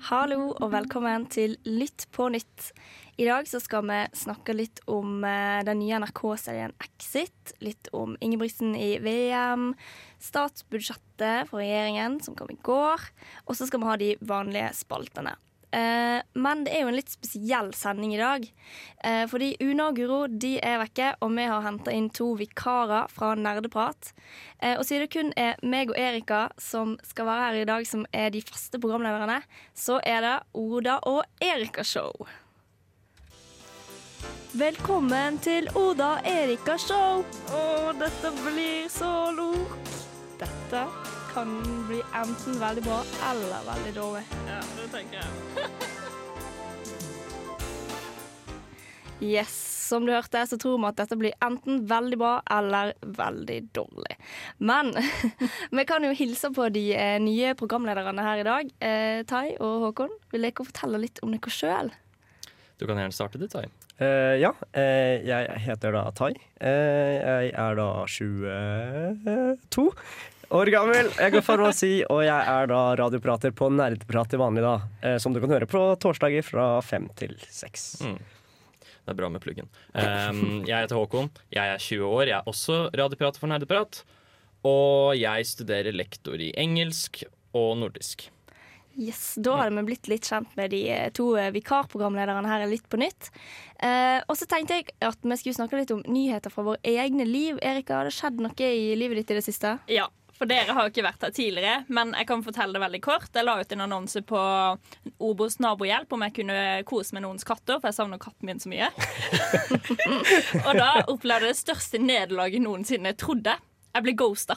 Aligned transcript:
Hallo 0.00 0.54
og 0.56 0.70
velkommen 0.72 1.26
til 1.28 1.58
Lytt 1.68 2.06
på 2.16 2.30
nytt. 2.32 2.70
I 3.20 3.26
dag 3.28 3.44
så 3.44 3.58
skal 3.60 3.84
vi 3.84 3.98
snakke 4.16 4.54
litt 4.56 4.80
om 4.88 5.20
eh, 5.28 5.60
den 5.68 5.82
nye 5.82 5.98
NRK-serien 6.00 6.72
Exit. 6.80 7.52
Litt 7.60 7.90
om 7.92 8.14
Ingebrigtsen 8.24 8.72
i 8.80 8.94
VM. 9.04 9.74
Statsbudsjettet 10.24 11.50
for 11.50 11.60
regjeringen 11.60 12.16
som 12.24 12.38
kom 12.38 12.48
i 12.48 12.56
går. 12.64 13.04
Og 13.44 13.58
så 13.58 13.68
skal 13.68 13.84
vi 13.84 13.90
ha 13.90 13.98
de 14.00 14.10
vanlige 14.24 14.72
spaltene. 14.80 15.36
Eh, 15.72 16.18
men 16.34 16.64
det 16.66 16.72
er 16.74 16.84
jo 16.84 16.90
en 16.90 16.98
litt 16.98 17.12
spesiell 17.12 17.70
sending 17.76 18.14
i 18.14 18.20
dag. 18.20 18.46
Eh, 19.04 19.24
fordi 19.30 19.52
Una 19.62 19.90
og 19.90 19.98
Guro 20.00 20.20
de 20.26 20.56
er 20.58 20.80
vekke, 20.82 21.12
og 21.22 21.32
vi 21.36 21.46
har 21.50 21.64
henta 21.66 21.94
inn 21.94 22.10
to 22.14 22.32
vikarer 22.40 23.10
fra 23.12 23.32
Nerdeprat. 23.38 24.12
Eh, 24.58 24.76
og 24.76 24.84
siden 24.86 25.06
det 25.06 25.12
kun 25.14 25.32
er 25.38 25.60
meg 25.62 25.92
og 25.92 25.98
Erika 26.00 26.48
som 26.60 26.96
skal 27.06 27.30
være 27.30 27.46
her 27.46 27.62
i 27.62 27.70
dag, 27.70 27.86
som 27.86 28.06
er 28.12 28.30
de 28.34 28.42
faste 28.42 28.82
programlederne, 28.82 29.40
så 29.74 30.00
er 30.04 30.24
det 30.26 30.36
Oda 30.58 30.98
og 31.08 31.22
Erika-show. 31.40 32.26
Velkommen 34.50 35.38
til 35.38 35.68
Oda 35.78 36.16
Erika 36.26 36.74
Show. 36.82 37.22
Å, 37.54 37.62
dette 38.00 38.34
blir 38.42 38.90
så 38.90 39.30
lort. 39.36 39.96
Dette 40.40 41.19
kan 41.34 41.50
bli 41.88 42.02
enten 42.14 42.60
veldig 42.60 42.82
bra 42.84 43.00
eller 43.30 43.66
veldig 43.66 43.92
dårlig. 43.94 44.22
Ja, 44.48 44.60
det 44.76 44.86
tenker 44.92 45.16
jeg. 45.20 45.28
yes, 49.36 49.54
som 49.90 50.06
du 50.06 50.12
hørte, 50.14 50.42
så 50.46 50.58
tror 50.58 50.78
vi 50.78 50.88
at 50.90 50.98
dette 51.00 51.18
blir 51.18 51.36
enten 51.44 51.84
veldig 51.90 52.18
bra 52.20 52.34
eller 52.58 52.94
veldig 53.02 53.58
dårlig. 53.76 54.16
Men 54.58 54.92
vi 55.76 55.86
kan 55.88 56.06
jo 56.06 56.14
hilse 56.16 56.52
på 56.54 56.68
de 56.74 56.84
eh, 56.94 57.18
nye 57.22 57.54
programlederne 57.58 58.26
her 58.26 58.42
i 58.42 58.48
dag. 58.50 58.72
Eh, 58.78 59.20
Tai 59.30 59.46
og 59.58 59.86
Håkon, 59.86 60.14
vil 60.34 60.48
dere 60.48 60.66
fortelle 60.66 61.02
litt 61.02 61.22
om 61.26 61.34
dere 61.34 61.54
sjøl? 61.54 61.92
Du 62.80 62.86
kan 62.88 62.96
gjerne 62.96 63.14
starte, 63.14 63.38
du, 63.38 63.46
Tai. 63.50 63.66
Eh, 64.00 64.38
ja, 64.40 64.54
eh, 64.72 65.20
jeg 65.28 65.58
heter 65.66 65.92
da 65.92 66.06
Tai. 66.16 66.32
Eh, 66.56 67.14
jeg 67.20 67.50
er 67.52 67.74
da 67.76 67.88
22 68.08 69.92
år 70.50 70.70
gammel. 70.72 71.10
Jeg 71.16 71.34
går 71.34 71.44
farmasi, 71.46 71.92
og 72.10 72.22
jeg 72.26 72.50
er 72.54 72.70
da 72.70 72.80
radioprater 73.00 73.54
på 73.56 73.70
Nerdprat 73.74 74.32
til 74.32 74.42
vanlig, 74.42 74.64
da. 74.66 74.74
eh, 75.02 75.16
som 75.22 75.34
du 75.34 75.40
kan 75.42 75.52
høre 75.54 75.68
på 75.70 75.82
torsdager 76.02 76.46
fra 76.46 76.68
fem 76.84 77.08
til 77.18 77.36
seks. 77.48 78.02
Mm. 78.04 78.18
Det 79.00 79.14
er 79.14 79.18
bra 79.18 79.30
med 79.32 79.42
pluggen. 79.42 79.70
Um, 79.94 80.62
jeg 80.68 80.84
heter 80.84 80.98
Håkon. 80.98 81.30
Jeg 81.50 81.74
er 81.74 81.78
20 81.80 82.04
år. 82.06 82.26
Jeg 82.28 82.36
er 82.38 82.50
også 82.50 82.82
radioprater 82.94 83.42
for 83.42 83.50
Nerdeprat. 83.50 84.02
Og 84.66 85.16
jeg 85.16 85.46
studerer 85.48 85.96
lektor 85.96 86.36
i 86.36 86.52
engelsk 86.60 87.22
og 87.56 87.78
nordisk. 87.80 88.28
Yes, 89.00 89.34
Da 89.38 89.54
har 89.56 89.70
vi 89.70 89.82
blitt 89.86 90.08
litt 90.10 90.26
kjent 90.28 90.50
med 90.58 90.72
de 90.74 90.80
eh, 90.92 91.08
to 91.14 91.30
eh, 91.38 91.52
vikarprogramlederne 91.54 92.50
her 92.50 92.66
Litt 92.68 92.88
på 92.90 92.98
nytt. 93.00 93.30
Eh, 93.78 94.18
og 94.26 94.36
så 94.36 94.48
tenkte 94.50 94.76
jeg 94.80 94.90
at 95.06 95.16
vi 95.22 95.38
skulle 95.38 95.56
snakke 95.56 95.78
litt 95.78 95.92
om 95.94 96.02
nyheter 96.10 96.52
fra 96.52 96.66
våre 96.66 96.82
egne 96.84 97.24
liv. 97.24 97.58
Erika, 97.62 98.00
har 98.00 98.10
det 98.10 98.16
skjedd 98.16 98.42
noe 98.42 98.52
i 98.66 98.90
livet 98.98 99.22
ditt 99.22 99.32
i 99.32 99.38
det 99.38 99.46
siste? 99.46 99.78
Ja, 99.88 100.08
for 100.40 100.48
dere 100.48 100.72
har 100.72 100.86
jo 100.86 100.90
ikke 100.94 101.04
vært 101.04 101.24
her 101.26 101.32
tidligere, 101.36 101.82
men 101.92 102.14
jeg 102.16 102.28
kan 102.30 102.40
fortelle 102.40 102.72
det 102.72 102.80
veldig 102.80 103.00
kort. 103.04 103.28
Jeg 103.36 103.44
la 103.44 103.58
ut 103.60 103.74
en 103.74 103.84
annonse 103.84 104.22
på 104.24 104.44
Obos 105.28 105.58
nabohjelp 105.60 106.16
om 106.16 106.24
jeg 106.24 106.36
kunne 106.38 106.60
kose 106.88 107.12
med 107.12 107.26
noens 107.26 107.44
katter, 107.44 107.76
for 107.76 107.90
jeg 107.90 107.98
savner 107.98 108.22
katten 108.22 108.48
min 108.48 108.62
så 108.62 108.72
mye. 108.72 108.88
og 110.66 110.72
da 110.80 110.88
opplevde 111.12 111.50
jeg 111.50 111.52
det 111.52 111.60
største 111.60 112.00
nederlaget 112.00 112.64
noensinne 112.64 113.12
trodde. 113.20 113.58
Jeg 113.92 114.06
ble 114.06 114.16
ghosta. 114.16 114.56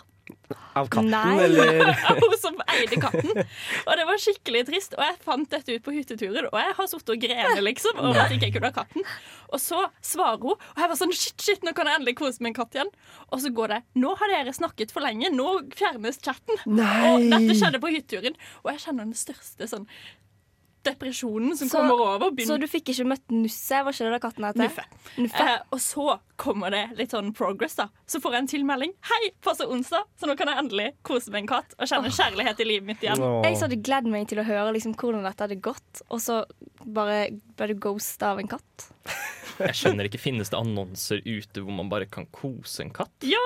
Av 0.74 0.88
katten, 0.90 1.12
Nei. 1.12 1.44
eller? 1.44 1.92
Hun 2.22 2.36
som 2.40 2.56
eide 2.74 2.98
katten. 3.02 3.44
Og 3.84 3.92
det 4.00 4.06
var 4.08 4.22
skikkelig 4.22 4.64
trist. 4.70 4.96
Og 4.98 5.04
jeg 5.06 5.18
fant 5.26 5.50
dette 5.52 5.76
ut 5.76 5.84
på 5.86 5.94
hytteturen, 5.94 6.48
og 6.50 6.58
jeg 6.58 6.76
har 6.80 6.90
sittet 6.90 7.14
og 7.14 7.22
grenet 7.26 7.62
liksom 7.66 8.00
Og 8.02 8.18
at 8.18 8.34
jeg 8.34 8.54
kunne 8.56 8.72
ha 8.72 8.76
katten. 8.76 9.06
Og 9.54 9.62
så 9.62 9.84
svarer 10.02 10.42
hun, 10.42 10.56
og 10.58 10.82
jeg 10.82 10.90
var 10.94 10.98
sånn 10.98 11.14
shit, 11.14 11.38
shit, 11.44 11.62
nå 11.66 11.76
kan 11.78 11.90
jeg 11.90 12.00
endelig 12.00 12.16
kose 12.24 12.42
med 12.42 12.54
en 12.54 12.58
katt 12.58 12.80
igjen. 12.80 12.90
Og 13.30 13.44
så 13.44 13.54
går 13.54 13.76
det. 13.76 13.80
Nå 14.02 14.16
har 14.18 14.34
dere 14.34 14.56
snakket 14.56 14.96
for 14.96 15.06
lenge, 15.06 15.30
nå 15.34 15.50
fjernes 15.78 16.18
chatten. 16.24 16.64
Nei. 16.66 16.98
Og 17.12 17.30
dette 17.30 17.60
skjedde 17.60 17.84
på 17.84 17.94
hytteturen, 17.94 18.40
og 18.64 18.74
jeg 18.74 18.86
kjenner 18.88 19.10
den 19.10 19.18
største 19.18 19.70
sånn 19.70 19.90
depresjonen 20.84 21.58
som 21.58 21.70
Så- 21.70 21.78
kommer 21.78 22.00
over. 22.00 22.32
Så 22.46 22.60
du 22.60 22.68
fikk 22.68 22.90
ikke 22.94 23.06
møtt 23.08 23.32
Nusse? 23.32 23.82
Hva 23.84 23.92
ikke 23.94 24.12
da 24.12 24.20
katten 24.20 24.44
heter? 24.46 24.64
Nuffe. 24.68 24.84
Nuffe. 25.18 25.48
Eh, 25.48 25.60
og 25.72 25.80
så 25.80 26.20
kommer 26.38 26.72
det 26.72 26.98
litt 26.98 27.12
sånn 27.12 27.34
progress, 27.34 27.76
da. 27.76 27.88
Så 28.08 28.20
får 28.22 28.32
jeg 28.34 28.40
en 28.44 28.48
tilmelding. 28.48 28.94
Hei, 29.10 29.32
passer 29.42 29.66
onsdag, 29.66 30.04
så 30.20 30.28
nå 30.28 30.36
kan 30.38 30.48
jeg 30.48 30.58
endelig 30.58 30.94
kose 31.04 31.30
med 31.32 31.44
en 31.44 31.48
katt 31.48 31.74
og 31.80 31.88
kjenne 31.88 32.12
kjærlighet 32.12 32.60
i 32.60 32.64
livet 32.66 32.84
mitt 32.86 33.02
igjen. 33.02 33.20
Åh. 33.20 33.44
Jeg 33.44 33.56
så 33.58 33.68
hadde 33.68 33.82
gledd 33.84 34.06
meg 34.06 34.28
til 34.28 34.40
å 34.40 34.46
høre 34.46 34.74
liksom, 34.74 34.96
hvordan 34.96 35.24
dette 35.24 35.48
hadde 35.48 35.62
gått, 35.62 36.02
og 36.10 36.20
så 36.20 36.44
bare 36.86 37.30
ble 37.58 37.68
du 37.68 37.76
ghosta 37.76 38.34
av 38.34 38.40
en 38.40 38.48
katt. 38.48 38.90
Jeg 39.60 39.78
skjønner 39.78 40.08
ikke, 40.10 40.22
Finnes 40.22 40.52
det 40.52 40.58
annonser 40.58 41.22
ute 41.26 41.62
hvor 41.64 41.76
man 41.76 41.90
bare 41.92 42.08
kan 42.10 42.26
kose 42.34 42.84
en 42.84 42.92
katt? 42.94 43.12
Ja, 43.28 43.42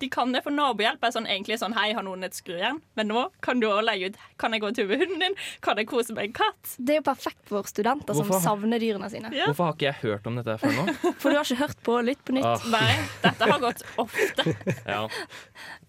de 0.00 0.08
kan 0.12 0.32
det, 0.34 0.42
for 0.46 0.54
nabohjelp 0.54 1.04
er 1.04 1.14
sånn, 1.14 1.28
egentlig 1.30 1.58
sånn 1.60 1.76
Hei, 1.76 1.90
har 1.96 2.06
noen 2.06 2.26
et 2.26 2.36
skrujern? 2.36 2.80
Men 2.98 3.10
nå 3.12 3.26
kan 3.44 3.60
du 3.62 3.68
også 3.68 3.86
leie 3.86 4.10
ut 4.10 4.20
Kan 4.40 4.56
jeg 4.56 4.64
gå 4.64 4.72
tur 4.76 4.90
med 4.90 5.04
hunden 5.04 5.24
din? 5.26 5.38
Kan 5.64 5.80
jeg 5.80 5.88
kose 5.90 6.16
med 6.16 6.28
en 6.28 6.36
katt? 6.36 6.74
Det 6.78 6.96
er 6.96 7.00
jo 7.00 7.06
perfekt 7.08 7.42
for 7.50 7.68
studenter 7.70 8.16
som 8.16 8.30
savner 8.42 8.82
dyrene 8.82 9.08
sine. 9.12 9.30
Ja. 9.36 9.48
Hvorfor 9.50 9.70
har 9.70 9.76
ikke 9.76 9.88
jeg 9.88 10.00
hørt 10.02 10.28
om 10.30 10.38
dette 10.40 10.56
her 10.56 10.62
før 10.62 10.76
nå? 10.76 10.96
For 11.22 11.32
du 11.32 11.38
har 11.38 11.46
ikke 11.46 11.62
hørt 11.62 11.82
på 11.86 11.98
Lytt 12.06 12.22
på 12.26 12.36
nytt? 12.36 12.46
Ah, 12.46 12.66
Nei, 12.72 12.96
dette 13.22 13.50
har 13.50 13.62
gått 13.62 13.82
ofte. 14.02 14.54
ja, 14.94 15.02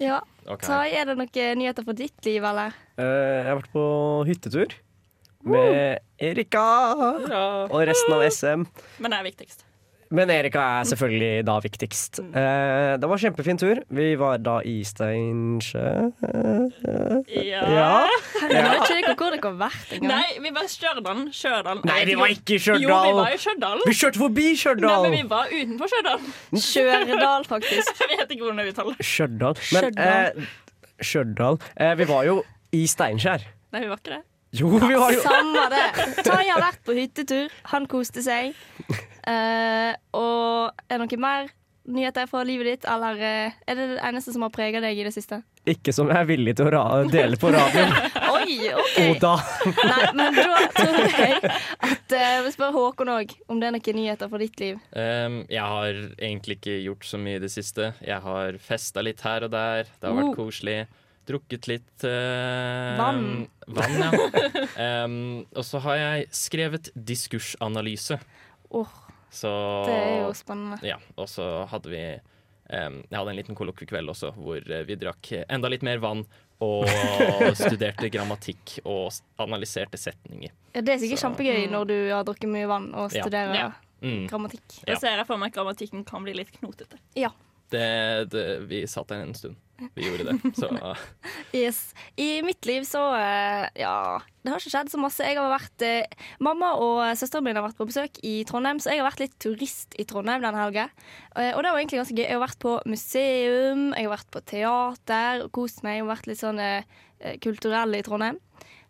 Ja. 0.03 0.23
Okay. 0.47 0.63
Tai, 0.63 0.87
er 0.95 1.09
det 1.09 1.17
noen 1.19 1.59
nyheter 1.59 1.83
fra 1.83 1.95
ditt 1.97 2.27
liv, 2.27 2.45
eller? 2.47 2.75
Uh, 2.95 3.03
jeg 3.03 3.47
har 3.49 3.57
vært 3.59 3.73
på 3.73 3.87
hyttetur 4.29 4.75
med 5.51 5.99
Erika 6.19 6.65
og 7.69 7.79
resten 7.87 8.13
av 8.17 8.25
SM. 8.31 8.67
Men 8.99 9.11
det 9.13 9.19
er 9.21 9.25
viktigst. 9.31 9.63
Men 10.09 10.29
Erika 10.31 10.61
er 10.79 10.85
selvfølgelig 10.87 11.41
da 11.43 11.57
viktigst. 11.59 12.21
Eh, 12.23 12.93
det 12.95 13.03
var 13.11 13.17
en 13.17 13.23
kjempefin 13.25 13.57
tur. 13.59 13.81
Vi 13.91 14.05
var 14.15 14.37
da 14.39 14.61
i 14.63 14.77
Steinsjø. 14.87 15.81
Ja. 17.27 17.63
Ja. 17.67 17.89
Herregud, 18.39 18.53
jeg 18.55 18.69
vet 18.69 18.93
ikke 19.01 19.15
hvor 19.19 19.35
dere 19.35 19.49
har 19.49 19.57
vært 19.65 19.91
engang. 19.97 20.13
Nei, 20.13 20.37
vi 20.45 20.51
var 20.55 20.63
i 20.63 20.71
Stjørdal. 20.71 21.19
Stjørdal. 21.35 21.81
Nei, 21.91 21.97
vi 22.07 22.15
var 22.21 22.31
ikke 22.37 22.55
i 22.55 22.61
Jo, 22.61 22.77
vi 22.77 22.85
Stjørdal. 22.85 23.19
var 23.19 23.35
i 23.35 23.41
Stjørdal. 23.43 23.83
Vi 23.89 23.97
kjørte 23.99 24.21
forbi 24.23 24.45
Nei, 24.47 24.55
Stjørdal. 24.61 25.03
men 25.09 25.17
vi 25.17 25.23
var 25.35 25.51
utenfor 25.51 25.91
Stjørdal. 25.91 26.31
Kjøredal, 26.69 27.49
faktisk. 27.51 27.91
Jeg 28.07 28.21
vet 28.21 28.31
ikke 28.37 28.47
hvordan 28.47 28.63
jeg 28.63 28.73
uttaler 28.77 28.95
det. 29.01 29.09
Stjørdal. 29.11 29.59
Men 29.59 29.91
Stjørdal. 29.91 30.41
eh, 30.47 31.03
Stjørdal. 31.11 31.59
Eh, 31.83 31.93
vi 31.99 32.07
var 32.15 32.23
jo 32.31 32.39
i 32.79 32.85
Steinkjer. 32.87 33.43
Nei, 33.75 33.83
vi 33.83 33.91
var 33.91 33.99
ikke 33.99 34.15
det. 34.15 34.23
Jo, 34.57 34.71
vi 34.81 34.93
har 34.93 35.13
jo 35.13 35.21
Samme 35.25 35.67
det. 35.73 35.83
Tai 36.27 36.41
har 36.47 36.63
vært 36.63 36.81
på 36.87 36.95
hyttetur. 36.97 37.53
Han 37.73 37.87
koste 37.91 38.23
seg. 38.25 38.55
Eh, 39.27 39.93
og 40.17 40.73
er 40.87 40.97
det 40.97 41.03
noe 41.03 41.21
mer 41.21 41.49
nyheter 41.87 42.27
fra 42.27 42.41
livet 42.47 42.67
ditt, 42.67 42.87
eller 42.89 43.19
eh, 43.23 43.53
er 43.67 43.77
det 43.79 43.85
det 43.93 44.01
eneste 44.03 44.33
som 44.35 44.43
har 44.43 44.51
prega 44.51 44.81
deg 44.83 44.97
i 44.99 45.05
det 45.07 45.13
siste? 45.15 45.41
ikke 45.67 45.91
som 45.91 46.07
jeg 46.07 46.15
er 46.15 46.27
villig 46.29 46.53
til 46.55 46.69
å 46.69 46.71
ra 46.71 46.81
dele 47.11 47.35
på 47.39 47.49
radioen. 47.51 47.89
Oi, 48.37 48.69
OK. 48.71 48.99
Oda. 49.17 49.33
da 49.35 49.71
Nei, 49.89 50.05
men 50.15 50.37
da 50.37 50.61
tror 50.77 51.09
jeg 51.11 51.41
at 51.89 52.15
eh, 52.15 52.37
vi 52.45 52.53
spør 52.55 52.71
Håkon 52.75 53.11
òg 53.11 53.33
om 53.51 53.59
det 53.59 53.67
er 53.67 53.75
noen 53.75 53.97
nyheter 53.99 54.31
for 54.31 54.43
ditt 54.43 54.55
liv. 54.63 54.77
Um, 54.95 55.41
jeg 55.51 55.65
har 55.73 55.99
egentlig 56.23 56.59
ikke 56.61 56.77
gjort 56.85 57.09
så 57.09 57.19
mye 57.19 57.39
i 57.39 57.43
det 57.43 57.51
siste. 57.51 57.89
Jeg 57.99 58.23
har 58.23 58.59
festa 58.63 59.03
litt 59.03 59.23
her 59.27 59.47
og 59.49 59.51
der. 59.55 59.91
Det 59.91 60.07
har 60.07 60.15
vært 60.21 60.31
Oh. 60.31 60.37
koselig. 60.39 60.79
Drukket 61.27 61.67
litt 61.67 62.03
eh, 62.07 62.97
Vann. 62.99 63.47
vann 63.67 63.97
ja. 63.99 64.11
um, 65.05 65.17
og 65.51 65.65
så 65.67 65.81
har 65.83 65.97
jeg 65.99 66.27
skrevet 66.31 66.89
diskursanalyse. 66.95 68.17
Åh, 68.71 68.93
Så 69.29 69.51
det 69.87 69.95
er 69.97 70.17
jo 70.23 70.33
spennende. 70.39 70.79
Ja, 70.87 70.97
og 71.19 71.27
så 71.31 71.65
hadde 71.67 71.91
vi 71.91 72.01
um, 72.71 73.01
Jeg 73.09 73.17
hadde 73.19 73.31
en 73.33 73.39
liten 73.41 73.55
kollokviekveld 73.59 74.09
også, 74.15 74.31
hvor 74.39 74.59
eh, 74.63 74.85
vi 74.87 74.95
drakk 74.99 75.33
enda 75.47 75.71
litt 75.71 75.83
mer 75.87 75.99
vann. 76.03 76.23
Og 76.63 76.87
studerte 77.59 78.07
grammatikk 78.09 78.79
og 78.89 79.11
analyserte 79.43 79.99
setninger. 80.01 80.49
Ja, 80.73 80.81
det 80.81 80.95
er 80.95 81.03
sikkert 81.03 81.19
Så- 81.21 81.27
kjempegøy 81.27 81.67
når 81.69 81.91
du 81.91 81.97
har 82.15 82.23
drukket 82.25 82.49
mye 82.49 82.69
vann 82.71 82.87
og 82.97 83.11
studerer 83.13 83.53
Ja. 83.59 83.67
Mm. 84.01 84.27
grammatikk. 84.29 84.79
Da 84.85 84.95
ser 85.01 85.15
jeg 85.17 85.25
for 85.25 85.37
meg 85.41 85.49
at 85.51 85.55
grammatikken 85.59 86.03
kan 86.05 86.21
bli 86.25 86.33
litt 86.37 86.51
knotete. 86.59 86.97
Ja. 87.17 87.29
Det, 87.73 87.87
det, 88.33 88.43
vi 88.69 88.83
satt 88.89 89.09
der 89.11 89.23
en 89.25 89.35
stund. 89.37 89.57
Vi 89.93 90.07
gjorde 90.07 90.23
det. 90.31 90.55
Så 90.57 90.69
Yes. 91.53 91.93
I 92.15 92.41
mitt 92.41 92.65
liv 92.65 92.85
så 92.87 93.01
eh, 93.13 93.67
Ja, 93.77 94.19
det 94.41 94.51
har 94.51 94.61
ikke 94.61 94.73
skjedd 94.73 94.89
så 94.89 95.01
masse. 95.01 95.25
Jeg 95.25 95.37
har 95.37 95.51
vært 95.51 95.85
eh, 95.85 96.23
Mamma 96.43 96.71
og 96.81 97.01
søsteren 97.19 97.45
min 97.45 97.59
har 97.59 97.65
vært 97.67 97.77
på 97.77 97.87
besøk 97.89 98.17
i 98.25 98.39
Trondheim, 98.49 98.81
så 98.81 98.93
jeg 98.93 99.03
har 99.03 99.09
vært 99.09 99.21
litt 99.25 99.35
turist 99.43 99.97
i 99.99 100.07
Trondheim 100.09 100.41
denne 100.41 100.63
helga. 100.63 100.87
Eh, 101.35 101.51
og 101.53 101.61
det 101.61 101.73
var 101.73 101.81
egentlig 101.81 102.01
ganske 102.01 102.17
gøy. 102.17 102.25
Jeg 102.25 102.37
har 102.37 102.45
vært 102.47 102.63
på 102.63 102.77
museum, 102.89 103.83
jeg 103.93 104.07
har 104.07 104.15
vært 104.15 104.31
på 104.33 104.43
teater 104.53 105.45
og 105.45 105.53
kost 105.59 105.83
meg. 105.85 105.99
Jeg 105.99 106.07
har 106.07 106.13
vært 106.15 106.31
litt 106.31 106.41
sånn 106.41 106.63
kulturell 107.43 107.97
i 107.97 108.03
Trondheim. 108.05 108.41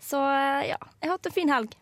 Så 0.04 0.20
ja, 0.20 0.78
jeg 0.78 1.10
har 1.10 1.18
hatt 1.18 1.30
en 1.30 1.36
fin 1.36 1.52
helg. 1.52 1.76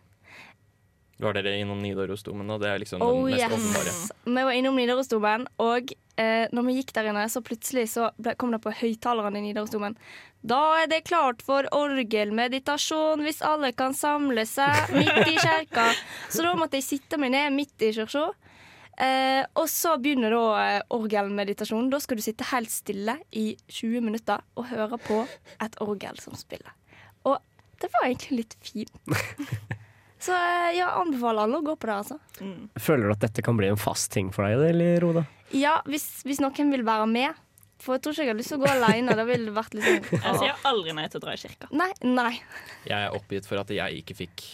Var 1.22 1.36
dere 1.36 1.54
innom 1.56 1.78
Nidarosdomen, 1.80 2.50
og 2.52 2.60
det 2.60 2.68
er 2.70 2.80
liksom 2.82 3.02
Oh 3.04 3.24
den 3.24 3.32
mest 3.32 3.42
yes. 3.42 3.52
åpenbare. 3.56 3.94
Vi 4.26 4.46
var 4.48 4.56
innom 4.58 4.76
Nidarosdomen, 4.76 5.46
og 5.64 5.92
eh, 6.20 6.46
når 6.52 6.66
vi 6.66 6.74
gikk 6.78 6.92
der 6.96 7.10
inne, 7.12 7.26
så 7.32 7.40
plutselig 7.44 7.86
så 7.94 8.10
ble, 8.20 8.34
kom 8.36 8.52
det 8.52 8.60
på 8.64 8.74
høyttalerne 8.82 9.40
i 9.40 9.46
Nidarosdomen. 9.48 9.96
Da 10.46 10.60
er 10.82 10.90
det 10.90 11.06
klart 11.08 11.40
for 11.42 11.66
orgelmeditasjon 11.74 13.24
hvis 13.24 13.40
alle 13.42 13.72
kan 13.74 13.96
samle 13.96 14.44
seg 14.46 14.90
midt 14.98 15.32
i 15.32 15.38
kjerka. 15.40 15.88
Så 16.28 16.44
da 16.44 16.52
måtte 16.58 16.78
jeg 16.78 16.86
sitte 16.86 17.18
meg 17.20 17.32
ned 17.34 17.56
midt 17.56 17.86
i 17.86 17.94
kirka. 17.96 18.28
Eh, 18.96 19.42
og 19.60 19.66
så 19.68 19.96
begynner 20.00 20.32
da 20.32 20.44
eh, 20.60 20.82
orgelmeditasjonen. 20.96 21.90
Da 21.92 22.00
skal 22.00 22.20
du 22.20 22.24
sitte 22.24 22.46
helt 22.52 22.72
stille 22.72 23.18
i 23.32 23.50
20 23.72 24.04
minutter 24.04 24.44
og 24.56 24.70
høre 24.70 25.00
på 25.02 25.24
et 25.64 25.80
orgel 25.84 26.20
som 26.22 26.36
spiller. 26.38 26.72
Og 27.28 27.40
det 27.82 27.90
var 27.92 28.06
egentlig 28.06 28.44
litt 28.44 28.56
fint. 28.64 28.94
Så 30.26 30.34
eh, 30.34 30.68
jeg 30.80 30.86
anbefaler 30.90 31.46
alle 31.46 31.60
å 31.60 31.64
gå 31.66 31.74
på 31.78 31.86
det, 31.90 31.96
altså. 32.02 32.18
Føler 32.82 33.06
du 33.10 33.14
at 33.16 33.24
dette 33.28 33.44
kan 33.46 33.58
bli 33.58 33.68
en 33.70 33.78
fast 33.80 34.10
ting 34.14 34.32
for 34.34 34.46
deg, 34.48 34.58
eller 34.74 35.00
Roda? 35.04 35.22
Ja, 35.54 35.78
hvis, 35.86 36.08
hvis 36.26 36.40
noen 36.42 36.72
vil 36.74 36.82
være 36.86 37.06
med. 37.10 37.42
For 37.84 37.94
jeg 37.98 38.02
tror 38.06 38.14
ikke 38.16 38.24
jeg 38.24 38.32
har 38.32 38.38
lyst 38.38 38.50
til 38.54 38.56
å 38.58 38.62
gå 38.64 38.68
alene. 38.72 39.14
Det 39.18 39.24
ville 39.28 39.52
vært 39.54 39.74
litt 39.76 39.84
sånn 39.84 40.22
Jeg 40.26 40.38
sier 40.40 40.62
aldri 40.70 40.94
nei 40.96 41.04
til 41.12 41.20
å 41.20 41.24
dra 41.26 41.34
i 41.36 41.40
kirka. 41.42 41.68
Nei, 41.76 41.90
nei. 42.08 42.30
Jeg 42.88 42.96
er 42.96 43.16
oppgitt 43.18 43.46
for 43.48 43.60
at 43.60 43.70
jeg 43.74 44.00
ikke 44.00 44.16
fikk 44.24 44.46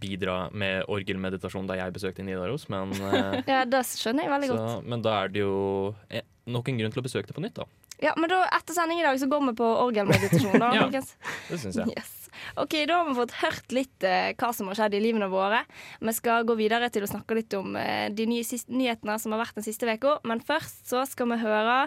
bidra 0.00 0.38
med 0.52 0.88
orgelmeditasjon 0.92 1.68
da 1.68 1.76
jeg 1.78 1.92
besøkte 1.94 2.24
Nidaros, 2.24 2.66
men, 2.72 2.90
eh, 3.12 3.36
Ja, 3.48 3.62
det 3.68 3.84
skjønner 3.88 4.26
jeg 4.26 4.32
veldig 4.32 4.50
så, 4.50 4.56
godt. 4.58 4.88
men 4.92 5.04
da 5.04 5.14
er 5.22 5.30
det 5.32 5.44
jo 5.44 5.54
eh, 6.12 6.24
nok 6.52 6.68
en 6.72 6.80
grunn 6.82 6.92
til 6.96 7.00
å 7.00 7.06
besøke 7.06 7.30
det 7.30 7.36
på 7.36 7.44
nytt, 7.44 7.60
da. 7.60 7.68
Ja, 8.00 8.14
Men 8.16 8.32
da, 8.32 8.42
etter 8.56 8.72
sending 8.76 9.00
i 9.02 9.04
dag 9.04 9.18
så 9.20 9.28
går 9.28 9.42
vi 9.50 9.54
på 9.60 9.66
orgelmeditasjon. 9.84 10.56
da, 10.60 10.72
Ja. 10.80 10.86
Det 10.90 11.58
syns 11.60 11.76
jeg. 11.82 11.92
Yes. 11.96 12.19
Ok, 12.60 12.74
Da 12.88 13.00
har 13.00 13.08
vi 13.08 13.16
fått 13.18 13.36
hørt 13.40 13.74
litt 13.74 14.06
eh, 14.06 14.32
hva 14.38 14.52
som 14.56 14.70
har 14.70 14.78
skjedd 14.78 14.96
i 14.98 15.02
livene 15.02 15.28
våre. 15.32 15.62
Vi 16.00 16.14
skal 16.16 16.46
gå 16.48 16.56
videre 16.58 16.90
til 16.92 17.06
å 17.06 17.10
snakke 17.10 17.38
litt 17.38 17.54
om 17.58 17.76
eh, 17.76 18.08
de 18.14 18.26
nye 18.30 18.46
siste, 18.46 18.72
nyhetene 18.72 19.18
som 19.20 19.34
har 19.34 19.42
vært 19.44 19.60
den 19.60 19.66
siste 19.66 19.88
uka. 19.90 20.18
Men 20.28 20.42
først 20.44 20.90
så 20.90 21.04
skal 21.08 21.30
vi 21.34 21.40
høre 21.44 21.78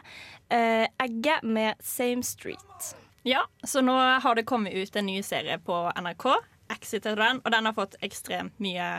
eh, 0.50 0.88
Egge 1.04 1.40
med 1.44 1.80
Same 1.84 2.24
Street. 2.28 2.94
Ja, 3.24 3.46
så 3.64 3.80
nå 3.84 3.94
har 3.96 4.36
det 4.36 4.44
kommet 4.50 4.76
ut 4.76 4.96
en 5.00 5.08
ny 5.08 5.22
serie 5.24 5.56
på 5.64 5.86
NRK. 5.96 6.26
Exit 6.74 7.06
heter 7.06 7.20
den, 7.20 7.40
og 7.44 7.54
den 7.54 7.70
har 7.70 7.76
fått 7.78 7.96
ekstremt 8.04 8.58
mye 8.64 8.98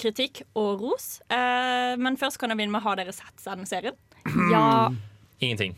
kritikk 0.00 0.42
og 0.58 0.80
ros. 0.82 1.20
Eh, 1.32 1.94
men 2.00 2.18
først 2.20 2.40
kan 2.40 2.52
jeg 2.52 2.60
begynne 2.60 2.76
med 2.76 2.84
Har 2.84 2.96
dere 3.00 3.12
sett 3.16 3.44
den 3.44 3.68
serien? 3.68 3.96
Ja, 4.52 4.90
Ingenting. 5.42 5.74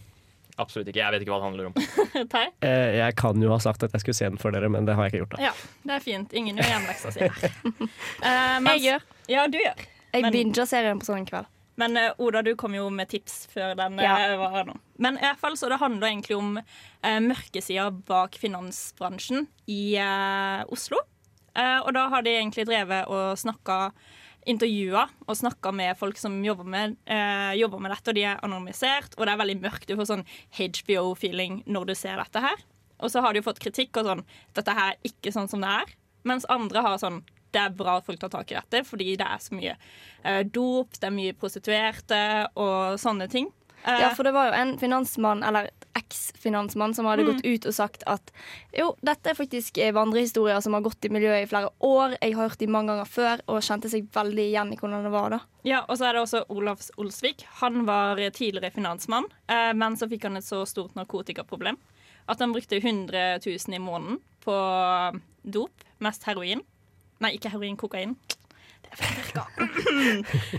Absolutt 0.63 0.87
ikke. 0.93 1.01
Jeg 1.03 1.11
vet 1.15 1.23
ikke 1.25 1.33
hva 1.35 1.41
det 1.41 1.49
handler 1.49 1.67
om. 1.71 1.75
Eh, 2.65 2.91
jeg 3.01 3.17
kan 3.19 3.41
jo 3.43 3.51
ha 3.51 3.59
sagt 3.63 3.83
at 3.83 3.93
jeg 3.93 4.01
skulle 4.05 4.15
se 4.19 4.29
den 4.29 4.39
for 4.39 4.55
dere, 4.55 4.69
men 4.71 4.87
det 4.87 4.95
har 4.95 5.09
jeg 5.09 5.15
ikke 5.15 5.23
gjort. 5.25 5.35
da 5.39 5.49
Ja, 5.49 5.53
det 5.89 5.97
er 5.97 6.05
fint. 6.05 6.33
Ingen 6.39 6.57
gjør 6.61 6.71
hjemmeleksa 6.71 7.11
si 7.15 7.27
her. 7.27 7.57
Eh, 8.25 8.61
mens- 8.63 8.79
jeg 8.79 8.85
gjør. 8.87 9.03
Ja, 9.35 9.47
du 9.51 9.59
gjør. 9.59 9.83
Jeg 10.15 10.23
Men- 10.23 10.33
binger 10.33 10.67
serien 10.71 11.01
på 11.03 11.09
sånn 11.11 11.23
en 11.25 11.27
kveld. 11.27 11.51
Men 11.77 11.97
uh, 11.99 12.13
Oda, 12.23 12.39
du 12.47 12.53
kom 12.55 12.71
jo 12.77 12.85
med 12.95 13.09
tips 13.11 13.49
før 13.51 13.73
den 13.75 13.99
Ja. 13.99 14.13
uh, 14.31 14.37
var 14.39 14.51
her 14.55 14.65
nå. 14.69 14.77
Men 15.03 15.17
i 15.19 15.25
hvert 15.27 15.41
fall 15.43 15.57
så 15.59 15.67
det 15.73 15.81
handler 15.81 16.07
egentlig 16.07 16.37
om 16.39 16.53
uh, 16.61 17.19
mørkesida 17.25 17.89
bak 18.07 18.39
finansbransjen 18.39 19.49
i 19.67 19.97
eh, 19.99 20.63
Oslo. 20.71 21.01
Eh, 21.57 21.81
og 21.83 21.91
da 21.95 22.09
har 22.11 22.23
de 22.23 22.31
egentlig 22.35 22.67
drevet 22.67 23.07
og 23.11 23.35
snakka 23.39 23.91
intervjua 24.51 25.07
og 25.27 25.39
snakka 25.39 25.73
med 25.75 25.97
folk 25.99 26.19
som 26.21 26.37
jobber 26.45 26.65
med, 26.69 26.97
eh, 27.07 27.55
jobber 27.59 27.81
med 27.81 27.91
dette, 27.95 28.11
og 28.11 28.15
de 28.15 28.25
er 28.29 28.41
anonymisert, 28.43 29.17
og 29.19 29.27
det 29.27 29.33
er 29.33 29.43
veldig 29.43 29.61
mørkt. 29.63 29.87
Du 29.87 29.97
får 29.97 30.11
sånn 30.11 30.27
HBO-feeling 30.53 31.63
når 31.67 31.87
du 31.87 31.95
ser 31.95 32.17
dette 32.17 32.41
her. 32.41 32.65
Og 33.01 33.11
så 33.11 33.21
har 33.21 33.33
de 33.33 33.41
jo 33.41 33.49
fått 33.49 33.61
kritikk 33.61 33.97
og 33.99 34.07
sånn 34.07 34.25
Dette 34.55 34.73
her 34.73 34.93
er 34.93 35.09
ikke 35.09 35.33
sånn 35.35 35.49
som 35.51 35.61
det 35.61 35.69
er. 35.69 35.95
Mens 36.25 36.47
andre 36.49 36.81
har 36.81 36.99
sånn 36.99 37.23
Det 37.53 37.61
er 37.61 37.71
bra 37.71 37.99
at 37.99 38.07
folk 38.07 38.19
tar 38.19 38.31
tak 38.31 38.51
i 38.51 38.57
dette, 38.57 38.85
fordi 38.85 39.17
det 39.17 39.27
er 39.27 39.39
så 39.39 39.55
mye 39.55 39.77
eh, 40.25 40.43
dop, 40.43 40.91
det 40.99 41.07
er 41.07 41.15
mye 41.15 41.35
prostituerte 41.39 42.49
og 42.57 42.99
sånne 42.99 43.29
ting. 43.31 43.47
Eh, 43.85 44.01
Ja, 44.01 44.11
for 44.17 44.25
det 44.25 44.33
var 44.33 44.47
jo 44.49 44.53
en 44.57 44.79
finansmann, 44.79 45.43
eller 45.45 45.71
eks-finansmann, 45.95 46.95
som 46.95 47.07
hadde 47.07 47.25
gått 47.25 47.45
ut 47.45 47.67
og 47.67 47.75
sagt 47.75 48.03
at 48.11 48.33
jo, 48.77 48.95
dette 49.05 49.31
er 49.31 49.35
faktisk 49.39 49.79
eh, 49.79 49.93
vandrehistorier 49.93 50.61
som 50.65 50.73
har 50.75 50.81
gått 50.81 51.05
i 51.05 51.09
miljøet 51.13 51.45
i 51.45 51.51
flere 51.51 51.71
år. 51.81 52.17
Jeg 52.21 52.35
har 52.35 52.49
hørt 52.49 52.59
de 52.59 52.67
mange 52.67 52.89
ganger 52.93 53.05
før, 53.11 53.41
og 53.47 53.63
kjente 53.63 53.91
seg 53.93 54.09
veldig 54.15 54.47
igjen 54.51 54.73
i 54.73 54.77
hvordan 54.81 55.05
det 55.05 55.13
var 55.13 55.31
da. 55.37 55.41
Ja, 55.65 55.85
og 55.89 55.99
så 55.99 56.09
er 56.09 56.13
det 56.17 56.23
også 56.25 56.45
Olavs 56.49 56.91
Olsvik. 56.97 57.45
Han 57.61 57.85
var 57.87 58.17
tidligere 58.31 58.73
finansmann, 58.75 59.29
eh, 59.49 59.73
men 59.75 59.97
så 59.97 60.09
fikk 60.09 60.25
han 60.25 60.37
et 60.37 60.45
så 60.45 60.65
stort 60.67 60.95
narkotikaproblem 60.97 61.77
at 62.27 62.41
han 62.41 62.53
brukte 62.53 62.77
100 62.81 63.39
000 63.45 63.75
i 63.77 63.79
måneden 63.79 64.19
på 64.41 64.55
dop, 65.45 65.85
mest 66.01 66.25
heroin. 66.25 66.63
Nei, 67.21 67.35
ikke 67.37 67.51
heroin, 67.53 67.77
kokain. 67.77 68.17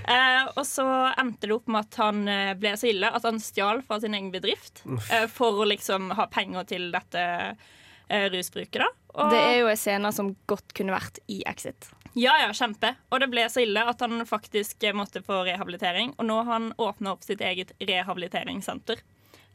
Eh, 0.07 0.43
og 0.55 0.63
så 0.67 0.85
endte 1.19 1.47
det 1.47 1.55
opp 1.55 1.67
med 1.71 1.85
at 1.85 1.97
han 2.01 2.23
eh, 2.31 2.53
ble 2.59 2.73
så 2.79 2.89
ille 2.91 3.09
at 3.15 3.23
han 3.27 3.39
stjal 3.43 3.81
fra 3.85 3.99
sin 4.03 4.15
egen 4.17 4.31
bedrift 4.33 4.83
eh, 5.11 5.25
for 5.31 5.61
å 5.63 5.67
liksom 5.69 6.11
ha 6.17 6.27
penger 6.31 6.67
til 6.69 6.89
dette 6.93 7.23
eh, 7.55 8.27
rusbruket, 8.33 8.81
da. 8.83 8.89
Og- 9.15 9.31
Det 9.31 9.39
er 9.41 9.59
jo 9.61 9.69
en 9.71 9.79
scene 9.79 10.11
som 10.13 10.33
godt 10.49 10.73
kunne 10.75 10.95
vært 10.95 11.19
i 11.31 11.41
Exit. 11.47 11.89
ja, 12.15 12.33
ja, 12.43 12.49
kjempe. 12.55 12.93
Og 13.11 13.19
det 13.23 13.29
ble 13.31 13.45
så 13.51 13.61
ille 13.63 13.81
at 13.87 13.99
han 14.03 14.25
faktisk 14.27 14.83
eh, 14.83 14.93
måtte 14.95 15.21
få 15.23 15.41
rehabilitering. 15.47 16.13
Og 16.19 16.25
nå 16.29 16.37
har 16.43 16.51
han 16.53 16.73
åpna 16.77 17.11
opp 17.15 17.23
sitt 17.23 17.41
eget 17.41 17.71
rehabiliteringssenter. 17.79 18.99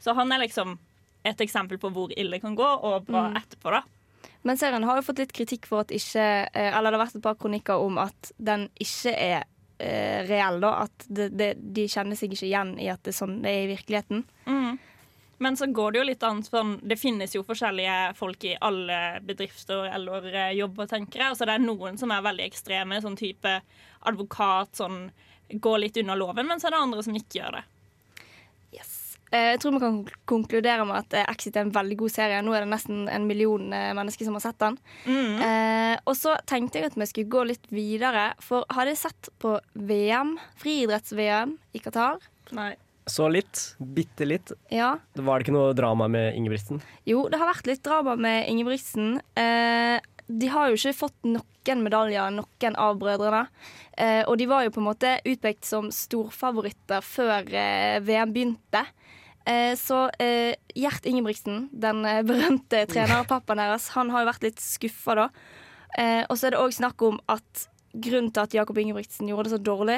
Så 0.01 0.13
han 0.17 0.31
er 0.33 0.39
liksom 0.47 0.79
et 1.23 1.37
eksempel 1.41 1.77
på 1.77 1.91
hvor 1.93 2.09
ille 2.17 2.31
det 2.37 2.41
kan 2.41 2.55
gå, 2.57 2.65
og 2.65 3.05
bra 3.05 3.27
etterpå, 3.37 3.69
da. 3.71 3.83
Men 4.41 4.57
serien 4.57 4.83
har 4.83 4.97
jo 4.97 5.05
fått 5.05 5.21
litt 5.21 5.33
kritikk 5.37 5.67
for 5.69 5.83
at 5.83 5.91
ikke 5.93 6.27
eh, 6.49 6.69
Eller 6.73 6.89
det 6.89 6.97
har 6.97 7.05
vært 7.05 7.17
et 7.19 7.25
par 7.25 7.37
kronikker 7.39 7.81
om 7.81 7.99
at 8.01 8.31
den 8.41 8.67
ikke 8.81 9.13
er 9.13 9.43
eh, 9.77 10.21
reell, 10.29 10.61
da. 10.63 10.87
At 10.87 11.05
det, 11.07 11.31
det, 11.37 11.53
de 11.61 11.87
kjenner 11.89 12.17
seg 12.17 12.33
ikke 12.33 12.49
igjen 12.49 12.77
i 12.81 12.89
at 12.93 13.03
det 13.05 13.13
er 13.13 13.19
sånn 13.21 13.41
det 13.43 13.51
er 13.53 13.65
i 13.65 13.73
virkeligheten. 13.75 14.25
Men 15.41 15.57
så 15.57 15.65
går 15.65 15.91
det 15.91 15.97
jo 15.97 16.05
litt 16.05 16.23
an 16.23 16.43
sånn 16.45 16.75
Det 16.85 16.99
finnes 17.01 17.31
jo 17.33 17.41
forskjellige 17.41 18.11
folk 18.13 18.43
i 18.45 18.51
alle 18.61 18.97
bedrifter 19.25 19.87
eller 19.89 20.27
eh, 20.29 20.51
jobber, 20.59 20.89
tenker 20.89 21.23
jeg. 21.23 21.33
Altså 21.33 21.45
så 21.45 21.49
det 21.49 21.57
er 21.57 21.65
noen 21.65 21.97
som 21.97 22.13
er 22.13 22.25
veldig 22.27 22.45
ekstreme, 22.45 23.01
sånn 23.01 23.17
type 23.17 23.55
advokat, 24.09 24.75
sånn 24.77 25.07
går 25.51 25.81
litt 25.81 25.97
under 25.97 26.15
loven, 26.15 26.47
men 26.47 26.61
så 26.61 26.69
er 26.69 26.75
det 26.75 26.81
andre 26.85 27.03
som 27.03 27.17
ikke 27.17 27.39
gjør 27.41 27.57
det. 27.57 27.63
Eh, 29.31 29.53
jeg 29.53 29.61
tror 29.63 29.75
vi 29.77 29.81
kan 29.83 29.97
konkludere 30.29 30.85
med 30.87 30.99
at 30.99 31.15
eh, 31.15 31.31
Exit 31.31 31.55
er 31.55 31.65
en 31.65 31.73
veldig 31.75 31.97
god 32.03 32.13
serie. 32.13 32.41
Nå 32.43 32.53
er 32.55 32.65
det 32.65 32.71
nesten 32.73 33.07
en 33.11 33.27
million 33.29 33.71
eh, 33.73 33.91
mennesker 33.97 34.27
som 34.27 34.35
har 34.37 34.43
sett 34.43 34.59
den. 34.61 34.77
Eh, 35.07 35.95
og 36.03 36.15
så 36.19 36.35
tenkte 36.49 36.81
jeg 36.81 36.91
at 36.91 36.99
vi 36.99 37.09
skulle 37.09 37.31
gå 37.31 37.47
litt 37.53 37.71
videre. 37.71 38.31
For 38.43 38.67
har 38.75 38.89
dere 38.89 38.99
sett 38.99 39.31
på 39.41 39.55
VM, 39.73 40.35
friidretts-VM 40.61 41.57
i 41.73 41.83
Qatar? 41.83 42.19
Nei. 42.57 42.73
Så 43.09 43.25
litt. 43.31 43.75
Bitte 43.79 44.27
litt. 44.27 44.51
Ja. 44.69 44.93
Var 45.15 45.39
det 45.39 45.47
ikke 45.47 45.55
noe 45.55 45.73
drama 45.75 46.07
med 46.11 46.35
Ingebrigtsen? 46.37 46.83
Jo, 47.09 47.25
det 47.31 47.39
har 47.41 47.49
vært 47.49 47.69
litt 47.71 47.83
drama 47.85 48.13
med 48.19 48.45
Ingebrigtsen. 48.51 49.15
Eh, 49.39 49.97
de 50.31 50.51
har 50.51 50.69
jo 50.69 50.77
ikke 50.77 50.95
fått 50.95 51.17
noen 51.27 51.83
medaljer, 51.83 52.31
noen 52.35 52.77
av 52.79 52.99
brødrene. 53.01 53.45
Eh, 53.97 54.21
og 54.23 54.37
de 54.39 54.47
var 54.49 54.65
jo 54.65 54.73
på 54.73 54.81
en 54.81 54.87
måte 54.87 55.15
utpekt 55.27 55.67
som 55.67 55.89
storfavoritter 55.93 57.03
før 57.05 57.49
eh, 57.51 57.99
VM 58.05 58.31
begynte. 58.33 58.85
Eh, 59.45 59.73
så 59.79 60.05
eh, 60.21 60.53
Gjert 60.77 61.05
Ingebrigtsen, 61.09 61.67
den 61.73 62.05
eh, 62.05 62.21
berømte 62.27 62.85
trenerpappaen 62.89 63.61
deres, 63.63 63.89
han 63.95 64.11
har 64.13 64.23
jo 64.23 64.31
vært 64.31 64.47
litt 64.47 64.61
skuffa 64.63 65.17
da. 65.17 65.27
Eh, 65.97 66.23
og 66.27 66.37
så 66.37 66.47
er 66.47 66.55
det 66.55 66.61
òg 66.61 66.75
snakk 66.75 67.01
om 67.07 67.17
at 67.31 67.67
grunnen 67.91 68.31
til 68.31 68.45
at 68.45 68.53
Jakob 68.55 68.77
Ingebrigtsen 68.79 69.27
gjorde 69.27 69.49
det 69.49 69.55
så 69.57 69.63
dårlig, 69.65 69.97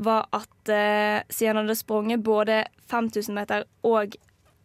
var 0.00 0.24
at 0.32 0.70
siden 1.28 1.58
han 1.58 1.66
hadde 1.66 1.76
sprunget 1.76 2.22
både 2.24 2.62
5000 2.88 3.36
meter 3.36 3.66
og 3.84 4.16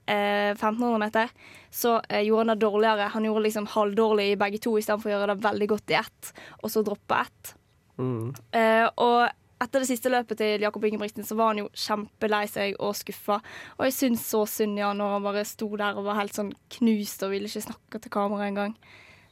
eh, 0.09 0.55
1500 0.55 1.01
meter, 1.03 1.33
så 1.69 1.97
gjorde 2.23 2.45
han 2.45 2.53
det 2.53 2.63
dårligere. 2.63 3.11
Han 3.13 3.27
gjorde 3.27 3.43
liksom 3.45 3.67
halvdårlig 3.75 4.29
i 4.31 4.39
begge 4.39 4.61
to 4.63 4.77
istedenfor 4.79 5.11
å 5.11 5.13
gjøre 5.17 5.33
det 5.33 5.45
veldig 5.49 5.69
godt 5.73 5.93
i 5.93 5.99
ett, 5.99 6.31
og 6.63 6.71
så 6.71 6.85
droppe 6.87 7.19
ett. 7.25 7.53
Mm. 7.99 8.31
Eh, 8.55 8.87
og 8.95 9.27
etter 9.59 9.83
det 9.83 9.89
siste 9.89 10.11
løpet 10.11 10.39
til 10.39 10.63
Jakob 10.63 10.85
Ingebrigtsen 10.87 11.27
så 11.27 11.35
var 11.39 11.51
han 11.51 11.65
jo 11.65 11.67
kjempelei 11.75 12.45
seg 12.47 12.79
og 12.79 12.95
skuffa. 12.95 13.41
Og 13.77 13.85
jeg 13.89 13.95
syns 13.97 14.23
så 14.31 14.45
synd 14.47 14.79
i 14.79 14.85
han 14.85 14.99
når 15.01 15.17
han 15.17 15.27
bare 15.27 15.43
sto 15.47 15.67
der 15.79 15.99
og 15.99 16.07
var 16.07 16.21
helt 16.21 16.37
sånn 16.37 16.53
knust 16.79 17.25
og 17.27 17.33
ville 17.35 17.51
ikke 17.51 17.67
snakke 17.67 18.01
til 18.01 18.13
kamera 18.13 18.47
engang. 18.47 18.77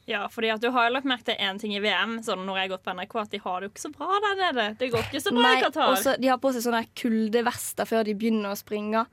Ja, 0.07 0.21
fordi 0.31 0.53
at 0.53 0.63
du 0.63 0.69
har 0.71 0.87
jo 0.87 0.93
lagt 0.95 1.07
merke 1.07 1.27
til 1.27 1.39
én 1.43 1.57
ting 1.59 1.73
i 1.75 1.81
VM, 1.83 2.19
sånn 2.23 2.45
når 2.47 2.59
jeg 2.59 2.67
har 2.67 2.73
gått 2.77 2.83
på 2.85 2.93
NRK, 2.95 3.15
at 3.23 3.33
de 3.33 3.41
har 3.43 3.57
det 3.59 3.67
jo 3.67 3.71
ikke 3.73 3.83
så 3.83 3.91
bra 3.95 4.19
der 4.23 4.37
nede. 4.39 4.67
Det 4.79 4.91
går 4.93 5.07
ikke 5.09 5.23
så 5.23 5.33
bra 5.35 5.49
i 5.51 5.63
Qatar. 5.65 5.95
også, 5.95 6.13
de 6.23 6.29
har 6.31 6.39
på 6.43 6.51
seg 6.55 6.63
sånne 6.63 6.83
kuldevester 6.95 7.89
før 7.89 8.07
de 8.07 8.15
begynner 8.15 8.55
å 8.55 8.59
springe. 8.59 9.03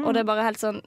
og 0.00 0.10
det 0.10 0.24
er 0.24 0.26
bare 0.26 0.46
helt 0.48 0.62
sånn 0.62 0.80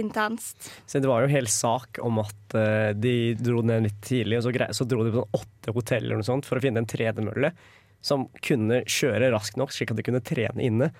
intenst. 0.00 0.70
Så 0.86 1.02
det 1.02 1.08
var 1.10 1.20
jo 1.20 1.28
en 1.28 1.34
hel 1.34 1.50
sak 1.50 1.98
om 2.00 2.20
at 2.22 2.56
uh, 2.56 2.92
de 2.96 3.34
dro 3.36 3.60
ned 3.66 3.88
litt 3.88 4.00
tidlig, 4.06 4.38
og 4.38 4.46
så, 4.46 4.54
grei, 4.54 4.70
så 4.76 4.86
dro 4.88 5.04
de 5.04 5.12
på 5.12 5.20
sånn 5.20 5.40
åtte 5.40 5.74
hoteller 5.76 6.06
eller 6.06 6.22
noe 6.22 6.30
sånt 6.30 6.48
for 6.48 6.60
å 6.60 6.64
finne 6.64 6.80
en 6.80 6.88
tredemølle 6.88 7.52
som 8.04 8.28
kunne 8.44 8.82
kjøre 8.88 9.32
raskt 9.34 9.58
nok, 9.60 9.74
slik 9.74 9.92
at 9.92 10.00
de 10.00 10.06
kunne 10.06 10.22
trene 10.24 10.64
inne. 10.64 10.90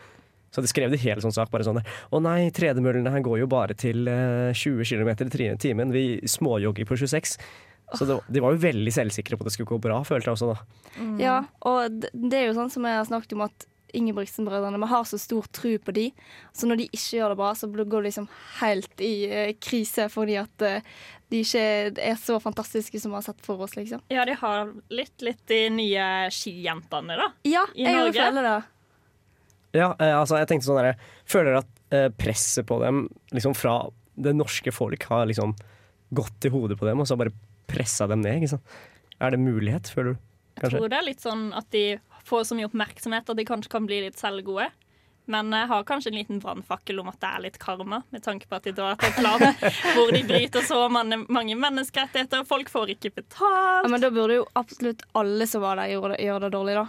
Så 0.50 0.62
de 0.64 0.70
skrev 0.70 0.90
det 0.90 1.00
hele 1.04 1.22
sånn 1.22 1.34
sak. 1.34 1.50
bare 1.52 1.66
sånn 1.66 1.78
Å 1.78 2.20
nei, 2.22 2.50
tredemøllene 2.50 3.12
her 3.14 3.22
går 3.22 3.42
jo 3.44 3.50
bare 3.50 3.76
til 3.78 4.08
eh, 4.10 4.50
20 4.50 4.82
km 4.82 5.10
i 5.38 5.50
timen. 5.62 5.94
Vi 5.94 6.04
småjogger 6.26 6.88
på 6.88 6.98
26. 6.98 7.36
Så 7.94 8.06
det, 8.06 8.18
de 8.30 8.42
var 8.42 8.54
jo 8.54 8.62
veldig 8.62 8.92
selvsikre 8.94 9.36
på 9.38 9.44
at 9.44 9.50
det 9.50 9.54
skulle 9.56 9.70
gå 9.70 9.80
bra, 9.82 10.00
følte 10.06 10.30
jeg 10.30 10.36
også 10.36 10.52
da. 10.52 10.58
Ja, 11.18 11.36
og 11.66 12.02
det 12.12 12.38
er 12.38 12.48
jo 12.48 12.58
sånn 12.58 12.70
som 12.70 12.86
jeg 12.86 12.98
har 12.98 13.06
snakket 13.08 13.34
om 13.34 13.46
at 13.48 13.66
Ingebrigtsen-brødrene 13.96 14.80
Vi 14.82 14.88
har 14.90 15.04
så 15.08 15.18
stor 15.20 15.46
tro 15.54 15.72
på 15.84 15.94
de, 15.96 16.08
så 16.56 16.68
når 16.68 16.82
de 16.82 16.88
ikke 16.90 17.18
gjør 17.20 17.32
det 17.34 17.38
bra, 17.40 17.52
så 17.58 17.68
går 17.70 17.86
det 18.00 18.02
liksom 18.10 18.28
helt 18.60 19.04
i 19.04 19.14
eh, 19.30 19.52
krise 19.62 20.08
fordi 20.12 20.36
at 20.40 20.66
eh, 20.66 20.84
de 21.30 21.44
ikke 21.44 21.62
er 22.02 22.16
så 22.18 22.40
fantastiske 22.42 22.98
som 23.00 23.12
vi 23.12 23.18
har 23.20 23.26
sett 23.28 23.40
for 23.46 23.62
oss, 23.62 23.76
liksom. 23.78 24.02
Ja, 24.10 24.24
de 24.26 24.34
har 24.40 24.72
litt, 24.90 25.14
litt 25.22 25.42
de 25.50 25.60
nye 25.70 26.06
skijentene, 26.34 27.14
da. 27.20 27.28
Ja, 27.46 27.62
I 27.78 27.86
jeg 27.86 27.98
Norge? 28.00 28.24
føler 28.26 28.48
det. 28.48 28.56
Ja, 29.78 29.92
eh, 30.02 30.16
altså 30.18 30.40
jeg 30.40 30.48
tenkte 30.50 30.66
sånn 30.66 30.80
der, 30.82 30.96
Føler 31.30 31.52
dere 31.52 31.62
at 31.62 31.84
eh, 31.94 32.08
presset 32.18 32.66
på 32.66 32.80
dem 32.82 33.04
liksom 33.30 33.54
fra 33.54 33.76
det 34.20 34.32
norske 34.36 34.72
folk 34.74 35.04
har 35.08 35.28
liksom 35.30 35.54
gått 36.10 36.48
i 36.48 36.50
hodet 36.50 36.76
på 36.80 36.88
dem, 36.88 36.98
og 37.00 37.06
så 37.06 37.14
bare 37.16 37.30
pressa 37.70 38.08
dem 38.10 38.24
ned? 38.24 38.40
Ikke 38.40 38.56
sant? 38.56 38.74
Er 39.22 39.30
det 39.30 39.38
mulighet, 39.38 39.86
føler 39.94 40.16
du? 40.16 40.26
Jeg 40.60 40.74
tror 40.74 40.90
det 40.90 40.98
er 40.98 41.06
litt 41.06 41.22
sånn 41.22 41.44
at 41.56 41.68
de 41.72 41.84
får 42.24 42.46
så 42.48 42.58
mye 42.58 42.68
oppmerksomhet 42.68 43.30
at 43.30 43.38
de 43.38 43.46
kanskje 43.48 43.72
kan 43.72 43.88
bli 43.88 44.02
litt 44.06 44.20
selvgode. 44.20 44.70
Men 45.30 45.52
jeg 45.54 45.68
har 45.70 45.84
kanskje 45.86 46.10
en 46.10 46.16
liten 46.18 46.38
brannfakkel 46.42 46.98
om 46.98 47.10
at 47.12 47.20
det 47.22 47.28
er 47.28 47.42
litt 47.44 47.58
karma, 47.62 48.00
med 48.10 48.22
tanke 48.24 48.48
på 48.50 48.56
at 48.58 48.64
de 48.66 48.72
drar 48.74 48.96
til 48.98 49.12
et 49.12 49.20
land 49.22 49.44
hvor 49.94 50.10
de 50.10 50.22
bryter 50.26 50.64
så 50.66 50.80
mange, 50.90 51.20
mange 51.30 51.54
menneskerettigheter. 51.60 52.42
Folk 52.48 52.72
får 52.72 52.96
ikke 52.96 53.12
betalt. 53.20 53.84
Ja, 53.84 53.90
men 53.92 54.02
da 54.02 54.10
burde 54.10 54.40
jo 54.40 54.48
absolutt 54.58 55.04
alle 55.18 55.46
som 55.46 55.62
var 55.62 55.78
der, 55.78 55.92
gjøre 55.92 56.16
det, 56.16 56.24
gjøre 56.26 56.42
det 56.46 56.52
dårlig, 56.56 56.80
da. 56.80 56.88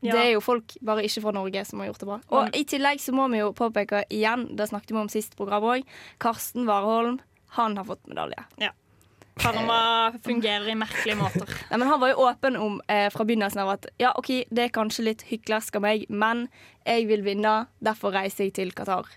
Ja. 0.00 0.12
Det 0.12 0.18
er 0.20 0.28
jo 0.36 0.42
folk 0.44 0.76
bare 0.86 1.02
ikke 1.08 1.22
fra 1.24 1.32
Norge 1.34 1.64
som 1.66 1.80
har 1.82 1.88
gjort 1.88 2.02
det 2.02 2.10
bra. 2.10 2.18
Og 2.36 2.58
i 2.58 2.66
tillegg 2.70 3.00
så 3.02 3.14
må 3.16 3.24
vi 3.32 3.40
jo 3.40 3.48
påpeke 3.56 4.04
igjen, 4.14 4.44
det 4.58 4.68
snakket 4.70 4.92
vi 4.92 5.00
om 5.00 5.10
sist 5.10 5.34
program 5.38 5.66
òg, 5.72 5.88
Karsten 6.22 6.68
Warholm, 6.68 7.16
han 7.56 7.80
har 7.80 7.88
fått 7.88 8.04
medalje. 8.10 8.44
Karma 9.38 9.80
fungerer 10.24 10.68
i 10.72 10.76
merkelige 10.78 11.18
måter. 11.18 11.46
Nei, 11.70 11.78
men 11.78 11.88
Han 11.88 12.02
var 12.02 12.12
jo 12.12 12.26
åpen 12.26 12.58
om 12.60 12.80
eh, 12.90 13.06
fra 13.14 13.26
begynnelsen 13.28 13.62
av 13.64 13.74
at 13.76 13.88
ja, 14.00 14.12
OK, 14.18 14.32
det 14.50 14.66
er 14.66 14.74
kanskje 14.74 15.06
litt 15.10 15.24
hyklersk 15.30 15.78
av 15.78 15.86
meg, 15.86 16.04
men 16.08 16.46
jeg 16.86 17.08
vil 17.10 17.24
vinne, 17.26 17.54
derfor 17.84 18.14
reiser 18.16 18.48
jeg 18.48 18.56
til 18.58 18.74
Qatar. 18.76 19.08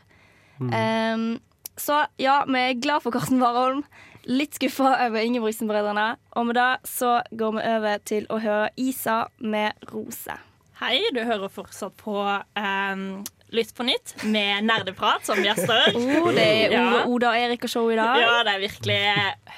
Ehm, 0.70 1.40
så 1.80 2.06
ja, 2.22 2.44
vi 2.46 2.62
er 2.62 2.80
glad 2.82 3.04
for 3.06 3.16
Karsten 3.16 3.42
Warholm. 3.42 3.84
Litt 4.30 4.60
skuffa 4.60 4.94
over 5.08 5.24
Ingebrigtsen-brødrene. 5.24 6.16
Og 6.38 6.46
med 6.46 6.60
det 6.60 6.70
så 6.86 7.20
går 7.34 7.58
vi 7.58 7.68
over 7.74 8.02
til 8.06 8.28
å 8.30 8.38
høre 8.44 8.70
Isa 8.78 9.24
med 9.40 9.74
'Rose'. 9.90 10.38
Hei, 10.82 10.98
du 11.14 11.22
hører 11.22 11.50
fortsatt 11.50 11.94
på 11.98 12.18
um, 12.22 13.24
Lytt 13.52 13.74
på 13.76 13.84
nytt 13.84 14.14
med 14.24 14.64
Nerdeprat 14.64 15.26
som 15.28 15.42
gjester. 15.44 15.92
Oh, 16.00 16.30
det 16.32 16.46
er 16.46 16.76
Oda, 16.78 17.02
Oda 17.06 17.32
og 17.34 17.42
Erik 17.42 17.66
og 17.68 17.74
show 17.74 17.90
i 17.92 17.98
dag. 18.00 18.22
Ja, 18.22 18.38
det 18.48 18.54
er 18.54 18.62
virkelig 18.64 19.00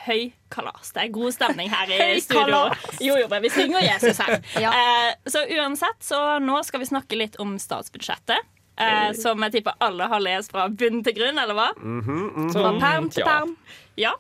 høy 0.08 0.32
kalas. 0.54 0.94
Det 0.96 1.04
er 1.08 1.12
god 1.16 1.34
stemning 1.36 1.70
her 1.74 1.92
i 1.98 2.22
studio. 2.28 2.64
Jo, 3.02 3.18
jo, 3.22 3.28
men 3.32 3.44
vi 3.46 3.52
synger 3.54 3.84
Jesus 3.86 4.22
her. 4.24 4.40
Ja. 4.64 4.72
Eh, 4.72 5.14
så 5.30 5.44
uansett, 5.58 6.00
så 6.06 6.20
nå 6.44 6.62
skal 6.64 6.84
vi 6.84 6.90
snakke 6.94 7.18
litt 7.20 7.40
om 7.44 7.56
statsbudsjettet. 7.62 8.50
Eh, 8.74 9.12
som 9.18 9.42
jeg 9.46 9.60
tipper 9.60 9.76
alle 9.86 10.08
har 10.10 10.22
lest 10.24 10.54
fra 10.54 10.66
bunn 10.70 11.04
til 11.06 11.14
grunn, 11.20 11.38
eller 11.38 11.58
hva? 11.58 11.68
Fra 12.54 12.72
perm 12.82 13.10
til 13.14 13.26
perm. 13.28 13.56
Ja. 14.02 14.16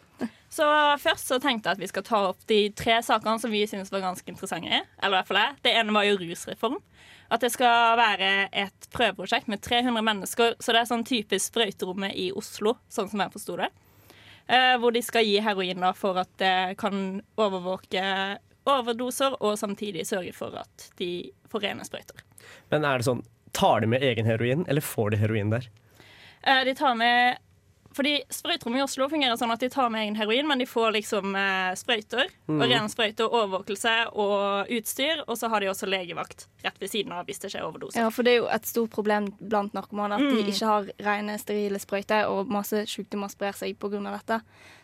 Så 0.53 0.65
først 1.01 1.31
så 1.31 1.39
tenkte 1.41 1.71
jeg 1.71 1.79
at 1.79 1.81
vi 1.81 1.89
skal 1.89 2.03
ta 2.05 2.19
opp 2.29 2.43
de 2.49 2.67
tre 2.77 2.99
sakene 3.01 3.41
som 3.41 3.49
vi 3.49 3.63
synes 3.69 3.89
var 3.89 4.03
ganske 4.03 4.29
interessante. 4.29 4.83
Eller 5.01 5.15
i 5.15 5.17
hvert 5.17 5.31
fall 5.31 5.39
jeg. 5.41 5.55
Det 5.65 5.73
ene 5.79 5.95
var 5.95 6.05
jo 6.05 6.19
rusreform. 6.21 6.75
At 7.33 7.41
det 7.41 7.49
skal 7.55 7.95
være 7.97 8.27
et 8.51 8.85
prøveprosjekt 8.93 9.49
med 9.49 9.63
300 9.65 10.05
mennesker. 10.05 10.53
Så 10.61 10.75
det 10.75 10.83
er 10.83 10.89
sånn 10.91 11.05
typisk 11.07 11.49
sprøyterommet 11.49 12.13
i 12.21 12.27
Oslo, 12.37 12.75
sånn 12.93 13.09
som 13.09 13.23
jeg 13.25 13.33
forsto 13.33 13.57
det. 13.63 13.71
Eh, 14.47 14.75
hvor 14.79 14.91
de 14.91 15.01
skal 15.03 15.25
gi 15.25 15.37
heroin 15.39 15.85
for 15.95 16.19
at 16.19 16.31
det 16.41 16.75
kan 16.81 17.21
overvåke 17.39 18.03
overdoser, 18.67 19.35
og 19.43 19.57
samtidig 19.59 20.07
sørge 20.07 20.33
for 20.35 20.55
at 20.59 20.89
de 20.99 21.31
får 21.51 21.65
rene 21.65 21.85
sprøyter. 21.87 22.23
Men 22.71 22.85
er 22.87 22.99
det 22.99 23.07
sånn, 23.07 23.23
tar 23.55 23.83
de 23.83 23.89
med 23.91 24.03
egen 24.03 24.27
heroin, 24.27 24.65
eller 24.67 24.83
får 24.83 25.13
de 25.13 25.21
heroin 25.23 25.51
der? 25.53 25.67
Eh, 26.43 26.63
de 26.67 26.75
tar 26.75 26.95
med 26.99 27.39
fordi 27.93 28.15
Sprøyterommet 28.33 28.79
i 28.81 28.83
Oslo 28.83 29.07
fungerer 29.11 29.37
sånn 29.39 29.51
at 29.53 29.59
de 29.63 29.69
tar 29.69 29.89
med 29.93 30.01
egen 30.03 30.15
heroin, 30.19 30.47
men 30.49 30.59
de 30.61 30.65
får 30.69 30.91
liksom 30.97 31.35
eh, 31.37 31.73
sprøyter. 31.79 32.29
Og 32.49 32.63
rene 32.65 32.89
sprøyter, 32.91 33.29
overvåkelse 33.29 33.93
og 34.13 34.71
utstyr. 34.73 35.23
Og 35.27 35.37
så 35.37 35.49
har 35.53 35.63
de 35.63 35.69
også 35.71 35.87
legevakt 35.89 36.47
rett 36.63 36.79
ved 36.81 36.89
siden 36.91 37.11
av 37.15 37.25
hvis 37.27 37.39
det 37.43 37.51
skjer 37.53 37.65
overdose. 37.67 37.97
Ja, 37.99 38.09
for 38.13 38.23
det 38.25 38.33
er 38.35 38.41
jo 38.43 38.49
et 38.51 38.65
stort 38.69 38.91
problem 38.95 39.31
blant 39.39 39.73
narkomane 39.77 40.15
at 40.19 40.25
de 40.25 40.43
Mm. 40.43 40.49
ikke 40.53 40.65
har 40.69 40.91
rene, 40.99 41.37
sterile 41.39 41.79
sprøyter, 41.79 42.27
og 42.29 42.47
masse 42.49 42.85
sjukdommer 42.87 43.29
sprer 43.31 43.53
seg 43.53 43.77
pga. 43.79 44.01
dette. 44.11 44.41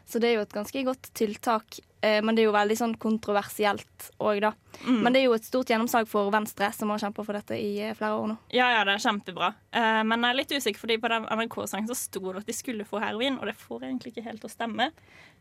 Så 0.10 0.18
det 0.18 0.32
er 0.32 0.40
jo 0.40 0.46
et 0.48 0.54
ganske 0.56 0.82
godt 0.88 1.12
tiltak, 1.14 1.78
eh, 2.02 2.18
men 2.26 2.34
det 2.34 2.42
er 2.42 2.48
jo 2.48 2.54
veldig 2.56 2.78
sånn 2.80 2.96
kontroversielt 2.98 4.08
òg, 4.18 4.40
da. 4.42 4.50
Mm. 4.82 5.04
Men 5.06 5.14
det 5.14 5.22
er 5.22 5.28
jo 5.28 5.36
et 5.38 5.46
stort 5.46 5.70
gjennomslag 5.70 6.10
for 6.10 6.32
Venstre, 6.34 6.72
som 6.74 6.90
har 6.90 7.04
kjempa 7.04 7.26
for 7.28 7.38
dette 7.38 7.60
i 7.62 7.76
eh, 7.86 7.94
flere 7.98 8.18
år 8.18 8.32
nå. 8.32 8.38
Ja, 8.56 8.72
ja, 8.74 8.80
det 8.88 8.96
er 8.96 9.04
kjempebra. 9.06 9.52
Eh, 9.70 10.00
men 10.10 10.26
jeg 10.26 10.34
er 10.34 10.40
litt 10.40 10.56
usikker, 10.56 10.82
fordi 10.82 10.98
på 11.04 11.12
den 11.14 11.30
NRK-sangen 11.30 11.92
så 11.92 12.00
sto 12.00 12.24
det 12.32 12.42
at 12.42 12.50
de 12.50 12.58
skulle 12.58 12.88
få 12.90 13.04
heroin, 13.04 13.38
og 13.38 13.46
det 13.52 13.58
får 13.62 13.86
egentlig 13.86 14.16
ikke 14.16 14.26
helt 14.32 14.42
til 14.42 14.50
å 14.50 14.56
stemme. 14.56 14.90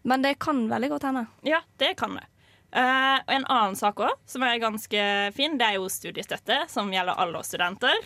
Men 0.04 0.26
det 0.26 0.36
kan 0.44 0.60
veldig 0.68 0.92
godt 0.92 1.08
hende. 1.08 1.24
Ja, 1.48 1.62
det 1.80 1.94
kan 2.02 2.20
det. 2.20 2.28
Uh, 2.68 3.16
og 3.24 3.30
en 3.32 3.46
annen 3.48 3.78
sak 3.80 4.02
òg, 4.04 4.18
som 4.28 4.44
er 4.44 4.60
ganske 4.60 5.04
fin, 5.32 5.56
det 5.56 5.64
er 5.64 5.78
jo 5.78 5.88
studiestøtte, 5.88 6.66
som 6.68 6.92
gjelder 6.92 7.16
alle 7.16 7.40
oss 7.40 7.48
studenter. 7.48 7.96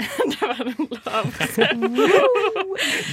det 0.30 0.40
var 0.40 0.60
den 0.64 0.88
laveste. 0.90 1.66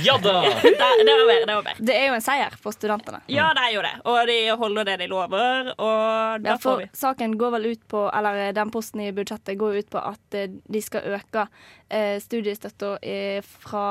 Ja 0.06 0.18
da! 0.24 0.34
Det, 0.64 0.72
det 1.06 1.14
var 1.14 1.28
mer, 1.28 1.46
det 1.48 1.56
var 1.56 1.64
mer. 1.64 1.80
Det 1.80 1.96
er 1.96 2.06
jo 2.10 2.16
en 2.18 2.24
seier 2.24 2.54
for 2.62 2.76
studentene. 2.76 3.20
Ja, 3.32 3.50
det 3.58 3.64
er 3.68 3.74
jo 3.76 3.82
det. 3.86 3.94
Og 4.08 4.18
de 4.30 4.38
holder 4.62 4.88
det 4.90 4.96
de 5.04 5.08
lover, 5.12 5.72
og 5.76 6.44
da 6.44 6.54
Ja, 6.54 6.58
får 6.58 6.64
for 6.70 6.82
vi 6.84 6.88
saken 6.98 7.36
går 7.40 7.54
vel 7.58 7.70
ut 7.74 7.84
på, 7.92 8.04
eller 8.16 8.42
eh, 8.48 8.52
den 8.56 8.72
posten 8.74 9.02
i 9.04 9.10
budsjettet 9.16 9.58
går 9.60 9.80
ut 9.82 9.90
på 9.94 10.02
at 10.02 10.38
eh, 10.38 10.48
de 10.68 10.82
skal 10.84 11.08
øke 11.18 11.48
eh, 11.90 12.18
studiestøtta 12.24 12.94
eh, 13.02 13.40
fra, 13.46 13.88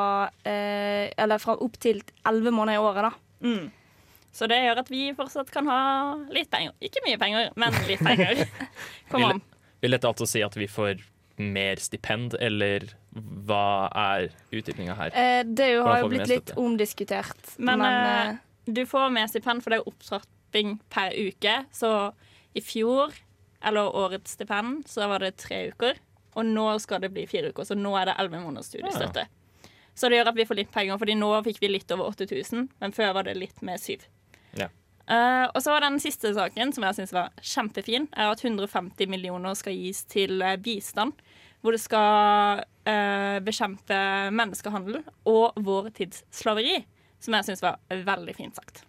eh, 0.46 1.08
eller 1.16 1.42
fra 1.42 1.56
opp 1.66 1.76
til 1.82 2.00
elleve 2.26 2.54
måneder 2.54 2.78
i 2.80 2.84
året, 2.86 3.10
da. 3.10 3.48
mm. 3.48 3.66
Så 4.36 4.44
det 4.52 4.58
gjør 4.60 4.82
at 4.82 4.90
vi 4.92 5.06
fortsatt 5.16 5.48
kan 5.48 5.64
ha 5.72 5.76
litt 6.28 6.50
penger. 6.52 6.74
Ikke 6.84 7.00
mye 7.06 7.16
penger, 7.16 7.46
men 7.56 7.72
litt 7.88 8.02
penger. 8.04 8.42
Kom 9.10 9.24
an. 9.24 9.38
vil 9.80 9.94
dette 9.96 10.10
altså 10.10 10.26
si 10.28 10.42
at 10.44 10.52
vi 10.60 10.66
får 10.68 11.00
mer 11.38 11.80
stipend, 11.82 12.34
eller 12.40 12.88
hva 13.46 13.88
er 13.92 14.30
utdypinga 14.52 14.96
her? 14.96 15.12
Eh, 15.14 15.42
det 15.44 15.68
jo, 15.74 15.84
har 15.86 16.02
jo 16.04 16.10
blitt 16.12 16.30
litt 16.30 16.52
omdiskutert. 16.56 17.54
Men, 17.58 17.78
Men, 17.78 17.92
eh, 17.92 18.28
eh, 18.28 18.36
Du 18.66 18.82
får 18.86 19.12
mer 19.12 19.28
stipend, 19.30 19.62
for 19.62 19.70
det 19.70 19.78
er 19.78 19.86
opptrapping 19.86 20.80
per 20.90 21.12
uke. 21.14 21.66
Så 21.72 22.12
i 22.54 22.60
fjor, 22.60 23.14
eller 23.62 23.94
årets 23.94 24.32
stipend, 24.34 24.88
så 24.90 25.06
var 25.08 25.20
det 25.20 25.36
tre 25.36 25.68
uker. 25.70 26.00
Og 26.36 26.44
nå 26.44 26.66
skal 26.80 27.00
det 27.00 27.12
bli 27.14 27.26
fire 27.26 27.52
uker, 27.52 27.64
så 27.64 27.76
nå 27.78 27.94
er 28.00 28.10
det 28.10 28.16
elleve 28.18 28.42
måneders 28.42 28.68
studiestøtte. 28.72 29.26
Så 29.96 30.10
det 30.10 30.18
gjør 30.18 30.28
at 30.28 30.36
vi 30.36 30.44
får 30.44 30.58
litt 30.58 30.72
penger, 30.72 30.98
fordi 31.00 31.14
nå 31.16 31.30
fikk 31.46 31.60
vi 31.62 31.70
litt 31.70 31.92
over 31.94 32.10
8000, 32.10 32.68
men 32.80 32.92
før 32.92 33.14
var 33.16 33.24
det 33.24 33.36
litt 33.38 33.62
med 33.64 33.80
syv. 33.80 34.04
Ja. 34.58 34.68
Eh, 35.06 35.46
og 35.54 35.62
så 35.62 35.70
var 35.70 35.84
den 35.84 36.00
siste 36.02 36.32
saken, 36.34 36.72
som 36.74 36.86
jeg 36.86 36.98
syns 36.98 37.14
var 37.14 37.34
kjempefin, 37.38 38.08
er 38.16 38.32
at 38.32 38.42
150 38.42 39.10
millioner 39.10 39.54
skal 39.58 39.76
gis 39.78 40.02
til 40.10 40.42
eh, 40.42 40.58
bistand. 40.58 41.14
Hvor 41.64 41.74
det 41.74 41.80
skal 41.82 42.60
uh, 42.62 43.38
bekjempe 43.42 43.96
menneskehandel 44.30 45.00
og 45.26 45.56
vår 45.66 45.88
tids 45.96 46.20
slaveri. 46.30 46.76
Som 47.18 47.34
jeg 47.34 47.46
syns 47.48 47.64
var 47.64 47.80
veldig 47.90 48.34
fint 48.36 48.54
sagt. 48.54 48.84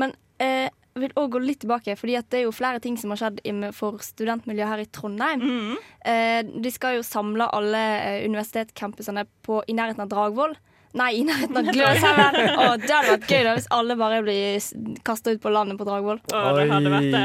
men 0.00 0.14
uh, 0.40 0.70
jeg 0.92 1.02
vil 1.02 1.14
òg 1.20 1.34
gå 1.34 1.40
litt 1.42 1.60
tilbake, 1.64 1.96
fordi 1.96 2.14
det 2.30 2.38
er 2.38 2.46
jo 2.46 2.54
flere 2.54 2.80
ting 2.84 2.96
som 3.00 3.12
har 3.12 3.20
skjedd 3.20 3.42
for 3.72 4.00
studentmiljøet 4.04 4.68
her 4.68 4.80
i 4.82 4.88
Trondheim. 4.92 5.40
Mm. 5.40 6.58
De 6.60 6.72
skal 6.72 6.98
jo 6.98 7.04
samle 7.06 7.46
alle 7.48 7.80
universitetscampusene 8.26 9.24
på, 9.40 9.62
i 9.72 9.76
nærheten 9.76 10.04
av 10.04 10.10
Dragvoll. 10.12 10.52
Nei, 10.98 11.12
i 11.20 11.22
nærheten 11.24 11.56
av 11.56 11.70
Gløshaugen. 11.72 12.36
Og 12.66 12.82
det 12.82 12.92
hadde 12.92 13.14
vært 13.14 13.30
gøy 13.32 13.46
da 13.46 13.54
hvis 13.56 13.70
alle 13.72 13.96
bare 14.00 14.20
blir 14.26 14.66
kasta 15.06 15.32
ut 15.32 15.40
på 15.42 15.52
landet 15.52 15.80
på 15.80 15.86
Dragvoll. 15.88 16.20
Det 16.28 16.68
hadde 16.68 16.92
vært 16.92 17.10
det. 17.14 17.24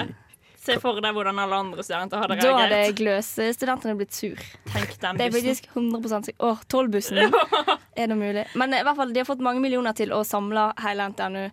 Se 0.68 0.76
for 0.84 1.00
deg 1.00 1.16
hvordan 1.16 1.38
alle 1.40 1.58
andre 1.64 1.84
studenter 1.86 2.20
hadde 2.20 2.36
reagert. 2.36 2.52
Da 2.52 2.64
hadde. 2.66 2.96
Gløs-studentene 3.00 3.96
blitt 4.00 4.16
sur. 4.16 4.40
Tenk 4.74 4.98
den 5.00 5.00
bussen. 5.00 5.20
Det 5.20 5.28
er 5.28 5.36
faktisk 5.38 5.70
100 5.72 6.26
sikkert. 6.28 6.42
Åh, 6.44 6.64
Tollbussen. 6.68 7.36
Er 7.98 8.12
det 8.12 8.18
mulig? 8.20 8.44
Men 8.60 8.76
eh, 8.76 8.84
i 8.84 8.86
hvert 8.86 9.00
fall, 9.00 9.14
de 9.16 9.24
har 9.24 9.30
fått 9.30 9.44
mange 9.44 9.64
millioner 9.64 9.96
til 9.98 10.12
å 10.14 10.20
samle 10.28 10.68
hele 10.84 11.08
NTNU 11.14 11.46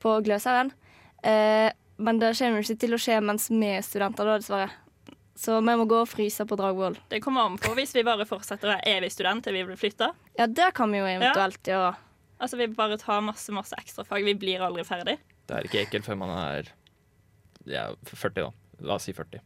på 0.00 0.14
Gløshaugen. 0.26 0.70
Eh, 1.26 1.66
men 2.00 2.22
det 2.22 2.30
kommer 2.38 2.60
jo 2.62 2.66
ikke 2.68 2.82
til 2.86 2.96
å 2.96 3.00
skje 3.02 3.18
mens 3.26 3.50
vi 3.52 3.74
er 3.74 3.82
studenter, 3.84 4.30
da, 4.30 4.38
dessverre. 4.40 4.70
Så 5.40 5.56
vi 5.64 5.74
må 5.80 5.86
gå 5.88 6.02
og 6.02 6.08
fryse 6.10 6.44
på 6.44 6.56
Dragvoll. 6.60 6.98
Det 7.08 7.22
kommer 7.24 7.46
an 7.48 7.54
på 7.60 7.72
hvis 7.78 7.94
vi 7.96 8.02
bare 8.04 8.26
fortsetter 8.28 8.68
å 8.68 8.74
være 8.74 8.96
evig 8.98 9.08
student 9.14 9.44
til 9.46 9.56
vi 9.56 9.62
blir 9.70 9.78
flytta. 9.80 10.10
Ja, 10.36 10.44
det 10.46 10.66
kan 10.76 10.92
vi 10.92 11.00
jo 11.00 11.06
eventuelt 11.08 11.64
gjøre. 11.70 11.94
Altså 12.40 12.58
vi 12.60 12.66
bare 12.72 12.98
tar 13.00 13.22
masse 13.24 13.52
masse 13.52 13.76
ekstrafag. 13.80 14.24
Vi 14.26 14.34
blir 14.40 14.60
aldri 14.66 14.84
ferdig. 14.88 15.16
Det 15.48 15.56
er 15.56 15.66
ikke 15.68 15.80
ekkelt 15.86 16.04
før 16.08 16.18
man 16.20 16.34
er 16.36 16.68
ja, 17.68 17.86
40, 18.08 18.44
da. 18.44 18.50
La 18.84 18.96
oss 19.00 19.08
si 19.08 19.16
40. 19.16 19.40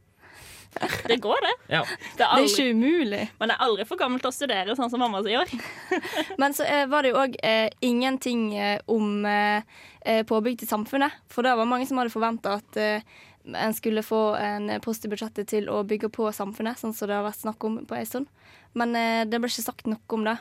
Det 1.11 1.17
går, 1.23 1.39
det. 1.47 1.53
Ja. 1.77 1.83
Det 2.19 2.25
er 2.27 2.31
Det 2.35 2.43
er 2.43 2.49
ikke 2.49 2.71
umulig. 2.75 3.21
man 3.39 3.53
er 3.55 3.61
aldri 3.63 3.85
for 3.87 4.01
gammel 4.01 4.19
til 4.23 4.33
å 4.33 4.35
studere, 4.35 4.75
sånn 4.75 4.91
som 4.91 4.99
mamma 5.03 5.21
sier. 5.23 5.47
Men 6.43 6.55
så 6.57 6.67
eh, 6.67 6.87
var 6.91 7.07
det 7.07 7.13
jo 7.13 7.21
òg 7.23 7.37
eh, 7.47 7.69
ingenting 7.87 8.49
eh, 8.59 8.81
om 8.91 9.23
eh, 9.31 9.63
eh, 10.03 10.25
påbygg 10.27 10.59
til 10.65 10.71
samfunnet. 10.73 11.15
For 11.31 11.47
det 11.47 11.55
var 11.55 11.71
mange 11.71 11.87
som 11.87 12.03
hadde 12.03 12.11
forventa 12.15 12.57
at 12.59 12.81
eh, 12.83 13.07
en 13.45 13.75
skulle 13.77 14.03
få 14.03 14.23
en 14.41 14.73
post 14.85 15.05
i 15.05 15.11
budsjettet 15.13 15.51
til 15.53 15.69
å 15.69 15.83
bygge 15.85 16.09
på 16.15 16.31
samfunnet, 16.33 16.81
sånn 16.81 16.95
som 16.97 17.11
det 17.11 17.19
har 17.19 17.27
vært 17.27 17.43
snakk 17.43 17.65
om 17.69 17.83
på 17.89 17.99
en 17.99 18.09
stund. 18.09 18.51
Men 18.75 18.97
eh, 18.99 19.23
det 19.29 19.41
ble 19.41 19.53
ikke 19.53 19.67
sagt 19.67 19.89
noe 19.91 20.01
om 20.17 20.27
det. 20.27 20.39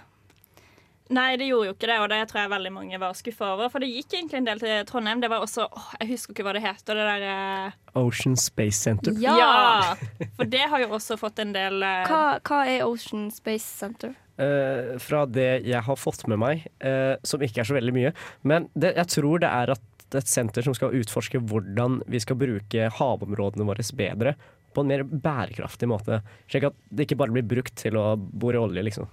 Nei, 1.14 1.34
det 1.38 1.50
gjorde 1.50 1.68
jo 1.68 1.74
ikke 1.76 1.90
det, 1.90 1.98
og 2.00 2.08
det 2.10 2.22
tror 2.30 2.40
jeg 2.42 2.52
veldig 2.54 2.72
mange 2.74 3.00
var 3.02 3.16
skuffa 3.18 3.52
over. 3.54 3.70
For 3.70 3.84
det 3.84 3.90
gikk 3.92 4.16
egentlig 4.16 4.40
en 4.40 4.48
del 4.48 4.62
til 4.64 4.86
Trondheim. 4.88 5.22
Det 5.22 5.30
var 5.30 5.44
også 5.44 5.68
åh, 5.68 5.90
Jeg 6.00 6.14
husker 6.14 6.34
ikke 6.34 6.46
hva 6.48 6.54
det 6.56 6.64
heter. 6.64 6.98
Det 6.98 7.08
der 7.10 7.26
eh, 7.28 8.00
Ocean 8.00 8.38
Space 8.40 8.80
Center. 8.80 9.16
Ja! 9.22 9.98
For 10.38 10.50
det 10.50 10.64
har 10.72 10.82
jo 10.86 10.94
også 10.96 11.20
fått 11.20 11.44
en 11.44 11.54
del 11.56 11.84
eh, 11.84 12.08
Hva, 12.10 12.40
hva 12.40 12.62
er 12.72 12.86
Ocean 12.88 13.28
Space 13.36 13.68
Center? 13.68 14.16
Eh, 14.42 14.96
fra 15.04 15.26
det 15.30 15.50
jeg 15.68 15.84
har 15.86 16.00
fått 16.00 16.24
med 16.32 16.40
meg, 16.42 16.64
eh, 16.82 17.14
som 17.28 17.44
ikke 17.46 17.62
er 17.62 17.70
så 17.70 17.76
veldig 17.78 17.94
mye. 17.94 18.14
Men 18.42 18.72
det, 18.74 18.96
jeg 18.98 19.12
tror 19.20 19.44
det 19.44 19.52
er 19.52 19.76
at 19.76 19.84
et 20.20 20.30
senter 20.30 20.62
som 20.66 20.76
skal 20.78 20.96
utforske 21.00 21.42
hvordan 21.42 22.02
vi 22.10 22.20
skal 22.24 22.40
bruke 22.40 22.90
havområdene 23.00 23.68
våre 23.68 23.84
bedre. 23.98 24.32
På 24.74 24.82
en 24.82 24.90
mer 24.90 25.04
bærekraftig 25.06 25.88
måte. 25.90 26.22
Slik 26.50 26.64
at 26.70 26.76
det 26.90 27.02
ikke 27.06 27.20
bare 27.22 27.32
blir 27.36 27.46
brukt 27.46 27.76
til 27.78 27.94
å 28.00 28.16
bore 28.18 28.62
olje, 28.62 28.82
liksom. 28.86 29.06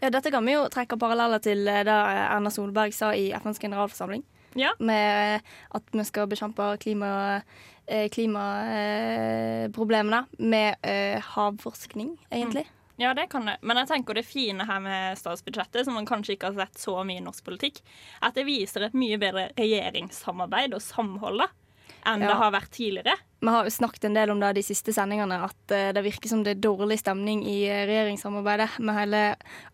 Ja, 0.00 0.08
dette 0.08 0.30
kan 0.32 0.46
vi 0.46 0.54
jo 0.54 0.68
trekke 0.72 0.96
paralleller 1.00 1.38
til 1.44 1.68
eh, 1.68 1.84
det 1.84 1.92
Erna 1.92 2.50
Solberg 2.54 2.92
sa 2.96 3.12
i 3.12 3.32
FNs 3.36 3.58
generalforsamling. 3.60 4.22
Ja. 4.58 4.72
Med 4.78 5.36
eh, 5.36 5.40
at 5.76 5.82
vi 5.92 6.04
skal 6.08 6.26
bekjempe 6.30 6.76
klimaproblemene 6.82 7.42
eh, 7.90 8.08
klimaproblemene 8.14 10.20
med 10.38 10.74
eh, 10.86 11.18
havforskning, 11.34 12.18
egentlig. 12.30 12.66
Ja, 13.00 13.14
det 13.16 13.30
kan 13.32 13.46
det. 13.48 13.56
Men 13.64 13.80
jeg 13.80 13.88
tenker 13.88 14.18
det 14.18 14.26
fine 14.28 14.66
her 14.68 14.80
med 14.84 15.16
statsbudsjettet, 15.18 15.86
som 15.86 15.96
man 15.96 16.08
kanskje 16.08 16.34
ikke 16.36 16.50
har 16.50 16.66
sett 16.66 16.82
så 16.82 16.98
mye 17.06 17.22
i 17.22 17.24
norsk 17.24 17.46
politikk, 17.46 17.80
at 18.20 18.36
det 18.36 18.44
viser 18.48 18.84
et 18.84 18.96
mye 18.98 19.16
bedre 19.20 19.48
regjeringssamarbeid 19.56 20.76
og 20.76 20.84
samhold 20.84 21.46
enn 22.06 22.22
Ja. 22.22 22.28
det 22.28 22.36
har 22.40 22.52
vært 22.52 22.70
tidligere. 22.72 23.14
Vi 23.40 23.48
har 23.48 23.64
jo 23.64 23.72
snakket 23.72 24.04
en 24.04 24.14
del 24.16 24.30
om 24.32 24.40
det 24.40 24.54
de 24.56 24.62
siste 24.64 24.92
sendingene, 24.92 25.36
at 25.44 25.72
eh, 25.72 25.92
det 25.92 26.04
virker 26.04 26.28
som 26.28 26.42
det 26.44 26.56
er 26.56 26.60
dårlig 26.64 26.98
stemning 27.00 27.42
i 27.44 27.64
eh, 27.68 27.86
regjeringssamarbeidet 27.88 28.78
med 28.80 28.96
hele 28.96 29.22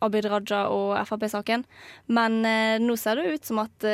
Abid 0.03 0.27
Raja 0.31 0.69
og 0.71 0.95
Frp-saken. 1.07 1.65
Men 2.07 2.45
eh, 2.45 2.79
nå 2.83 2.97
ser 2.99 3.19
det 3.19 3.35
ut 3.35 3.45
som 3.45 3.63
at 3.63 3.87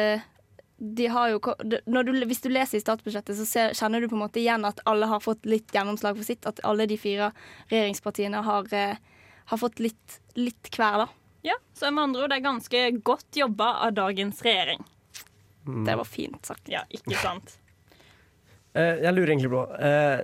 de 0.82 1.06
har 1.06 1.28
jo 1.30 1.38
du, 1.62 1.78
Hvis 2.26 2.42
du 2.42 2.48
leser 2.50 2.78
i 2.78 2.82
statsbudsjettet, 2.82 3.36
så 3.38 3.46
ser, 3.46 3.74
kjenner 3.78 4.02
du 4.02 4.08
på 4.10 4.16
en 4.16 4.24
måte 4.24 4.40
igjen 4.42 4.64
at 4.66 4.80
alle 4.88 5.06
har 5.06 5.22
fått 5.22 5.46
litt 5.46 5.70
gjennomslag 5.70 6.16
for 6.18 6.26
sitt. 6.26 6.46
At 6.48 6.58
alle 6.66 6.88
de 6.90 6.98
fire 6.98 7.30
regjeringspartiene 7.70 8.42
har, 8.42 8.66
eh, 8.74 8.96
har 9.50 9.60
fått 9.60 9.82
litt, 9.82 10.20
litt 10.38 10.70
hver, 10.76 11.04
da. 11.04 11.08
Ja, 11.42 11.56
Så 11.74 11.90
med 11.90 12.04
andre 12.04 12.22
ord, 12.22 12.30
det 12.30 12.38
er 12.38 12.44
ganske 12.44 12.82
godt 13.02 13.36
jobba 13.36 13.72
av 13.86 13.96
dagens 13.96 14.42
regjering. 14.46 14.84
Det 15.86 15.96
var 15.98 16.06
fint 16.06 16.46
sagt. 16.46 16.70
Ja, 16.70 16.84
ikke 16.90 17.18
sant? 17.22 17.58
Eh, 18.72 19.02
jeg 19.04 19.12
lurer 19.12 19.34
egentlig 19.34 19.50
på 19.52 19.58
uh, 19.68 20.22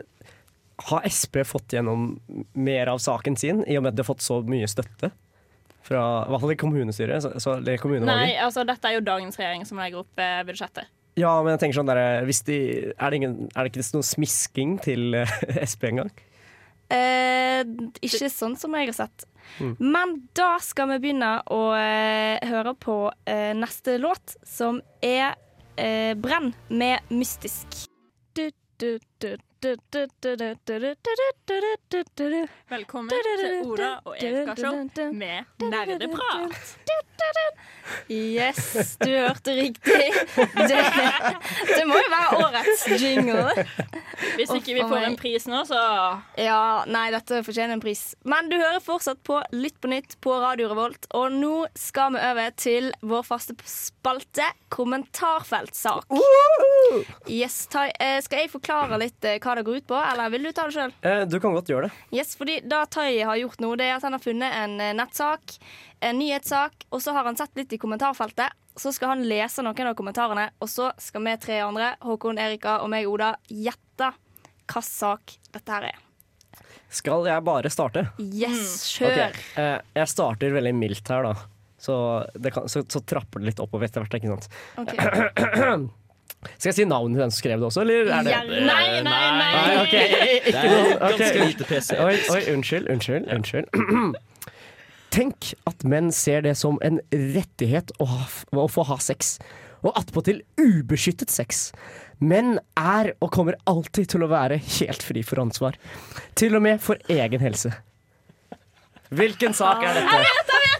Har 0.89 1.03
Sp 1.13 1.43
fått 1.45 1.75
gjennom 1.77 2.15
mer 2.57 2.89
av 2.89 2.97
saken 3.05 3.35
sin, 3.37 3.59
i 3.69 3.77
og 3.77 3.83
med 3.85 3.91
at 3.91 3.99
det 3.99 4.01
har 4.07 4.09
fått 4.09 4.25
så 4.25 4.39
mye 4.41 4.65
støtte? 4.73 5.11
Fra, 5.85 6.05
I 6.25 6.33
hvert 6.33 6.41
fall 6.47 6.55
i 6.55 6.57
kommunestyret. 6.57 7.27
Så, 7.27 7.35
så, 7.45 7.59
eller. 7.59 8.07
Nei, 8.09 8.39
altså 8.41 8.65
dette 8.65 8.89
er 8.89 8.97
jo 8.97 9.05
dagens 9.05 9.37
regjering 9.37 9.69
som 9.69 9.77
legger 9.83 10.01
opp 10.01 10.25
eh, 10.25 10.41
budsjettet. 10.49 10.89
Ja, 11.21 11.35
men 11.43 11.55
jeg 11.55 11.63
tenker 11.65 11.81
sånn 11.81 11.91
der, 11.91 12.01
hvis 12.29 12.41
de, 12.47 12.59
er, 12.95 13.11
det 13.11 13.21
ingen, 13.21 13.37
er 13.53 13.67
det 13.67 13.73
ikke 13.75 13.85
noe 13.99 14.07
smisking 14.07 14.77
til 14.85 15.21
eh, 15.21 15.39
Sp 15.69 15.89
engang? 15.91 16.13
Eh, 16.89 17.65
ikke 18.01 18.31
sånn 18.33 18.57
som 18.57 18.77
jeg 18.79 18.91
har 18.91 18.97
sett. 18.97 19.27
Men 19.79 20.15
da 20.37 20.57
skal 20.63 20.91
vi 20.93 21.01
begynne 21.03 21.39
å 21.53 21.63
eh, 21.77 22.39
høre 22.49 22.75
på 22.79 22.99
eh, 23.29 23.53
neste 23.57 23.97
låt, 24.01 24.37
som 24.47 24.81
er 25.05 25.35
eh, 25.77 26.15
'Brenn' 26.17 26.55
med 26.69 27.09
'Mystisk'. 27.11 27.87
Du, 28.37 28.51
du, 28.79 28.99
du, 29.19 29.37
Velkommen 32.69 33.11
til 33.11 33.63
Oda 33.67 33.89
og 34.05 34.15
Erika 34.23 34.55
Show 34.55 34.77
med 35.13 35.45
nerdeprat. 35.59 36.79
Yes, 38.13 38.97
du 39.01 39.09
hørte 39.11 39.55
riktig. 39.57 40.13
Det, 40.55 40.83
det 41.75 41.85
må 41.89 41.97
jo 41.99 42.11
være 42.13 42.39
årets 42.45 42.85
jingle. 43.03 43.65
Hvis 44.37 44.53
ikke 44.55 44.77
vi 44.77 44.85
får 44.87 45.07
en 45.09 45.17
pris 45.19 45.47
nå, 45.51 45.65
så 45.67 45.81
Ja, 46.39 46.85
nei, 46.87 47.09
dette 47.15 47.41
fortjener 47.47 47.75
en 47.79 47.83
pris. 47.83 48.03
Men 48.29 48.51
du 48.53 48.57
hører 48.61 48.79
fortsatt 48.85 49.23
på 49.27 49.41
Lytt 49.57 49.81
på 49.83 49.91
nytt 49.91 50.15
på 50.25 50.37
Radio 50.43 50.69
Revolt, 50.71 51.09
og 51.17 51.33
nå 51.35 51.55
skal 51.79 52.15
vi 52.15 52.23
over 52.31 52.55
til 52.61 52.93
vår 53.03 53.25
faste 53.27 53.57
spalte 53.67 54.47
kommentarfeltsak. 54.75 56.07
Yes, 57.29 57.65
eh, 57.99 58.21
skal 58.25 58.45
jeg 58.45 58.53
forklare 58.53 58.99
litt 59.01 59.25
eh, 59.27 59.41
hva 59.43 59.48
hva 59.49 59.57
det 59.59 59.65
går 59.67 59.81
ut 59.81 59.89
på, 59.89 59.97
eller 59.99 60.31
vil 60.35 60.45
du 60.47 60.53
ta 60.55 60.67
det 60.69 60.77
sjøl? 60.77 60.95
Eh, 61.09 61.25
du 61.29 61.39
kan 61.43 61.57
godt 61.57 61.71
gjøre 61.73 61.89
det. 61.89 62.07
Yes, 62.15 62.35
fordi 62.39 62.59
det 62.69 62.81
Tai 62.95 63.09
har 63.31 63.41
gjort 63.41 63.61
nå, 63.65 63.75
det 63.81 63.89
er 63.89 63.97
at 63.97 64.07
han 64.07 64.17
har 64.17 64.23
funnet 64.23 64.57
en 64.61 64.77
eh, 64.85 64.95
nettsak, 64.99 65.57
en 66.05 66.19
nyhetssak, 66.21 66.87
og 66.93 67.03
så 67.05 67.15
har 67.17 67.27
han 67.29 67.39
sett 67.41 67.57
litt 67.59 67.73
i 67.73 67.81
kommentarfeltet. 67.81 68.55
Så 68.79 68.93
skal 68.95 69.17
han 69.17 69.25
lese 69.27 69.65
noen 69.67 69.91
av 69.91 69.97
kommentarene, 69.99 70.51
og 70.63 70.71
så 70.71 70.93
skal 71.03 71.25
vi 71.27 71.35
tre 71.43 71.57
andre, 71.65 71.95
Håkon, 72.05 72.39
Erika 72.39 72.77
og 72.85 72.93
meg, 72.93 73.09
Oda, 73.11 73.33
gjette 73.51 74.13
hva 74.69 74.83
sak 74.85 75.39
dette 75.51 75.73
her 75.75 75.89
er. 75.91 76.05
Skal 76.93 77.27
jeg 77.29 77.45
bare 77.45 77.71
starte? 77.73 78.07
Yes, 78.23 78.85
kjør! 78.95 79.11
Okay. 79.11 79.47
eh, 79.61 79.79
jeg 79.99 80.13
starter 80.15 80.55
veldig 80.55 80.77
mildt 80.79 81.11
her, 81.11 81.27
da. 81.27 81.35
Så, 81.79 81.95
det 82.35 82.53
kan, 82.55 82.69
så, 82.71 82.83
så 82.91 83.03
trapper 83.07 83.43
det 83.43 83.53
litt 83.53 83.61
oppover 83.63 83.87
etter 83.87 84.03
hvert. 84.05 84.15
ikke 84.19 84.35
sant? 84.35 84.49
Ok. 84.83 84.95
Skal 86.47 86.69
jeg 86.71 86.75
si 86.77 86.85
navnet 86.87 87.17
til 87.19 87.23
den 87.25 87.33
som 87.35 87.39
skrev 87.41 87.59
det 87.59 87.67
også, 87.67 87.83
eller? 87.83 88.11
Er 88.15 88.27
det? 88.27 88.31
ja, 88.31 88.43
Nei, 88.47 89.03
nei, 89.03 89.31
nei. 89.35 89.53
Nei, 89.53 89.77
okay. 89.83 90.05
ikke 90.47 90.63
Det 90.63 90.81
er 90.95 90.99
ganske 91.03 91.47
lite 91.49 91.67
PC. 91.67 91.89
Oi, 91.99 92.17
oi, 92.35 92.43
unnskyld, 92.55 92.87
unnskyld. 92.95 93.27
unnskyld. 93.35 93.67
Tenk 95.19 95.53
at 95.67 95.83
menn 95.89 96.13
ser 96.15 96.45
det 96.45 96.55
som 96.61 96.79
en 96.85 97.01
rettighet 97.11 97.91
å, 97.99 98.07
ha, 98.07 98.23
å 98.55 98.69
få 98.71 98.85
ha 98.87 98.99
sex, 99.03 99.39
og 99.83 99.97
attpåtil 99.99 100.43
ubeskyttet 100.61 101.31
sex. 101.33 101.73
Menn 102.23 102.59
er 102.79 103.13
og 103.23 103.31
kommer 103.35 103.59
alltid 103.71 104.11
til 104.15 104.23
å 104.27 104.31
være 104.31 104.59
helt 104.79 105.03
fri 105.07 105.23
for 105.27 105.43
ansvar. 105.43 105.79
Til 106.39 106.55
og 106.59 106.63
med 106.67 106.83
for 106.83 106.99
egen 107.11 107.43
helse. 107.43 107.73
Hvilken 109.09 109.55
sak 109.57 109.83
er 109.87 109.95
dette? 109.97 110.19
Jeg 110.19 110.27
vet 110.27 110.51
jeg 110.53 110.61
vet! 110.67 110.78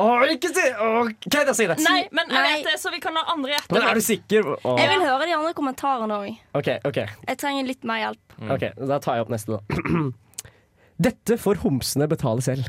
Åh, 0.00 0.24
ikke 0.34 0.50
si 0.54 0.64
Åh, 0.84 1.12
Kan 1.30 1.54
si 1.54 1.66
det? 1.70 1.76
Nei, 1.84 2.00
men 2.14 2.30
jeg 2.32 2.40
Nei. 2.42 2.56
vet 2.58 2.68
det, 2.72 2.80
så 2.82 2.90
vi 2.94 3.00
kan 3.02 3.16
ha 3.18 3.24
andre 3.34 3.54
gjette. 3.54 3.72
Men 3.76 3.86
er 3.88 3.98
du 3.98 4.04
sikker? 4.04 4.50
Åh. 4.56 4.80
Jeg 4.80 4.90
vil 4.92 5.04
høre 5.06 5.28
de 5.28 5.36
andre 5.36 5.54
kommentarene 5.56 6.18
òg. 6.24 6.42
OK, 6.58 6.70
ok. 6.90 7.00
Jeg 7.28 7.40
trenger 7.40 7.68
litt 7.70 7.86
mer 7.88 8.02
hjelp. 8.04 8.36
Ok, 8.56 8.68
Da 8.80 9.00
tar 9.02 9.18
jeg 9.20 9.26
opp 9.26 9.32
neste, 9.34 9.58
da. 9.58 10.12
Dette 11.04 11.36
får 11.42 11.58
homsene 11.64 12.06
betale 12.10 12.42
selv. 12.44 12.68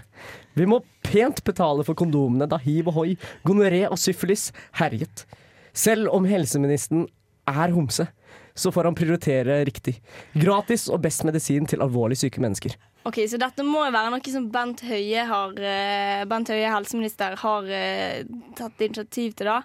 Vi 0.58 0.66
må 0.70 0.80
pent 1.06 1.44
betale 1.46 1.86
for 1.86 1.98
kondomene 1.98 2.48
da 2.50 2.58
hiv 2.62 2.90
og 2.90 2.98
hoi, 2.98 3.10
gonoré 3.46 3.84
og 3.90 4.00
syfilis 4.02 4.50
herjet. 4.80 5.26
Selv 5.76 6.10
om 6.16 6.26
helseministeren 6.26 7.06
er 7.46 7.74
homse, 7.76 8.08
så 8.56 8.72
får 8.72 8.90
han 8.90 8.98
prioritere 8.98 9.60
riktig. 9.68 10.00
Gratis 10.34 10.88
og 10.90 11.04
best 11.04 11.26
medisin 11.28 11.68
til 11.70 11.84
alvorlig 11.86 12.18
syke 12.18 12.42
mennesker. 12.42 12.74
Ok, 13.06 13.20
Så 13.30 13.38
dette 13.38 13.62
må 13.66 13.84
jo 13.86 13.92
være 13.94 14.10
noe 14.16 14.32
som 14.34 14.48
Bent 14.50 14.82
Høie, 14.82 15.26
har, 15.30 15.52
eh, 15.62 16.24
Bent 16.26 16.50
Høie 16.50 16.72
helseminister, 16.74 17.36
har 17.38 17.68
eh, 17.70 18.24
tatt 18.58 18.82
initiativ 18.82 19.36
til. 19.38 19.46
da 19.46 19.60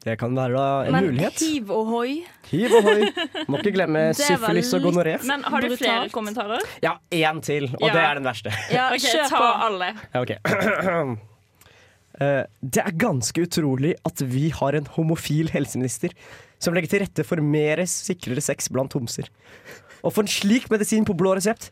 Det 0.00 0.14
kan 0.18 0.32
være 0.34 0.54
da 0.56 0.84
en 0.86 0.92
Men 0.96 1.04
mulighet. 1.10 1.38
hiv 1.44 1.70
og 1.76 1.86
hoi 1.92 2.24
Hiv 2.48 2.72
og 2.78 2.82
hoi. 2.88 3.10
Må 3.52 3.58
ikke 3.60 3.74
glemme 3.76 4.06
syfilis 4.16 4.72
og 4.74 4.80
gonoré. 4.88 5.18
Men 5.28 5.42
har 5.44 5.60
du 5.60 5.68
Brutalt. 5.68 5.84
flere 5.84 6.08
kommentarer? 6.10 6.64
Ja, 6.82 6.94
én 7.12 7.42
til, 7.44 7.68
og 7.74 7.84
Ja. 7.88 7.92
det 7.92 8.02
er 8.06 8.14
den 8.14 8.24
verste. 8.24 8.50
Ja, 8.72 8.88
Ok, 8.94 9.04
kjør 9.04 9.28
ta 9.28 9.36
på. 9.36 9.50
alle. 9.68 9.94
Ja, 10.14 10.22
ok. 10.22 11.18
Eh, 12.20 12.44
det 12.60 12.82
er 12.84 12.92
ganske 13.00 13.40
utrolig 13.46 13.94
at 14.04 14.20
vi 14.28 14.50
har 14.52 14.74
en 14.76 14.84
homofil 14.92 15.48
helseminister 15.54 16.10
som 16.60 16.74
legger 16.74 16.90
til 16.90 17.00
rette 17.00 17.24
for 17.24 17.40
mer 17.40 17.80
sikrere 17.88 18.42
sex 18.44 18.68
blant 18.68 18.92
homser. 18.92 19.30
Og 20.04 20.12
for 20.12 20.26
en 20.26 20.28
slik 20.28 20.66
medisin 20.68 21.06
på 21.08 21.14
blå 21.16 21.32
resept. 21.38 21.70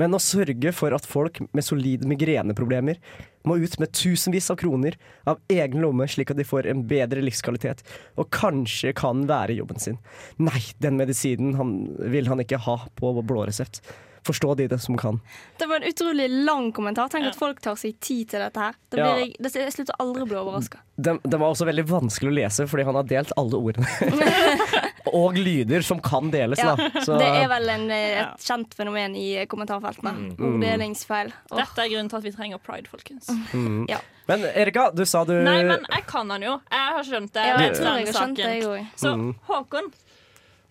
Men 0.00 0.16
å 0.16 0.20
sørge 0.22 0.72
for 0.74 0.94
at 0.96 1.06
folk 1.06 1.40
med 1.54 1.64
solide 1.66 2.08
migreneproblemer 2.10 2.98
må 3.46 3.58
ut 3.60 3.76
med 3.78 3.92
tusenvis 3.94 4.50
av 4.50 4.58
kroner 4.60 4.96
av 5.28 5.42
egen 5.52 5.82
lomme, 5.84 6.08
slik 6.10 6.32
at 6.32 6.40
de 6.40 6.46
får 6.48 6.66
en 6.70 6.82
bedre 6.88 7.22
livskvalitet 7.24 7.84
og 8.18 8.30
kanskje 8.34 8.94
kan 8.96 9.26
være 9.28 9.54
i 9.54 9.60
jobben 9.60 9.82
sin. 9.82 10.00
Nei, 10.42 10.62
den 10.82 10.98
medisinen 11.00 11.54
han, 11.60 11.76
vil 12.10 12.30
han 12.32 12.42
ikke 12.42 12.62
ha 12.66 12.80
på 12.98 13.14
blå 13.22 13.46
resept. 13.50 13.82
Forstå 14.24 14.54
de 14.56 14.66
det 14.72 14.78
som 14.80 14.96
kan. 14.96 15.18
Det 15.60 15.66
var 15.68 15.82
en 15.82 15.90
utrolig 15.90 16.30
lang 16.30 16.70
kommentar. 16.72 17.10
Tenk 17.12 17.26
at 17.28 17.36
folk 17.36 17.60
tar 17.60 17.76
seg 17.76 17.98
tid 18.00 18.30
til 18.32 18.40
dette 18.40 18.56
her. 18.56 18.78
Da 18.88 18.96
Ja. 18.96 19.08
jeg, 19.20 19.34
det, 19.36 19.52
jeg 19.52 19.74
slutter 19.74 19.98
aldri 20.00 20.24
å 20.24 20.28
bli 20.30 20.38
overraska. 20.40 20.80
Den, 20.96 21.18
den 21.24 21.40
var 21.42 21.52
også 21.52 21.68
veldig 21.68 21.84
vanskelig 21.90 22.32
å 22.32 22.36
lese, 22.38 22.66
fordi 22.70 22.86
han 22.88 22.96
har 22.96 23.04
delt 23.10 23.34
alle 23.36 23.60
ordene. 23.60 23.84
og 25.14 25.36
lyder 25.38 25.84
som 25.86 26.00
kan 26.02 26.30
deles, 26.34 26.58
Ja, 26.58 26.74
da. 26.76 26.88
Så, 27.04 27.14
det 27.20 27.28
er 27.28 27.46
vel 27.52 27.68
en, 27.70 27.84
eh, 27.94 28.20
et 28.24 28.42
kjent 28.44 28.74
fenomen 28.74 29.14
i 29.18 29.28
kommentarfeltene. 29.50 30.12
Orddelingsfeil. 30.38 31.30
Oh. 31.50 31.58
Dette 31.60 31.84
er 31.84 31.92
grunnen 31.92 32.10
til 32.10 32.18
at 32.20 32.26
vi 32.26 32.32
trenger 32.34 32.58
pride, 32.64 32.90
folkens. 32.90 33.30
mm. 33.52 33.84
Ja. 33.94 34.00
Men 34.26 34.40
Erika, 34.56 34.86
du 34.96 35.02
sa 35.04 35.20
du 35.28 35.34
Nei, 35.44 35.58
men 35.68 35.82
jeg 35.92 36.06
kan 36.08 36.30
han 36.32 36.42
jo. 36.46 36.54
Jeg 36.72 36.92
har 36.96 37.04
skjønt 37.04 37.32
det. 37.36 37.42
Ja, 37.44 37.58
jeg 37.60 37.74
tror 37.76 37.90
jeg 38.00 38.06
har 38.08 38.16
skjønt 38.16 38.38
det, 38.40 38.52
jeg 38.56 38.68
òg. 38.70 38.86
Så 38.96 39.12
Mm. 39.14 39.34
Håkon, 39.50 39.90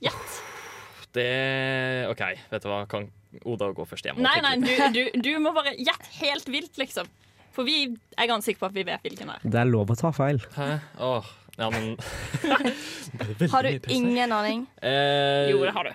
gjett. 0.01 0.39
Det 1.13 1.27
OK, 2.09 2.23
vet 2.49 2.63
du 2.63 2.69
hva. 2.71 2.79
Kan 2.89 3.09
Oda 3.45 3.69
gå 3.73 3.85
først? 3.89 4.05
hjem? 4.09 4.17
Nei, 4.21 4.35
nei, 4.45 4.55
du, 4.61 4.71
du, 4.93 5.21
du 5.21 5.29
må 5.41 5.53
bare 5.55 5.73
gjette 5.77 6.09
helt 6.19 6.49
vilt, 6.53 6.75
liksom. 6.81 7.07
For 7.53 7.65
vi 7.67 7.83
er 8.17 8.29
ganske 8.29 8.49
sikre 8.49 8.63
på 8.65 8.69
at 8.71 8.75
vi 8.77 8.83
vet 8.87 9.05
hvilken 9.05 9.29
det 9.29 9.35
er. 9.37 9.45
Det 9.53 9.59
er 9.61 9.69
lov 9.69 9.93
å 9.93 9.97
ta 9.97 10.09
feil. 10.13 10.39
Hæ? 10.57 10.67
Åh, 11.05 11.29
ja, 11.57 11.69
men 11.69 11.97
Har 13.51 13.63
du 13.63 13.79
ingen 13.93 14.31
aning? 14.31 14.65
eh, 14.81 15.49
Jo, 15.51 15.59
det 15.65 15.73
har 15.75 15.83
du. 15.89 15.91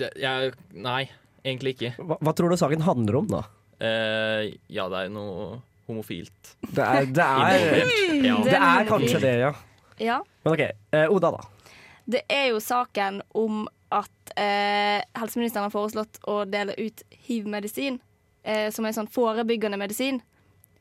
det, 0.00 0.10
jeg, 0.20 0.52
Nei, 0.72 1.02
egentlig 1.44 1.74
ikke. 1.76 1.92
Hva, 1.98 2.16
hva 2.20 2.34
tror 2.36 2.52
du 2.52 2.56
saken 2.60 2.84
handler 2.86 3.20
om, 3.20 3.28
da? 3.30 3.42
Eh, 3.80 4.52
ja, 4.72 4.86
det 4.92 5.06
er 5.06 5.12
noe 5.12 5.60
homofilt. 5.90 6.54
Det 6.70 6.84
er, 6.84 7.08
det 7.10 7.24
er. 7.26 7.92
Ja. 8.24 8.36
det 8.46 8.56
er 8.60 8.88
kanskje 8.88 9.20
det, 9.24 9.34
ja. 9.42 9.52
Ja. 10.00 10.20
Men 10.44 10.54
OK, 10.54 10.62
eh, 10.96 11.06
Oda, 11.12 11.32
da. 11.36 11.72
Det 12.10 12.22
er 12.32 12.46
jo 12.52 12.60
saken 12.62 13.20
om 13.36 13.64
at 13.94 14.32
eh, 14.38 15.00
helseministeren 15.18 15.66
har 15.66 15.72
foreslått 15.74 16.20
å 16.30 16.44
dele 16.48 16.76
ut 16.78 17.02
hiv-medisin, 17.26 17.98
eh, 18.46 18.68
som 18.72 18.86
er 18.86 18.94
sånn 18.96 19.10
forebyggende 19.10 19.78
medisin, 19.80 20.20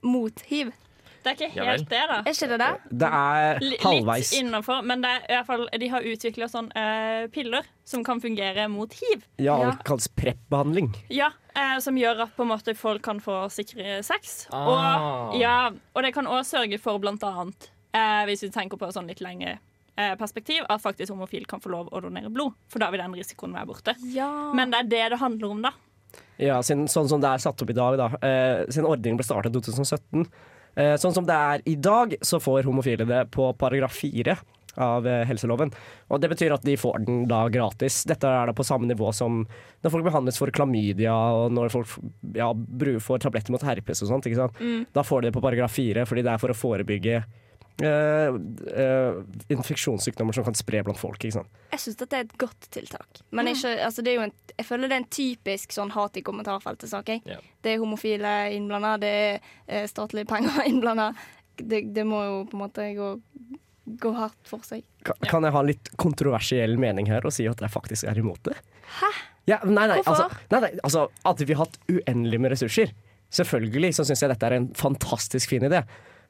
mot 0.06 0.44
hiv. 0.48 0.70
Det 1.24 1.32
er 1.32 1.36
ikke 1.36 1.50
Ja 1.58 1.66
helt 1.68 1.90
det, 1.90 2.02
da. 2.10 2.18
Er 2.24 2.32
ikke 2.36 2.48
det 2.52 2.60
det? 2.62 2.70
Det 3.02 3.10
er 3.20 3.64
halvveis. 3.84 4.32
Litt 4.32 4.42
innafor, 4.42 4.82
men 4.88 5.02
det 5.04 5.12
er 5.12 5.26
i 5.28 5.36
hvert 5.38 5.50
fall, 5.50 5.66
de 5.84 5.90
har 5.92 6.08
utvikla 6.14 6.48
sånn 6.52 6.70
uh, 6.76 7.28
piller 7.34 7.68
som 7.90 8.04
kan 8.08 8.22
fungere 8.24 8.68
mot 8.72 8.94
hiv. 8.94 9.26
Ja, 9.38 9.58
Ja. 9.60 9.72
det 9.72 9.84
kalles 9.88 10.08
prep-behandling. 10.16 10.92
Ja, 11.10 11.32
uh, 11.58 11.80
Som 11.84 11.98
gjør 12.00 12.24
at 12.28 12.36
på 12.38 12.46
en 12.46 12.54
måte 12.54 12.76
folk 12.78 13.02
kan 13.04 13.20
få 13.20 13.42
sikre 13.52 14.00
sex. 14.04 14.48
Ah. 14.52 14.70
Og, 14.72 15.40
ja, 15.42 15.58
og 15.96 16.04
det 16.04 16.14
kan 16.16 16.28
òg 16.30 16.46
sørge 16.48 16.80
for 16.80 17.00
blant 17.04 17.24
annet, 17.28 17.70
uh, 17.96 18.24
hvis 18.30 18.44
vi 18.48 18.50
tenker 18.56 18.78
på 18.80 18.92
sånn 18.96 19.08
litt 19.12 19.20
lengre 19.26 19.58
eh, 20.00 20.16
perspektiv, 20.16 20.64
at 20.70 20.82
faktisk 20.82 21.12
homofil 21.12 21.46
kan 21.50 21.60
få 21.60 21.70
lov 21.74 21.90
å 21.92 22.00
donere 22.02 22.30
blod. 22.32 22.54
For 22.72 22.80
da 22.80 22.88
vil 22.94 23.02
den 23.04 23.16
risikoen 23.20 23.52
være 23.58 23.68
borte. 23.68 23.96
Ja. 24.14 24.30
Men 24.56 24.72
det 24.72 24.80
er 24.86 24.90
det 24.94 25.02
det 25.16 25.20
handler 25.20 25.52
om, 25.52 25.62
da. 25.66 25.74
Ja, 26.40 26.62
sin, 26.64 26.86
sånn 26.88 27.10
som 27.12 27.20
det 27.22 27.28
er 27.28 27.42
satt 27.44 27.60
opp 27.62 27.70
i 27.70 27.76
dag, 27.76 27.98
da. 28.00 28.08
Eh, 28.24 28.62
siden 28.72 28.88
ordningen 28.88 29.20
ble 29.20 29.26
startet 29.28 29.52
i 29.52 29.60
2017. 29.60 30.24
Eh, 30.76 30.96
sånn 31.02 31.16
som 31.16 31.28
det 31.28 31.36
er 31.36 31.66
i 31.70 31.76
dag, 31.80 32.16
så 32.22 32.40
får 32.42 32.68
homofile 32.68 33.08
det 33.10 33.26
på 33.34 33.52
paragraf 33.60 33.96
4 33.98 34.38
av 34.80 35.08
eh, 35.08 35.26
helseloven. 35.28 35.74
Og 36.10 36.22
det 36.22 36.30
betyr 36.32 36.54
at 36.56 36.66
de 36.66 36.78
får 36.80 37.02
den 37.06 37.26
da 37.30 37.42
gratis. 37.52 38.04
Dette 38.10 38.30
er 38.30 38.50
da 38.50 38.56
på 38.56 38.66
samme 38.68 38.90
nivå 38.90 39.12
som 39.16 39.42
når 39.84 39.94
folk 39.94 40.08
behandles 40.08 40.40
for 40.40 40.54
klamydia, 40.56 41.14
og 41.14 41.54
når 41.56 41.74
folk 41.74 41.98
ja, 42.38 42.52
får 43.04 43.26
tabletter 43.26 43.56
mot 43.56 43.66
herpes 43.66 44.04
og 44.06 44.14
sånt. 44.14 44.30
Sant? 44.40 44.64
Da 44.96 45.06
får 45.06 45.24
de 45.24 45.30
det 45.30 45.38
på 45.38 45.44
paragraf 45.44 45.76
4, 45.76 46.08
fordi 46.10 46.26
det 46.26 46.34
er 46.34 46.42
for 46.42 46.54
å 46.54 46.58
forebygge 46.58 47.24
infeksjonssykdommer 49.50 50.36
som 50.36 50.46
kan 50.48 50.58
spre 50.58 50.82
blant 50.84 51.00
folk. 51.00 51.22
Ikke 51.24 51.38
sant? 51.40 51.62
Jeg 51.74 51.84
syns 51.84 52.00
dette 52.02 52.18
er 52.18 52.28
et 52.28 52.36
godt 52.42 52.68
tiltak. 52.74 53.22
Men 53.36 53.52
ikke, 53.52 53.72
altså 53.86 54.04
det 54.06 54.14
er 54.14 54.20
jo 54.20 54.26
en, 54.28 54.36
jeg 54.56 54.68
føler 54.68 54.92
det 54.92 54.98
er 54.98 55.04
en 55.04 55.14
typisk 55.20 55.76
sånn 55.76 55.94
hat 55.96 56.20
i 56.20 56.26
kommentarfeltet-sak. 56.26 57.14
Yeah. 57.24 57.42
Det 57.64 57.74
er 57.74 57.82
homofile 57.84 58.36
innblanda, 58.56 58.98
det 59.02 59.14
er 59.22 59.40
eh, 59.68 59.88
statlige 59.90 60.30
penger 60.30 60.62
innblanda. 60.70 61.12
Det, 61.60 61.86
det 61.96 62.06
må 62.08 62.22
jo 62.24 62.38
på 62.52 62.58
en 62.58 62.64
måte 62.66 62.86
gå, 62.98 63.10
gå 64.04 64.14
hardt 64.18 64.40
for 64.48 64.64
seg. 64.68 64.84
Kan, 65.08 65.20
kan 65.28 65.48
jeg 65.48 65.56
ha 65.56 65.64
en 65.64 65.72
litt 65.72 65.92
kontroversiell 66.00 66.78
mening 66.80 67.10
her 67.12 67.26
og 67.28 67.36
si 67.36 67.48
at 67.50 67.64
jeg 67.64 67.72
faktisk 67.74 68.08
er 68.12 68.20
imot 68.20 68.44
det? 68.48 68.58
Hæ? 69.00 69.12
Ja, 69.50 69.58
nei, 69.66 69.88
nei, 69.90 69.98
Hvorfor? 70.04 70.28
altså, 70.28 70.44
nei, 70.52 70.60
nei, 70.62 70.70
altså 70.86 71.08
Hadde 71.24 71.48
vi 71.50 71.56
hatt 71.58 71.80
uendelig 71.90 72.40
med 72.44 72.52
ressurser, 72.54 72.92
selvfølgelig 73.34 73.96
så 73.98 74.06
syns 74.06 74.22
jeg 74.24 74.32
dette 74.32 74.46
er 74.46 74.58
en 74.60 74.68
fantastisk 74.78 75.56
fin 75.56 75.66
idé. 75.66 75.82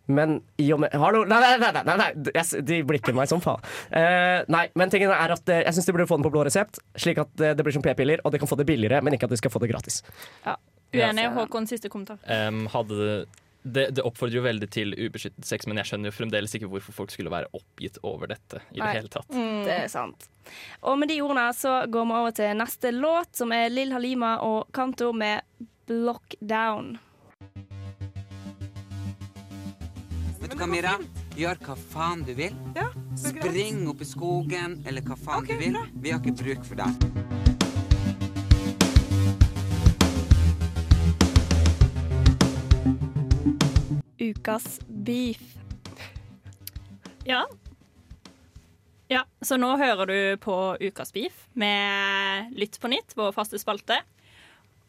Men 0.09 0.39
i 0.57 0.67
og 0.73 0.81
med 0.83 0.95
Hallo! 0.97 1.23
Nei, 1.29 1.39
nei, 1.39 1.57
nei! 1.61 1.83
nei, 1.85 1.97
nei, 2.01 2.43
de 2.65 2.79
blikker 2.87 3.15
meg 3.17 3.29
som 3.31 3.41
faen. 3.43 3.61
Uh, 3.93 4.41
nei, 4.51 4.65
men 4.79 4.93
tingen 4.93 5.13
er 5.13 5.35
at 5.35 5.51
eh, 5.53 5.61
jeg 5.67 5.77
syns 5.77 5.89
de 5.89 5.95
burde 5.95 6.07
få 6.09 6.17
den 6.19 6.25
på 6.25 6.33
blå 6.33 6.45
resept, 6.47 6.81
slik 6.99 7.21
at 7.21 7.43
eh, 7.43 7.53
det 7.57 7.65
blir 7.65 7.75
som 7.75 7.85
p-piller, 7.85 8.23
og 8.25 8.33
de 8.33 8.41
kan 8.41 8.49
få 8.49 8.57
det 8.59 8.65
billigere, 8.69 9.03
men 9.05 9.15
ikke 9.15 9.29
at 9.29 9.35
de 9.35 9.39
skal 9.39 9.53
få 9.53 9.61
det 9.63 9.69
gratis. 9.71 10.01
Uenig. 10.89 11.27
Håkon, 11.35 11.69
siste 11.69 11.91
kommentar. 11.93 12.17
Um, 12.25 12.65
hadde 12.73 13.27
det, 13.61 13.89
det, 13.91 14.03
oppfordrer 14.07 14.39
jo 14.39 14.43
veldig 14.45 14.69
til 14.71 14.93
ubeskyttet 14.95 15.45
sex, 15.45 15.67
men 15.67 15.81
jeg 15.81 15.91
skjønner 15.91 16.09
jo 16.09 16.15
fremdeles 16.15 16.55
ikke 16.55 16.69
hvorfor 16.71 16.95
folk 16.95 17.13
skulle 17.13 17.33
være 17.33 17.51
oppgitt 17.57 17.99
over 18.07 18.31
dette. 18.31 18.63
i 18.71 18.79
Nei. 18.79 18.87
det 18.87 19.01
hele 19.01 19.11
tatt. 19.13 19.29
Det 19.67 19.75
er 19.75 19.91
sant. 19.91 20.29
Og 20.87 20.97
med 20.99 21.11
de 21.11 21.19
ordene 21.21 21.49
så 21.53 21.81
går 21.91 22.07
vi 22.07 22.17
over 22.21 22.37
til 22.39 22.55
neste 22.57 22.93
låt, 22.95 23.35
som 23.37 23.53
er 23.53 23.69
Lill 23.73 23.93
Halima 23.93 24.37
og 24.45 24.71
Kanto 24.73 25.11
med 25.13 25.43
'Block 25.89 26.39
Down'. 26.41 26.97
Vet 30.59 30.65
du 30.67 30.71
hva, 30.73 30.75
Mira? 30.75 30.93
Gjør 31.39 31.59
hva 31.63 31.73
faen 31.79 32.23
du 32.27 32.33
vil. 32.35 32.51
Spring 33.15 33.85
opp 33.87 34.01
i 34.03 34.05
skogen, 34.09 34.73
eller 34.83 34.99
hva 35.07 35.15
faen 35.15 35.45
du 35.47 35.53
vil. 35.55 35.77
Vi 36.03 36.11
har 36.11 36.19
ikke 36.19 36.33
bruk 36.35 36.65
for 36.67 36.75
deg. 36.75 36.89
Ukas 44.19 44.67
beef. 45.07 45.39
Ja. 47.23 47.45
Ja, 49.07 49.23
så 49.39 49.55
nå 49.55 49.71
hører 49.79 50.11
du 50.11 50.43
på 50.43 50.57
Ukas 50.83 51.15
beef 51.15 51.47
med 51.55 52.51
Lytt 52.59 52.75
på 52.83 52.91
nytt, 52.91 53.15
vår 53.15 53.31
faste 53.31 53.63
spalte. 53.63 54.01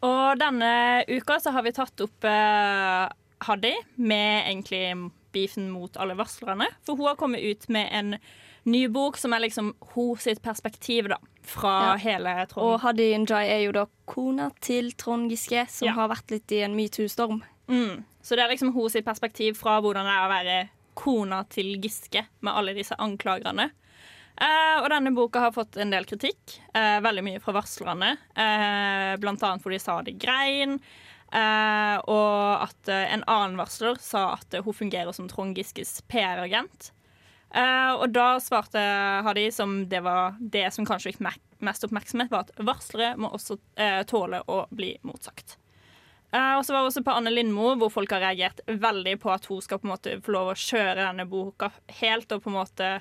Og 0.02 0.34
denne 0.42 1.06
uka 1.06 1.38
så 1.38 1.54
har 1.54 1.62
vi 1.62 1.76
tatt 1.78 2.06
opp 2.08 2.26
eh, 2.26 3.06
Haddy 3.46 3.74
med 4.02 4.50
egentlig 4.50 4.84
beefen 5.32 5.70
mot 5.70 5.96
alle 5.96 6.14
varslerne. 6.18 6.66
For 6.86 6.96
hun 6.96 7.06
har 7.06 7.16
kommet 7.16 7.42
ut 7.42 7.68
med 7.68 7.88
en 7.92 8.16
ny 8.64 8.86
bok 8.92 9.16
som 9.16 9.32
er 9.32 9.40
liksom 9.40 9.72
hun 9.94 10.16
sitt 10.20 10.42
perspektiv, 10.42 11.08
da. 11.08 11.16
Fra 11.42 11.92
Ja. 11.92 11.96
hele 11.96 12.46
Og 12.56 12.80
Hadi 12.80 13.16
Njay 13.16 13.48
er 13.48 13.64
jo 13.64 13.72
da 13.72 13.86
kona 14.06 14.50
til 14.60 14.92
Trond 14.92 15.30
Giske, 15.30 15.66
som 15.70 15.86
Ja. 15.88 15.92
har 15.94 16.08
vært 16.08 16.30
litt 16.30 16.52
i 16.52 16.60
en 16.62 16.76
metoo-storm. 16.76 17.42
Mm. 17.68 18.04
Så 18.22 18.36
det 18.36 18.40
er 18.40 18.48
liksom 18.48 18.72
hun 18.74 18.90
sitt 18.90 19.04
perspektiv 19.06 19.56
fra 19.56 19.80
hvordan 19.80 20.04
det 20.04 20.12
er 20.12 20.26
å 20.26 20.30
være 20.44 20.68
kona 20.94 21.44
til 21.48 21.80
Giske 21.80 22.26
med 22.42 22.52
alle 22.54 22.74
disse 22.74 22.94
anklagerne. 22.98 23.70
Eh, 24.40 24.80
og 24.82 24.88
denne 24.90 25.12
boka 25.14 25.40
har 25.40 25.52
fått 25.52 25.76
en 25.76 25.90
del 25.90 26.04
kritikk. 26.04 26.58
eh, 26.74 27.00
veldig 27.00 27.22
mye 27.24 27.40
fra 27.40 27.52
varslerne. 27.52 28.16
Eh, 28.36 29.16
blant 29.16 29.40
annet 29.42 29.62
fordi 29.62 29.74
de 29.74 29.78
sa 29.80 30.00
det 30.02 30.18
grein. 30.18 30.80
Eh, 31.32 31.96
og 32.10 32.64
at 32.66 32.90
eh, 32.90 33.12
en 33.14 33.24
annen 33.30 33.58
varsler 33.60 33.98
sa 34.02 34.32
at 34.36 34.54
eh, 34.54 34.64
hun 34.64 34.76
fungerer 34.76 35.12
som 35.16 35.28
Trond 35.30 35.56
Giskes 35.58 36.00
PR-agent. 36.10 36.92
Og 37.50 38.04
da 38.14 38.36
svarte 38.38 38.78
Hadi 39.26 39.48
som 39.50 39.72
det 39.90 40.04
var 40.06 40.36
det 40.38 40.68
som 40.70 40.86
kanskje 40.86 41.10
fikk 41.10 41.24
mest 41.66 41.82
oppmerksomhet, 41.82 42.30
var 42.30 42.44
at 42.44 42.60
varslere 42.62 43.16
må 43.18 43.32
også 43.34 43.56
tåle 44.06 44.38
å 44.46 44.60
bli 44.70 44.92
motsagt. 45.02 45.56
Og 46.30 46.62
så 46.62 46.70
var 46.70 46.84
det 46.84 46.92
også 46.92 47.02
på 47.02 47.16
Anne 47.18 47.32
Lindmo, 47.34 47.72
hvor 47.80 47.90
folk 47.90 48.14
har 48.14 48.22
reagert 48.22 48.62
veldig 48.70 49.16
på 49.18 49.34
at 49.34 49.50
hun 49.50 49.66
skal 49.66 49.82
på 49.82 49.88
en 49.88 49.94
måte 49.96 50.14
få 50.22 50.36
lov 50.36 50.52
å 50.52 50.56
kjøre 50.62 51.00
denne 51.00 51.26
boka 51.26 51.72
helt 51.98 52.30
og 52.30 52.44
på 52.44 52.52
en 52.52 52.58
måte 52.60 52.92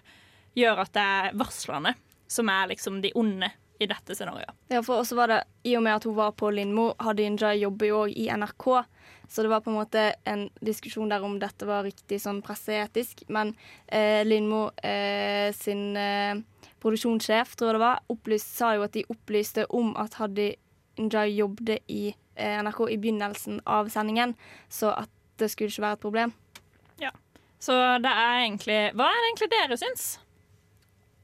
gjøre 0.57 0.87
at 0.87 0.97
det 0.97 1.05
er 1.19 1.37
varslerne 1.45 1.93
som 2.25 2.49
er 2.49 2.73
liksom 2.73 3.03
de 3.05 3.13
onde 3.21 3.51
i 3.79 3.87
dette 3.87 4.15
scenarioet. 4.15 4.51
Ja, 4.67 4.81
for 4.83 4.99
også 4.99 5.15
var 5.15 5.31
det, 5.31 5.39
I 5.63 5.75
og 5.79 5.83
med 5.85 5.95
at 5.95 6.05
hun 6.07 6.17
var 6.17 6.33
på 6.37 6.51
Lindmo, 6.51 6.91
Hadinja 6.99 7.53
jobber 7.55 7.87
jo 7.87 8.01
òg 8.03 8.15
i 8.17 8.27
NRK. 8.27 8.67
Så 9.29 9.45
det 9.45 9.51
var 9.51 9.61
på 9.63 9.71
en 9.71 9.77
måte 9.77 10.03
en 10.27 10.47
diskusjon 10.65 11.11
der 11.11 11.23
om 11.23 11.37
dette 11.39 11.67
var 11.69 11.85
riktig 11.87 12.19
sånn 12.19 12.41
presseetisk. 12.43 13.23
Men 13.31 13.53
eh, 13.87 14.25
Lindmo 14.27 14.67
eh, 14.83 15.53
sin 15.55 15.93
eh, 15.99 16.41
produksjonssjef, 16.83 17.55
tror 17.55 17.71
jeg 17.71 17.79
det 17.79 17.83
var, 17.85 18.03
opplyst, 18.11 18.51
sa 18.57 18.73
jo 18.75 18.83
at 18.87 18.97
de 18.97 19.05
opplyste 19.13 19.67
om 19.75 19.93
at 20.01 20.19
Hadinja 20.19 21.23
jobbet 21.29 21.85
i 21.87 22.09
eh, 22.11 22.59
NRK 22.59 22.83
i 22.89 22.99
begynnelsen 22.99 23.61
av 23.69 23.91
sendingen, 23.93 24.35
så 24.67 24.91
at 25.05 25.13
det 25.39 25.51
skulle 25.53 25.71
ikke 25.71 25.87
være 25.87 25.99
et 25.99 26.03
problem. 26.03 26.33
Ja. 26.99 27.13
Så 27.59 27.75
det 28.03 28.11
er 28.11 28.41
egentlig 28.41 28.79
Hva 28.95 29.07
er 29.07 29.19
det 29.19 29.29
egentlig 29.29 29.49
dere 29.53 29.77
syns? 29.79 30.09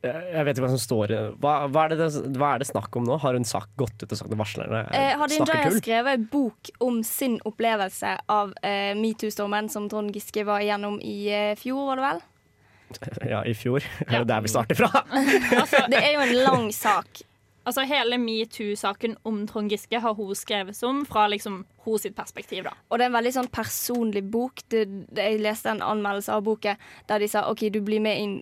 Jeg 0.05 0.45
vet 0.47 0.57
ikke 0.57 0.65
hva 0.65 0.71
som 0.73 0.81
står 0.81 1.11
i 1.15 1.19
hva, 1.41 1.53
hva, 1.71 1.85
er 1.87 1.95
det, 1.97 2.09
hva 2.37 2.53
er 2.55 2.63
det 2.63 2.67
snakk 2.69 2.95
om 2.99 3.05
nå? 3.07 3.17
Har 3.23 3.37
hun 3.37 3.47
sagt, 3.47 3.71
gått 3.79 3.97
ut 4.03 4.11
og 4.11 4.19
sagt 4.19 4.31
det 4.33 4.37
varslerne 4.39 4.83
Eh, 4.93 5.13
Hadi 5.19 5.39
Njay 5.41 5.63
har 5.63 5.71
tull? 5.71 5.79
skrevet 5.81 6.19
en 6.19 6.25
bok 6.31 6.71
om 6.85 7.01
sin 7.07 7.39
opplevelse 7.47 8.15
av 8.31 8.53
eh, 8.61 8.93
metoo-stormen 8.99 9.69
som 9.73 9.89
Trond 9.91 10.13
Giske 10.15 10.45
var 10.47 10.63
igjennom 10.65 10.99
i 11.01 11.17
eh, 11.33 11.53
fjor, 11.59 11.85
var 11.91 12.01
det 12.01 12.07
vel? 12.09 12.23
Ja, 13.33 13.43
i 13.45 13.53
fjor. 13.57 13.83
Er 14.07 14.19
det 14.23 14.27
der 14.29 14.43
vi 14.45 14.51
starter 14.53 14.77
fra? 14.77 14.91
Altså, 15.61 15.85
det 15.91 16.01
er 16.03 16.11
jo 16.15 16.25
en 16.27 16.35
lang 16.45 16.67
sak. 16.75 17.23
Altså 17.65 17.81
Hele 17.89 18.19
metoo-saken 18.21 19.15
om 19.25 19.39
Trond 19.49 19.71
Giske 19.73 19.97
har 19.99 20.13
hun 20.13 20.35
skrevet 20.37 20.77
om 20.85 20.99
fra 21.09 21.23
liksom 21.33 21.63
hun 21.85 21.97
sitt 22.01 22.13
perspektiv. 22.15 22.63
da. 22.67 22.75
Og 22.89 22.99
det 22.99 23.07
er 23.07 23.09
en 23.09 23.17
veldig 23.17 23.31
sånn 23.39 23.49
personlig 23.49 24.21
bok. 24.29 24.61
Det, 24.69 24.83
det, 25.09 25.23
jeg 25.31 25.41
leste 25.41 25.73
en 25.73 25.81
anmeldelse 25.81 26.29
av 26.33 26.43
boken 26.45 26.77
der 27.09 27.23
de 27.25 27.29
sa 27.31 27.47
OK, 27.49 27.65
du 27.73 27.79
blir 27.81 28.03
med 28.05 28.21
inn, 28.21 28.35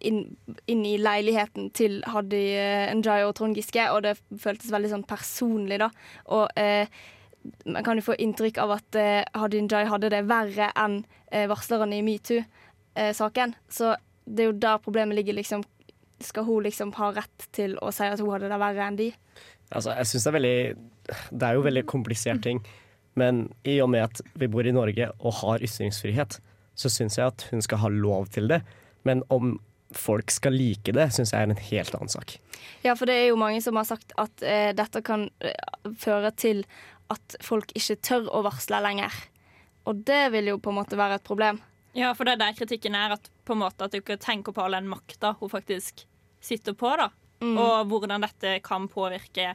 inn, 0.00 0.24
inn 0.70 0.82
i 0.86 0.96
leiligheten 1.00 1.70
til 1.76 2.00
Haddy 2.06 2.42
eh, 2.54 2.94
Njay 2.98 3.26
og 3.26 3.34
Trond 3.38 3.58
Giske, 3.58 3.84
og 3.92 4.02
det 4.06 4.16
føltes 4.40 4.72
veldig 4.72 4.92
sånn 4.92 5.06
personlig, 5.08 5.80
da. 5.82 5.90
Og 6.34 6.58
eh, 6.58 6.90
man 7.66 7.86
kan 7.86 7.98
jo 7.98 8.06
få 8.08 8.18
inntrykk 8.18 8.60
av 8.62 8.76
at 8.78 8.98
eh, 8.98 9.22
Haddy 9.38 9.62
Njay 9.66 9.88
hadde 9.90 10.12
det 10.14 10.24
verre 10.28 10.70
enn 10.78 11.00
eh, 11.30 11.46
varslerne 11.50 11.98
i 11.98 12.04
metoo-saken. 12.06 13.54
Så 13.72 13.94
det 14.28 14.44
er 14.44 14.50
jo 14.50 14.58
der 14.60 14.82
problemet 14.84 15.18
ligger, 15.18 15.38
liksom. 15.38 15.64
Skal 16.24 16.48
hun 16.48 16.64
liksom 16.66 16.90
ha 16.96 17.12
rett 17.14 17.46
til 17.54 17.76
å 17.78 17.92
si 17.94 18.08
at 18.08 18.18
hun 18.18 18.32
hadde 18.34 18.50
det 18.50 18.58
verre 18.58 18.88
enn 18.88 18.98
de? 18.98 19.12
Altså, 19.68 19.92
jeg 19.94 20.08
synes 20.10 20.24
det 20.24 20.30
er 20.30 20.36
veldig 20.38 20.58
Det 21.30 21.46
er 21.46 21.56
jo 21.56 21.64
veldig 21.66 21.84
komplisert 21.86 22.42
ting. 22.42 22.62
Men 23.18 23.48
i 23.66 23.78
og 23.82 23.90
med 23.92 24.06
at 24.06 24.20
vi 24.38 24.48
bor 24.50 24.66
i 24.66 24.74
Norge 24.74 25.08
og 25.18 25.38
har 25.40 25.64
ytringsfrihet, 25.64 26.38
så 26.78 26.90
syns 26.92 27.18
jeg 27.18 27.26
at 27.26 27.46
hun 27.50 27.62
skal 27.64 27.82
ha 27.82 27.90
lov 27.90 28.28
til 28.34 28.50
det. 28.50 28.60
Men 29.08 29.24
om 29.34 29.56
folk 29.94 30.30
skal 30.30 30.56
like 30.56 30.92
det, 30.92 31.08
syns 31.14 31.32
jeg 31.32 31.46
er 31.46 31.50
en 31.52 31.64
helt 31.70 31.94
annen 31.96 32.12
sak. 32.12 32.36
Ja, 32.84 32.94
for 32.94 33.08
det 33.08 33.16
er 33.16 33.26
jo 33.30 33.40
mange 33.40 33.62
som 33.64 33.78
har 33.80 33.88
sagt 33.88 34.12
at 34.20 34.44
eh, 34.44 34.70
dette 34.76 35.02
kan 35.06 35.28
eh, 35.40 35.54
føre 35.98 36.32
til 36.36 36.64
at 37.12 37.38
folk 37.44 37.72
ikke 37.78 37.96
tør 38.04 38.28
å 38.36 38.44
varsle 38.44 38.80
lenger. 38.84 39.14
Og 39.88 40.04
det 40.08 40.26
vil 40.34 40.52
jo 40.52 40.58
på 40.60 40.72
en 40.72 40.80
måte 40.82 40.98
være 41.00 41.18
et 41.18 41.26
problem. 41.26 41.62
Ja, 41.96 42.12
for 42.14 42.28
det 42.28 42.36
er 42.36 42.42
der 42.44 42.58
kritikken 42.58 42.96
er, 42.98 43.16
at 43.16 43.30
på 43.48 43.56
en 43.56 43.62
måte 43.62 43.86
at 43.86 43.94
du 43.94 44.02
ikke 44.02 44.18
tenker 44.20 44.54
på 44.54 44.64
all 44.64 44.76
den 44.76 44.90
makta 44.90 45.32
hun 45.40 45.50
faktisk 45.50 46.04
sitter 46.44 46.76
på, 46.76 46.92
da. 47.00 47.08
Mm. 47.40 47.56
Og 47.56 47.88
hvordan 47.90 48.26
dette 48.26 48.58
kan 48.66 48.88
påvirke 48.90 49.54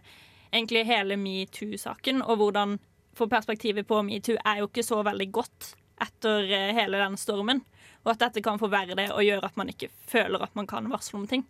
egentlig 0.54 0.86
hele 0.88 1.18
metoo-saken. 1.20 2.24
Og 2.26 2.42
hvordan 2.42 2.80
For 3.14 3.30
perspektivet 3.30 3.86
på 3.86 4.00
metoo 4.02 4.40
er 4.42 4.64
jo 4.64 4.66
ikke 4.66 4.82
så 4.82 5.04
veldig 5.06 5.28
godt 5.30 5.68
etter 6.02 6.48
eh, 6.50 6.72
hele 6.74 6.98
den 6.98 7.14
stormen. 7.22 7.60
Og 8.04 8.14
at 8.14 8.24
dette 8.26 8.44
kan 8.44 8.60
forverre 8.62 8.98
det 9.00 9.10
og 9.14 9.24
gjøre 9.24 9.48
at 9.48 9.60
man 9.60 9.72
ikke 9.72 9.90
føler 10.10 10.44
at 10.44 10.56
man 10.58 10.68
kan 10.70 10.90
varsle 10.92 11.22
om 11.22 11.28
ting. 11.30 11.46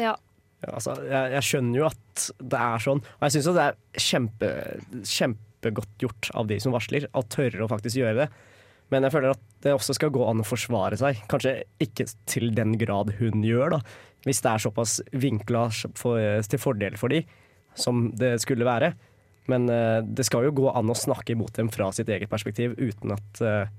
Ja. 0.00 0.16
Ja, 0.64 0.72
altså, 0.72 0.96
jeg, 1.04 1.32
jeg 1.34 1.44
skjønner 1.44 1.78
jo 1.82 1.86
at 1.90 2.26
det 2.40 2.60
er 2.64 2.82
sånn, 2.82 3.02
og 3.04 3.24
jeg 3.26 3.34
syns 3.34 3.48
det 3.58 3.64
er 3.66 4.04
kjempe, 4.06 4.50
kjempegodt 5.04 6.04
gjort 6.06 6.30
av 6.40 6.48
de 6.48 6.56
som 6.64 6.72
varsler, 6.72 7.08
å 7.12 7.22
tørre 7.28 7.66
å 7.66 7.70
faktisk 7.70 8.00
gjøre 8.00 8.24
det. 8.24 8.28
Men 8.94 9.04
jeg 9.04 9.12
føler 9.16 9.34
at 9.34 9.42
det 9.66 9.74
også 9.74 9.96
skal 9.98 10.12
gå 10.14 10.22
an 10.24 10.40
å 10.40 10.46
forsvare 10.46 10.96
seg. 11.00 11.18
Kanskje 11.30 11.58
ikke 11.82 12.06
til 12.30 12.52
den 12.56 12.76
grad 12.80 13.12
hun 13.18 13.44
gjør, 13.44 13.76
da. 13.76 13.80
Hvis 14.26 14.40
det 14.42 14.52
er 14.52 14.62
såpass 14.62 15.00
vinkla 15.14 15.66
for, 15.98 16.22
til 16.50 16.62
fordel 16.62 16.96
for 16.98 17.12
de 17.12 17.20
som 17.78 18.08
det 18.16 18.36
skulle 18.42 18.66
være. 18.66 18.94
Men 19.50 19.68
uh, 19.70 20.00
det 20.02 20.26
skal 20.26 20.48
jo 20.48 20.54
gå 20.62 20.70
an 20.72 20.90
å 20.90 20.98
snakke 20.98 21.34
imot 21.36 21.54
dem 21.58 21.70
fra 21.74 21.90
sitt 21.94 22.10
eget 22.10 22.30
perspektiv 22.32 22.74
uten 22.78 23.14
at, 23.14 23.42
eh, 23.42 23.74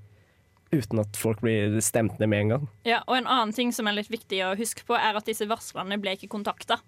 uten 0.72 1.00
at 1.00 1.16
folk 1.16 1.40
blir 1.40 1.78
stemt 1.80 2.18
ned 2.18 2.28
med 2.28 2.40
en 2.40 2.48
gang. 2.54 2.68
Ja, 2.84 3.00
og 3.06 3.16
en 3.16 3.26
annen 3.26 3.54
ting 3.56 3.72
som 3.72 3.86
er 3.88 3.96
litt 3.96 4.10
viktig 4.12 4.42
å 4.44 4.54
huske 4.58 4.84
på, 4.88 4.96
er 4.98 5.16
at 5.16 5.24
disse 5.28 5.46
varslerne 5.48 5.98
ble 6.00 6.16
ikke 6.16 6.28
kontakta. 6.28 6.80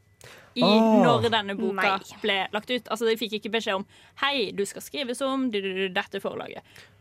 I 0.55 0.63
oh, 0.67 0.99
når 1.01 1.31
denne 1.33 1.55
boka 1.57 1.95
Nei. 1.97 2.17
ble 2.21 2.39
lagt 2.53 2.71
ut. 2.71 2.89
Altså 2.93 3.07
De 3.09 3.15
fikk 3.17 3.39
ikke 3.39 3.53
beskjed 3.55 3.79
om 3.79 3.87
Hei, 4.21 4.51
du 4.53 4.67
skal 4.69 4.83
skrives 4.85 5.23
om 5.25 5.47
du- 5.51 5.61
du- 5.63 5.73
du- 5.75 5.95
dette 5.95 6.21
forlaget. 6.21 6.61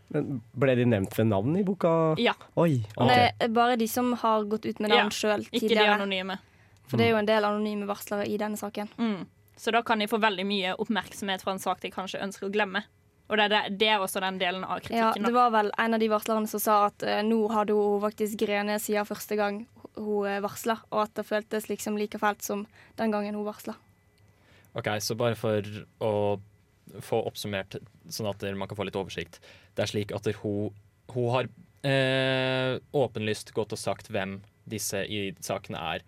Men 0.10 0.42
ble 0.58 0.76
de 0.76 0.86
nevnt 0.86 1.14
ved 1.18 1.28
navn 1.28 1.58
i 1.60 1.64
boka? 1.64 2.16
Ja. 2.18 2.34
Oi, 2.56 2.80
ok. 2.96 3.08
Det 3.10 3.34
er 3.42 3.48
bare 3.50 3.76
de 3.78 3.88
som 3.88 4.14
har 4.14 4.44
gått 4.46 4.66
ut 4.66 4.80
med 4.80 4.92
Ja, 4.92 5.04
sjøl 5.10 5.44
tidligere. 5.50 5.62
Ikke 5.62 5.76
de 5.76 5.90
anonyme. 5.94 6.40
For 6.88 6.98
det 6.98 7.06
er 7.08 7.12
jo 7.12 7.18
en 7.18 7.26
del 7.26 7.44
anonyme 7.44 7.86
varslere 7.86 8.26
i 8.28 8.38
denne 8.38 8.58
saken. 8.58 8.88
Mm. 8.98 9.28
Så 9.58 9.72
da 9.72 9.82
kan 9.84 10.00
de 10.00 10.08
få 10.08 10.18
veldig 10.18 10.46
mye 10.48 10.74
oppmerksomhet 10.80 11.42
fra 11.44 11.52
en 11.52 11.60
sak 11.60 11.82
de 11.82 11.92
kanskje 11.92 12.22
ønsker 12.24 12.48
å 12.50 12.52
glemme. 12.54 12.84
Og 13.30 13.38
det 13.38 13.50
det, 13.54 13.62
det 13.82 13.90
er 13.94 14.02
også 14.02 14.22
den 14.24 14.40
delen 14.42 14.64
av 14.66 14.82
kritikken. 14.82 15.22
Ja, 15.22 15.28
det 15.30 15.34
var 15.36 15.52
vel 15.54 15.70
en 15.78 15.96
av 15.96 16.02
de 16.02 16.10
varslerne 16.10 16.50
som 16.50 16.62
sa 16.64 16.80
at 16.88 17.06
uh, 17.06 17.20
nå 17.26 17.44
hadde 17.54 17.78
hun 17.78 18.02
faktisk 18.02 18.42
grenet 18.42 18.82
siden 18.82 19.06
første 19.06 19.38
gang 19.40 19.62
hun 20.00 20.26
uh, 20.26 20.40
varsla, 20.44 20.80
og 20.90 21.04
at 21.06 21.14
det 21.20 21.28
føltes 21.30 21.70
liksom 21.70 22.00
like 22.00 22.22
fælt 22.22 22.46
som 22.46 22.66
den 22.98 23.14
gangen 23.14 23.38
hun 23.38 23.46
varsla. 23.46 23.78
Ok, 24.78 24.90
Så 25.02 25.18
bare 25.18 25.38
for 25.38 25.66
å 26.02 26.14
få 27.06 27.22
oppsummert, 27.30 27.78
sånn 28.10 28.30
at 28.30 28.44
man 28.58 28.70
kan 28.70 28.78
få 28.78 28.86
litt 28.88 28.98
oversikt. 28.98 29.40
Det 29.78 29.86
er 29.86 29.92
slik 29.92 30.14
at 30.16 30.26
hun, 30.42 30.74
hun 31.14 31.30
har 31.34 31.50
eh, 31.86 32.78
åpenlyst 32.98 33.54
gått 33.54 33.76
og 33.76 33.82
sagt 33.82 34.10
hvem 34.14 34.40
disse 34.70 35.04
i 35.06 35.30
sakene 35.46 35.82
er, 35.96 36.06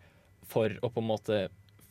for 0.51 0.73
å 0.81 0.89
på 0.91 1.03
en 1.03 1.09
måte 1.09 1.41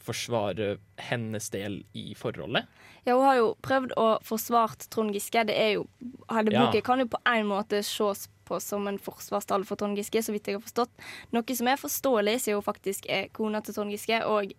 forsvare 0.01 0.75
hennes 1.11 1.51
del 1.53 1.83
i 1.97 2.15
forholdet. 2.19 2.69
Ja, 3.05 3.17
hun 3.17 3.25
har 3.25 3.39
jo 3.39 3.49
prøvd 3.65 3.95
å 4.01 4.09
forsvart 4.27 4.87
Trond 4.93 5.15
Giske. 5.17 5.45
Det 5.49 5.57
er 5.57 5.73
jo, 5.79 5.87
hele 6.31 6.53
Ja. 6.53 6.71
kan 6.81 7.01
jo 7.01 7.07
på 7.07 7.21
en 7.27 7.47
måte 7.47 7.83
ses 7.85 8.29
på 8.45 8.61
som 8.61 8.89
en 8.89 8.99
forsvarstale 8.99 9.65
for 9.65 9.77
Trond 9.77 9.97
Giske, 9.97 10.19
så 10.23 10.33
vidt 10.33 10.47
jeg 10.47 10.59
har 10.59 10.65
forstått. 10.65 10.91
Noe 11.33 11.55
som 11.55 11.69
er 11.69 11.77
forståelig, 11.77 12.41
siden 12.41 12.61
hun 12.61 12.67
faktisk 12.67 13.07
er 13.09 13.29
kona 13.29 13.61
til 13.61 13.75
Trond 13.75 13.91
Giske, 13.91 14.25
og 14.27 14.53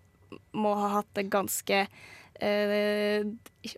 må 0.54 0.76
ha 0.80 0.88
hatt 1.02 1.14
det 1.14 1.30
ganske 1.30 1.88
eh, 2.42 3.24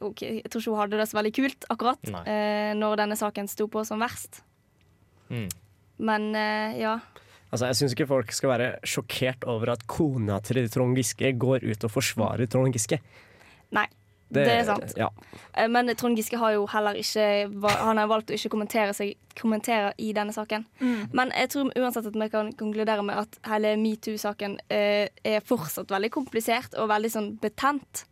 ok, 0.02 0.22
Jeg 0.22 0.50
tror 0.50 0.62
ikke 0.62 0.72
hun 0.72 0.80
hadde 0.80 1.00
det 1.00 1.10
så 1.10 1.18
veldig 1.18 1.34
kult 1.34 1.66
akkurat 1.74 2.12
eh, 2.28 2.74
når 2.78 3.02
denne 3.02 3.18
saken 3.18 3.50
sto 3.50 3.68
på 3.68 3.84
som 3.88 4.00
verst. 4.04 4.44
Mm. 5.30 5.50
Men 5.98 6.36
eh, 6.36 6.80
ja. 6.84 7.00
Altså, 7.54 7.70
jeg 7.70 7.78
syns 7.78 7.94
ikke 7.94 8.10
folk 8.10 8.32
skal 8.34 8.50
være 8.50 8.70
sjokkert 8.90 9.44
over 9.46 9.76
at 9.76 9.84
kona 9.86 10.40
til 10.42 10.66
Trond 10.74 10.98
Giske 10.98 11.36
går 11.38 11.68
ut 11.70 11.84
og 11.86 11.92
forsvarer 11.94 12.50
Trond 12.50 12.74
Giske. 12.74 12.98
Nei. 13.78 13.86
Det, 14.34 14.48
er 14.50 14.64
sant. 14.66 14.96
Ja. 14.98 15.12
Eh, 15.54 15.68
Men 15.70 15.92
Trond 15.94 16.18
Giske 16.18 16.40
har 16.42 16.56
jo 16.56 16.64
heller 16.72 16.98
ikke 16.98 17.26
Han 17.70 18.00
har 18.02 18.08
valgt 18.10 18.32
å 18.32 18.34
ikke 18.34 18.50
kommentere, 18.56 18.96
seg, 18.98 19.12
kommentere 19.38 19.92
i 20.02 20.10
denne 20.18 20.34
saken. 20.34 20.66
Men 21.14 21.30
jeg 21.38 21.52
tror 21.54 21.70
uansett 21.78 22.10
at 22.10 22.18
vi 22.18 22.30
kan 22.34 22.50
konkludere 22.58 23.06
med 23.06 23.20
at 23.22 23.38
hele 23.52 23.76
metoo-saken 23.78 24.58
eh, 24.74 25.14
er 25.22 25.46
fortsatt 25.46 25.94
veldig 25.94 26.10
komplisert 26.18 26.74
og 26.80 26.90
veldig 26.90 27.14
sånn 27.14 27.30
betent. 27.44 28.08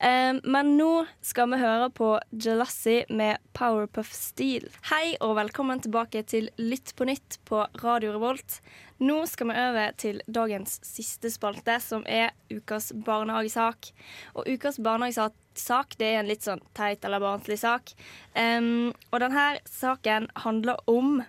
Eh, 0.00 0.34
men 0.44 0.74
nå 0.78 1.06
skal 1.24 1.50
vi 1.52 1.58
høre 1.58 1.88
på 1.90 2.10
Jealousy 2.30 3.00
med 3.10 3.42
Powerpuff 3.56 4.12
Steel. 4.14 4.68
Hei 4.90 5.16
og 5.24 5.36
velkommen 5.40 5.82
tilbake 5.82 6.22
til 6.28 6.50
Lytt 6.60 6.94
på 6.98 7.08
nytt 7.08 7.40
på 7.48 7.64
Radio 7.82 8.12
Revolt. 8.14 8.60
Nå 9.02 9.20
skal 9.30 9.50
vi 9.50 9.58
over 9.62 9.96
til 9.98 10.20
dagens 10.26 10.78
siste 10.86 11.30
spalte, 11.34 11.78
som 11.82 12.06
er 12.06 12.30
ukas 12.50 12.92
barnehagesak. 12.94 13.90
Og 14.34 14.46
ukas 14.46 14.78
barnehagesak 14.82 15.98
det 15.98 16.12
er 16.12 16.20
en 16.22 16.30
litt 16.30 16.46
sånn 16.46 16.62
teit 16.78 17.02
eller 17.06 17.22
barnslig 17.22 17.58
sak. 17.62 17.94
Og 18.34 19.22
denne 19.22 19.46
saken 19.70 20.26
handler 20.42 20.82
om 20.90 21.20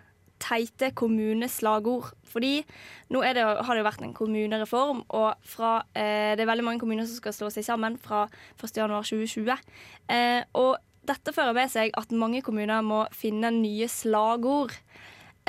teite 0.41 0.91
kommuneslagord. 0.97 2.12
Fordi 2.30 2.60
nå 3.13 3.23
er 3.25 3.38
det, 3.38 3.45
har 3.45 3.73
det 3.73 3.82
jo 3.82 3.88
vært 3.88 4.04
en 4.06 4.15
kommunereform, 4.17 5.04
og 5.10 5.34
fra, 5.45 5.80
eh, 5.95 6.36
det 6.38 6.45
er 6.45 6.52
veldig 6.52 6.67
mange 6.67 6.84
kommuner 6.84 7.08
som 7.08 7.19
skal 7.19 7.36
slå 7.36 7.52
seg 7.54 7.65
sammen 7.67 7.97
fra 8.02 8.28
1.1.2020. 8.62 9.58
Eh, 10.10 10.43
og 10.54 10.78
dette 11.10 11.34
fører 11.34 11.56
med 11.58 11.71
seg 11.73 11.93
at 11.97 12.12
mange 12.13 12.43
kommuner 12.45 12.86
må 12.86 13.06
finne 13.15 13.52
nye 13.56 13.89
slagord. 13.89 14.75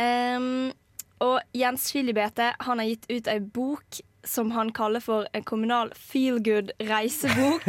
Eh, 0.00 0.72
og 1.20 1.56
Jens 1.56 1.90
Filibete 1.92 2.54
han 2.64 2.80
har 2.80 2.88
gitt 2.88 3.10
ut 3.10 3.28
ei 3.28 3.40
bok 3.44 4.00
som 4.24 4.50
han 4.50 4.72
kaller 4.72 5.00
for 5.00 5.28
en 5.32 5.44
kommunal 5.44 5.92
feel 5.96 6.40
good 6.44 6.72
reisebok. 6.80 7.64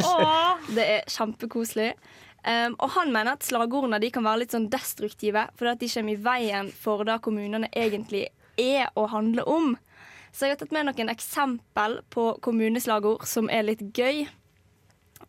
det 0.75 0.87
er 0.97 1.07
kjempekoselig. 1.07 1.93
Um, 2.41 2.73
og 2.81 2.89
han 2.95 3.11
mener 3.13 3.35
at 3.35 3.45
slagordene 3.45 3.99
de 4.01 4.09
kan 4.13 4.25
være 4.25 4.41
litt 4.41 4.55
sånn 4.55 4.69
destruktive, 4.73 5.45
fordi 5.59 5.71
at 5.75 5.81
de 5.83 5.89
kommer 5.93 6.15
i 6.15 6.21
veien 6.25 6.71
for 6.73 7.05
det 7.05 7.19
kommunene 7.21 7.69
egentlig 7.69 8.25
er 8.57 8.89
og 8.95 9.11
handler 9.13 9.49
om. 9.49 9.75
Så 10.31 10.47
jeg 10.47 10.55
har 10.55 10.61
tatt 10.61 10.73
med 10.73 10.87
noen 10.87 11.11
eksempel 11.11 11.99
på 12.13 12.31
kommuneslagord 12.41 13.27
som 13.29 13.49
er 13.51 13.67
litt 13.67 13.83
gøy. 13.93 14.25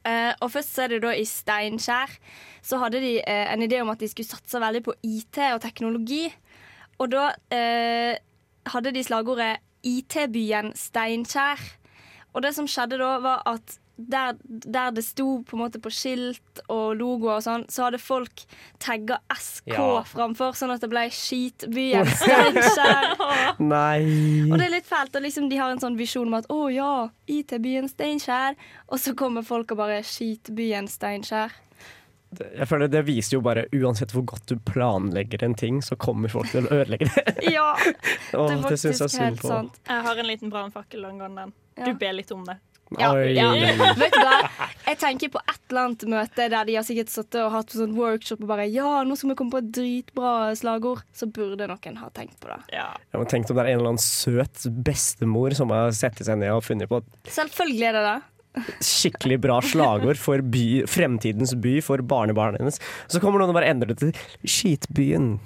Uh, 0.02 0.32
og 0.40 0.48
først 0.54 0.72
så 0.74 0.86
er 0.86 0.94
det 0.94 1.02
da 1.04 1.12
i 1.14 1.26
Steinkjer. 1.28 2.16
Så 2.64 2.78
hadde 2.80 3.02
de 3.02 3.16
uh, 3.20 3.44
en 3.52 3.66
idé 3.66 3.82
om 3.82 3.92
at 3.92 4.00
de 4.00 4.08
skulle 4.10 4.30
satse 4.30 4.62
veldig 4.62 4.82
på 4.86 4.96
IT 5.06 5.42
og 5.52 5.60
teknologi. 5.62 6.24
Og 7.02 7.12
da 7.12 7.28
uh, 7.34 8.14
hadde 8.72 8.94
de 8.94 9.04
slagordet 9.04 9.60
'IT-byen 9.82 10.72
Steinkjer'. 10.78 11.68
Og 12.32 12.42
det 12.42 12.54
som 12.56 12.68
skjedde 12.70 12.98
da, 13.02 13.16
var 13.20 13.42
at 13.46 13.78
der, 14.08 14.36
der 14.44 14.90
det 14.96 15.04
sto 15.04 15.42
på 15.46 15.56
en 15.56 15.62
måte 15.64 15.80
på 15.82 15.90
skilt 15.92 16.60
og 16.68 16.96
logoer 16.98 17.36
og 17.38 17.44
sånn, 17.44 17.64
så 17.72 17.86
hadde 17.86 18.00
folk 18.02 18.44
tagga 18.82 19.18
SK 19.36 19.72
Ja. 19.74 20.02
framfor, 20.08 20.52
sånn 20.58 20.72
at 20.74 20.80
det 20.80 20.90
ble 20.92 21.06
'Skitbyen 21.10 22.06
Steinkjer'. 22.20 23.56
Nei 23.74 24.50
Og 24.50 24.58
det 24.58 24.66
er 24.66 24.74
litt 24.76 24.86
fælt. 24.88 25.14
Og 25.16 25.22
liksom 25.22 25.48
de 25.50 25.56
har 25.60 25.70
en 25.70 25.80
sånn 25.82 25.96
visjon 25.98 26.26
om 26.28 26.34
at 26.40 26.46
å 26.52 26.66
ja, 26.72 27.08
IT-byen 27.26 27.88
Steinkjer. 27.88 28.56
Og 28.88 28.98
så 28.98 29.14
kommer 29.14 29.42
folk 29.46 29.70
og 29.72 29.78
bare 29.78 30.02
skitbyen 30.02 30.88
Steinkjer. 30.88 31.52
Jeg 32.56 32.64
føler 32.64 32.88
Det 32.88 33.02
viser 33.04 33.34
jo 33.36 33.40
bare 33.44 33.66
uansett 33.76 34.12
hvor 34.16 34.24
godt 34.24 34.46
du 34.48 34.56
planlegger 34.56 35.42
en 35.44 35.54
ting, 35.54 35.82
så 35.84 35.96
kommer 36.00 36.32
folk 36.32 36.48
til 36.50 36.64
å 36.64 36.78
ødelegge 36.80 37.10
det. 37.12 37.34
Ja, 37.52 37.74
det 37.76 38.38
er 38.38 38.48
det 38.56 38.62
faktisk 38.64 39.02
synd 39.04 39.20
helt 39.20 39.42
på. 39.42 39.48
sant. 39.48 39.76
Jeg 39.88 40.02
har 40.06 40.16
en 40.22 40.26
liten 40.30 40.48
brannfakkel 40.50 41.04
angående 41.04 41.42
den. 41.44 41.52
Ja. 41.76 41.84
Du 41.90 41.94
ber 42.00 42.12
litt 42.16 42.32
om 42.32 42.44
det. 42.48 42.56
Ja, 43.00 43.12
Oi. 43.14 43.32
ja. 43.36 43.50
Vet 44.02 44.12
du 44.16 44.20
hva? 44.24 44.38
Jeg 44.88 44.98
tenker 45.00 45.32
på 45.32 45.40
et 45.44 45.60
eller 45.70 45.86
annet 45.86 46.04
møte 46.12 46.48
der 46.52 46.66
de 46.68 46.74
har 46.76 46.84
sikkert 46.84 47.12
satt 47.12 47.38
og 47.40 47.52
hatt 47.54 47.72
sånn 47.76 47.94
workshop 47.96 48.42
og 48.44 48.50
bare 48.50 48.66
Ja, 48.68 49.02
nå 49.08 49.16
skal 49.16 49.32
vi 49.32 49.38
komme 49.38 49.54
på 49.54 49.62
et 49.62 49.70
dritbra 49.76 50.32
slagord. 50.58 51.04
Så 51.16 51.28
burde 51.32 51.68
noen 51.70 51.96
ha 52.02 52.10
tenkt 52.16 52.36
på 52.42 52.50
det. 52.52 52.58
Ja. 52.74 52.90
Jeg 53.12 53.22
har 53.22 53.30
tenkt 53.32 53.52
om 53.52 53.56
det 53.60 53.64
er 53.64 53.72
en 53.72 53.80
eller 53.80 53.94
annen 53.94 54.02
søt 54.04 54.66
bestemor 54.84 55.54
som 55.56 55.72
har 55.72 55.94
sett 55.96 56.20
seg 56.24 56.38
ned 56.42 56.52
og 56.56 56.64
funnet 56.66 56.90
på 56.90 57.00
Selvfølgelig 57.30 57.88
er 57.88 57.98
det 57.98 58.04
det. 58.10 58.18
skikkelig 58.84 59.38
bra 59.40 59.54
slagord 59.64 60.18
for 60.20 60.42
by, 60.44 60.82
fremtidens 60.90 61.54
by 61.56 61.78
for 61.80 62.02
barnebarnet 62.04 62.60
hennes. 62.60 62.76
Så 63.08 63.20
kommer 63.22 63.40
noen 63.40 63.48
og 63.54 63.56
bare 63.56 63.70
endrer 63.72 63.94
det 63.94 64.00
til 64.02 64.12
Skitbyen. 64.44 65.38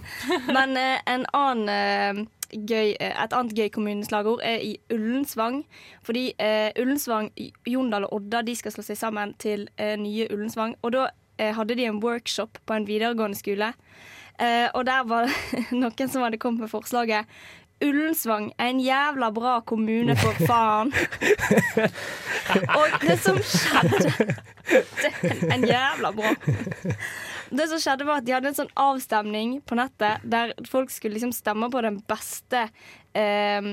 Men 0.51 0.75
eh, 0.81 0.99
en 1.15 1.23
annen 1.37 1.71
eh, 1.71 2.25
gøy, 2.53 2.95
eh, 3.01 3.13
et 3.25 3.33
annet 3.37 3.55
gøy 3.57 3.69
kommuneslagord 3.75 4.41
er 4.45 4.63
i 4.63 4.77
Ullensvang. 4.93 5.65
Fordi 6.07 6.33
eh, 6.39 6.71
Ullensvang, 6.81 7.31
Jondal 7.67 8.09
og 8.09 8.21
Odda 8.21 8.43
de 8.47 8.57
skal 8.57 8.75
slå 8.75 8.87
seg 8.87 9.01
sammen 9.01 9.35
til 9.43 9.69
eh, 9.79 9.97
nye 10.01 10.29
Ullensvang. 10.31 10.77
Og 10.83 10.93
da 10.97 11.09
eh, 11.39 11.55
hadde 11.57 11.77
de 11.79 11.89
en 11.89 12.03
workshop 12.05 12.59
på 12.67 12.79
en 12.79 12.89
videregående 12.89 13.39
skole. 13.39 13.73
Eh, 14.41 14.69
og 14.75 14.87
der 14.87 15.07
var 15.09 15.29
det 15.29 15.67
noen 15.81 16.09
som 16.09 16.27
hadde 16.27 16.41
kommet 16.43 16.67
med 16.67 16.73
forslaget 16.73 17.25
Ullensvang 17.85 18.53
er 18.59 18.71
en 18.73 18.81
jævla 18.81 19.31
bra 19.31 19.61
kommune, 19.61 20.17
for 20.17 20.33
faen. 20.49 20.93
og 22.69 22.95
det 23.03 23.19
som 23.21 23.37
skjedde 23.45 24.13
det, 25.03 25.13
En 25.53 25.67
jævla 25.69 26.11
bra. 26.17 26.33
Det 27.51 27.69
som 27.71 27.81
skjedde 27.81 28.07
var 28.07 28.21
at 28.21 28.27
De 28.27 28.35
hadde 28.35 28.51
en 28.51 28.59
sånn 28.59 28.73
avstemning 28.81 29.59
på 29.67 29.79
nettet 29.79 30.25
der 30.27 30.55
folk 30.69 30.93
skulle 30.93 31.17
liksom 31.17 31.35
stemme 31.37 31.69
på 31.73 31.83
den 31.85 32.01
beste 32.09 32.67
eh, 33.17 33.69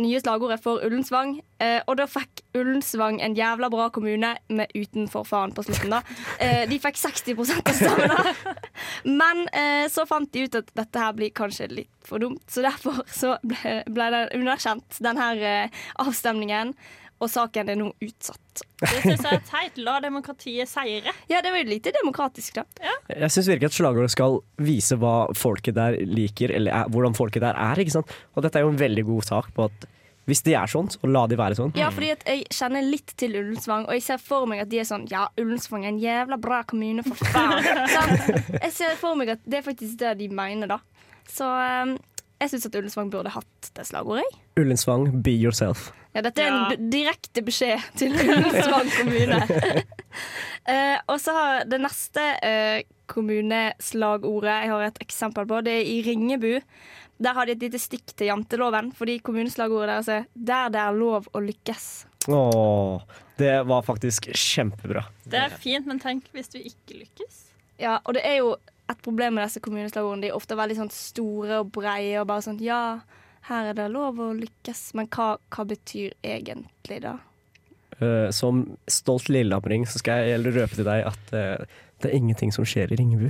nye 0.00 0.20
slagordet 0.22 0.60
for 0.64 0.82
Ullensvang. 0.86 1.36
Eh, 1.62 1.78
og 1.86 1.98
da 2.00 2.06
fikk 2.10 2.42
Ullensvang 2.58 3.20
en 3.24 3.36
jævla 3.38 3.70
bra 3.72 3.88
kommune 3.94 4.32
med 4.48 4.74
utenfor 4.74 5.26
faen 5.28 5.54
på 5.56 5.64
slutten. 5.66 5.94
da 5.94 6.02
eh, 6.40 6.64
De 6.70 6.80
fikk 6.82 6.98
60 7.00 7.40
av 7.56 7.72
stemmene. 7.76 8.34
Men 9.20 9.44
eh, 9.48 9.86
så 9.92 10.06
fant 10.08 10.30
de 10.32 10.46
ut 10.46 10.60
at 10.62 10.72
dette 10.76 11.04
her 11.04 11.16
blir 11.16 11.34
kanskje 11.36 11.70
litt 11.72 11.92
for 12.06 12.22
dumt, 12.22 12.42
så 12.50 12.64
derfor 12.64 13.02
så 13.12 13.36
ble, 13.46 13.82
ble 13.86 14.08
den 14.24 15.20
her 15.20 15.44
eh, 15.46 15.82
avstemningen. 16.02 16.74
Og 17.20 17.28
saken 17.28 17.68
er 17.68 17.76
nå 17.76 17.90
utsatt. 18.00 18.62
Det 18.80 19.02
syns 19.02 19.24
jeg 19.26 19.36
er 19.36 19.42
teit. 19.44 19.78
La 19.84 19.98
demokratiet 20.00 20.70
seire. 20.70 21.12
Ja, 21.28 21.42
det 21.44 21.52
var 21.52 21.60
jo 21.60 21.68
lite 21.68 21.92
demokratisk, 21.92 22.62
da. 22.62 22.64
Jeg 23.12 23.32
syns 23.34 23.50
virkelig 23.50 23.70
at 23.70 23.76
slagordet 23.76 24.14
skal 24.14 24.40
vise 24.64 24.96
hva 25.00 25.14
folket 25.36 25.76
der 25.76 25.98
liker, 26.08 26.54
eller 26.56 26.78
er, 26.82 26.92
hvordan 26.92 27.16
folket 27.18 27.44
der 27.44 27.58
er. 27.60 27.80
ikke 27.80 27.98
sant? 27.98 28.14
Og 28.34 28.46
dette 28.46 28.60
er 28.60 28.64
jo 28.64 28.72
en 28.72 28.80
veldig 28.80 29.04
god 29.10 29.28
sak 29.28 29.52
på 29.56 29.68
at 29.68 29.88
hvis 30.30 30.44
de 30.46 30.54
er 30.54 30.70
sånn, 30.70 30.88
så 30.92 31.08
la 31.10 31.24
de 31.30 31.36
være 31.38 31.56
sånn. 31.58 31.72
Ja, 31.78 31.88
fordi 31.92 32.12
at 32.14 32.22
jeg 32.28 32.44
kjenner 32.54 32.84
litt 32.86 33.14
til 33.18 33.34
Ullensvang, 33.40 33.88
og 33.88 33.96
jeg 33.96 34.04
ser 34.06 34.20
for 34.22 34.46
meg 34.48 34.62
at 34.62 34.70
de 34.70 34.78
er 34.82 34.86
sånn 34.86 35.08
Ja, 35.10 35.24
Ullensvang 35.40 35.86
er 35.86 35.90
en 35.90 36.00
jævla 36.00 36.38
bra 36.40 36.60
kommune, 36.70 37.04
for 37.06 37.18
faen. 37.32 37.66
sånn. 37.96 38.14
Jeg 38.60 38.72
ser 38.76 38.96
for 39.00 39.18
meg 39.18 39.34
at 39.34 39.42
det 39.44 39.60
er 39.60 39.66
faktisk 39.66 39.98
det 40.00 40.14
de 40.20 40.30
mener, 40.32 40.70
da. 40.70 40.78
Så 41.30 41.46
um, 41.46 41.96
jeg 42.40 42.52
syns 42.52 42.68
at 42.70 42.76
Ullensvang 42.78 43.10
burde 43.12 43.32
hatt 43.34 43.70
det 43.76 43.84
slagordet. 43.88 44.38
Ullensvang, 44.60 45.10
be 45.24 45.34
yourself. 45.36 45.90
Ja, 46.14 46.22
dette 46.26 46.42
er 46.42 46.54
en 46.56 46.88
direkte 46.90 47.42
beskjed 47.46 47.84
til 48.00 48.16
Ullensvang 48.16 48.88
kommune. 48.96 49.42
uh, 50.66 50.96
og 51.12 51.18
så 51.22 51.34
har 51.36 51.68
det 51.70 51.82
neste 51.84 52.24
uh, 52.40 52.80
kommuneslagordet 53.10 54.56
jeg 54.56 54.72
har 54.72 54.86
et 54.88 55.02
eksempel 55.04 55.46
på, 55.50 55.60
det 55.66 55.76
er 55.82 55.92
i 55.92 56.00
Ringebu. 56.06 56.54
Der 57.20 57.36
har 57.36 57.46
de 57.46 57.52
et 57.52 57.66
lite 57.66 57.78
stikk 57.78 58.14
til 58.16 58.30
janteloven, 58.30 58.90
fordi 58.96 59.18
kommuneslagordet 59.20 59.92
deres 59.92 60.08
er 60.08 60.24
'Der 60.34 60.72
det 60.72 60.80
er 60.80 60.96
lov 60.96 61.28
å 61.36 61.44
lykkes'. 61.44 62.06
Åh, 62.28 63.00
det 63.36 63.66
var 63.68 63.82
faktisk 63.82 64.30
kjempebra. 64.32 65.04
Det 65.24 65.38
er 65.38 65.52
fint, 65.52 65.86
men 65.86 66.00
tenk 66.00 66.32
hvis 66.32 66.48
du 66.48 66.58
ikke 66.58 67.04
lykkes. 67.04 67.44
Ja, 67.80 67.98
og 68.04 68.14
det 68.16 68.24
er 68.24 68.40
jo 68.40 68.56
et 68.90 69.02
problem 69.04 69.38
med 69.38 69.46
disse 69.46 69.62
kommuneslagordene. 69.64 70.26
De 70.26 70.30
er 70.30 70.38
ofte 70.38 70.58
veldig 70.58 70.78
sånn 70.80 70.92
store 70.94 71.62
og 71.62 71.72
breie 71.74 72.20
og 72.20 72.28
bare 72.30 72.46
sånn 72.46 72.60
Ja, 72.64 73.00
her 73.48 73.70
er 73.70 73.76
det 73.78 73.90
lov 73.92 74.20
å 74.20 74.32
lykkes, 74.36 74.90
men 74.98 75.08
hva, 75.14 75.34
hva 75.52 75.66
betyr 75.68 76.16
egentlig 76.26 77.00
da? 77.06 77.18
Uh, 78.00 78.30
som 78.32 78.64
stolt 78.88 79.28
lillehamring 79.28 79.84
så 79.88 80.00
skal 80.00 80.24
jeg 80.24 80.44
røpe 80.46 80.78
til 80.78 80.86
deg 80.88 81.04
at 81.10 81.32
uh, 81.36 81.80
det 82.00 82.08
er 82.08 82.16
ingenting 82.16 82.52
som 82.52 82.64
skjer 82.64 82.92
i 82.94 82.96
Ringebu. 82.96 83.28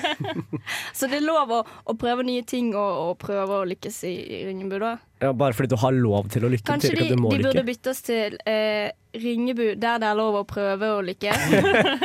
Så 0.96 1.08
det 1.10 1.18
er 1.18 1.24
lov 1.26 1.52
å, 1.52 1.60
å 1.84 1.96
prøve 2.00 2.24
nye 2.24 2.44
ting 2.48 2.70
og, 2.72 2.92
og 3.02 3.18
prøve 3.20 3.60
å 3.60 3.66
lykkes 3.68 3.98
i, 4.08 4.14
i 4.38 4.38
Ringebu, 4.48 4.78
da. 4.80 4.94
Ja, 5.20 5.34
bare 5.36 5.56
fordi 5.56 5.74
du 5.74 5.80
har 5.82 5.92
lov 5.92 6.30
til 6.32 6.46
å 6.46 6.52
lykke, 6.52 6.64
Kanskje 6.70 6.94
betyr 6.94 7.12
de, 7.12 7.18
de 7.20 7.42
burde 7.44 7.64
byttes 7.66 8.00
til 8.06 8.38
eh, 8.48 8.88
Ringebu, 9.14 9.74
der 9.78 10.00
det 10.02 10.08
er 10.08 10.18
lov 10.18 10.40
å 10.40 10.44
prøve 10.48 10.90
å 10.96 11.00
lykkes. 11.06 11.48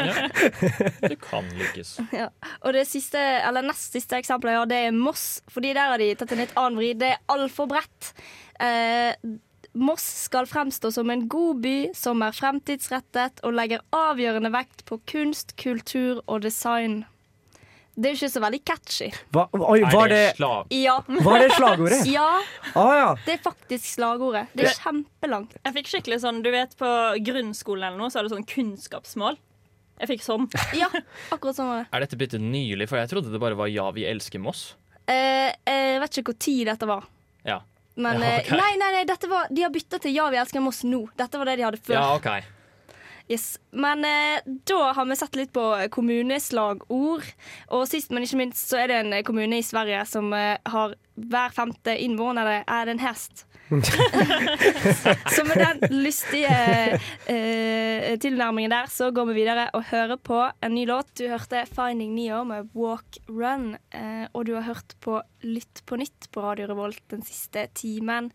Du 1.09 1.15
kan 1.21 1.47
lykkes. 1.57 1.95
ja. 2.21 2.29
Og 2.61 2.75
det 2.75 2.85
siste, 2.89 3.19
eller 3.19 3.65
nest 3.65 3.95
siste 3.97 4.19
eksempelet 4.19 4.55
jeg 4.55 4.61
har, 4.61 4.69
det 4.69 4.79
er 4.87 4.95
Moss. 4.95 5.27
Fordi 5.51 5.73
der 5.73 5.93
har 5.93 6.01
de 6.01 6.09
tatt 6.19 6.33
en 6.35 6.43
litt 6.43 6.55
annen 6.59 6.79
vri. 6.79 6.93
Det 6.99 7.13
er 7.15 7.21
altfor 7.33 7.69
bredt. 7.71 8.11
Eh, 8.61 9.13
Moss 9.79 10.05
skal 10.25 10.49
fremstå 10.49 10.91
som 10.93 11.09
en 11.13 11.27
god 11.29 11.61
by 11.63 11.77
som 11.97 12.21
er 12.25 12.35
fremtidsrettet 12.35 13.43
og 13.45 13.55
legger 13.57 13.85
avgjørende 13.95 14.51
vekt 14.53 14.85
på 14.89 14.99
kunst, 15.09 15.55
kultur 15.61 16.23
og 16.25 16.43
design. 16.45 17.03
Det 17.99 18.07
er 18.13 18.15
ikke 18.15 18.29
så 18.31 18.39
veldig 18.39 18.59
catchy. 18.63 19.09
Hva, 19.35 19.43
oi, 19.59 19.81
var 19.91 20.07
det. 20.07 20.21
Ja. 20.39 20.93
var 21.07 21.39
det 21.43 21.49
slagordet? 21.51 22.05
ja, 22.17 22.27
Ah, 22.79 22.93
ja. 22.95 23.09
det 23.25 23.33
er 23.33 23.41
faktisk 23.43 23.83
slagordet. 23.97 24.45
Det 24.55 24.69
er 24.69 24.77
kjempelangt. 24.79 25.57
Jeg 25.65 25.75
fikk 25.75 25.89
skikkelig 25.91 26.19
sånn, 26.23 26.39
du 26.45 26.49
vet 26.53 26.77
På 26.79 26.87
grunnskolen 27.27 27.89
eller 27.89 27.99
noe 27.99 28.09
så 28.13 28.21
er 28.21 28.27
det 28.29 28.31
sånn 28.37 28.47
kunnskapsmål. 28.47 29.35
Jeg 29.99 30.07
fikk 30.13 30.23
sånn. 30.23 30.45
Ja, 30.79 30.87
akkurat 31.33 31.57
sånn 31.57 31.67
var 31.73 31.81
det. 31.81 31.87
Er 31.91 32.05
dette 32.05 32.19
byttet 32.21 32.39
nylig? 32.45 32.87
For 32.87 33.01
jeg 33.01 33.11
trodde 33.11 33.33
det 33.33 33.41
bare 33.43 33.57
var 33.59 33.67
'Ja, 33.67 33.89
vi 33.91 34.05
elsker 34.07 34.39
Moss'. 34.39 34.75
Eh, 35.09 35.51
jeg 35.67 35.99
vet 35.99 36.17
ikke 36.21 36.31
hvor 36.31 36.39
tid 36.39 36.67
dette 36.71 36.87
var. 36.87 37.03
Ja. 37.43 37.59
Men 37.99 38.21
Ja, 38.21 38.37
okay. 38.39 38.55
nei, 38.57 38.75
nei, 38.79 38.91
nei, 38.95 39.03
dette 39.09 39.27
var, 39.27 39.47
de 39.51 39.61
har 39.65 39.71
bytta 39.75 39.99
til 39.99 40.13
Ja, 40.15 40.29
vi 40.31 40.37
elsker 40.39 40.61
Moss 40.63 40.83
nå. 40.87 41.09
Dette 41.19 41.35
var 41.41 41.45
det 41.51 41.57
de 41.59 41.63
hadde 41.67 41.81
før. 41.83 41.97
Ja, 41.99 42.15
OK. 42.15 42.29
Yes. 43.29 43.59
Men 43.71 44.01
eh, 44.05 44.41
da 44.65 44.93
har 44.97 45.05
vi 45.05 45.15
sett 45.19 45.35
litt 45.37 45.51
på 45.53 45.63
kommuneslagord. 45.93 47.27
Og 47.75 47.85
sist, 47.89 48.09
men 48.09 48.25
ikke 48.25 48.39
minst, 48.41 48.63
så 48.71 48.81
er 48.81 48.89
det 48.89 48.97
en 49.03 49.13
kommune 49.27 49.59
i 49.61 49.65
Sverige 49.65 50.01
som 50.09 50.33
eh, 50.33 50.57
har 50.65 50.95
hver 51.19 51.53
femte 51.53 51.93
innvåner 51.99 52.63
er 52.63 52.89
en 52.89 53.01
hest. 53.03 53.45
så 55.35 55.43
med 55.45 55.59
den 55.61 55.99
lystige 56.01 56.55
eh, 57.29 58.15
tilnærmingen 58.21 58.73
der, 58.73 58.89
så 58.89 59.11
går 59.13 59.27
vi 59.29 59.35
videre 59.43 59.67
og 59.77 59.85
hører 59.91 60.17
på 60.17 60.39
en 60.49 60.73
ny 60.73 60.87
låt. 60.89 61.11
Du 61.19 61.27
hørte 61.29 61.67
'Finding 61.69 62.15
Neo' 62.17 62.43
med 62.47 62.71
'Walk 62.73 63.19
Run', 63.27 63.77
eh, 63.93 64.25
og 64.33 64.47
du 64.47 64.55
har 64.55 64.65
hørt 64.71 64.95
på 65.01 65.21
Lytt 65.43 65.83
på 65.85 65.99
nytt 66.01 66.31
på 66.31 66.41
Radio 66.41 66.67
Revolt 66.71 67.03
den 67.11 67.21
siste 67.21 67.67
timen. 67.75 68.31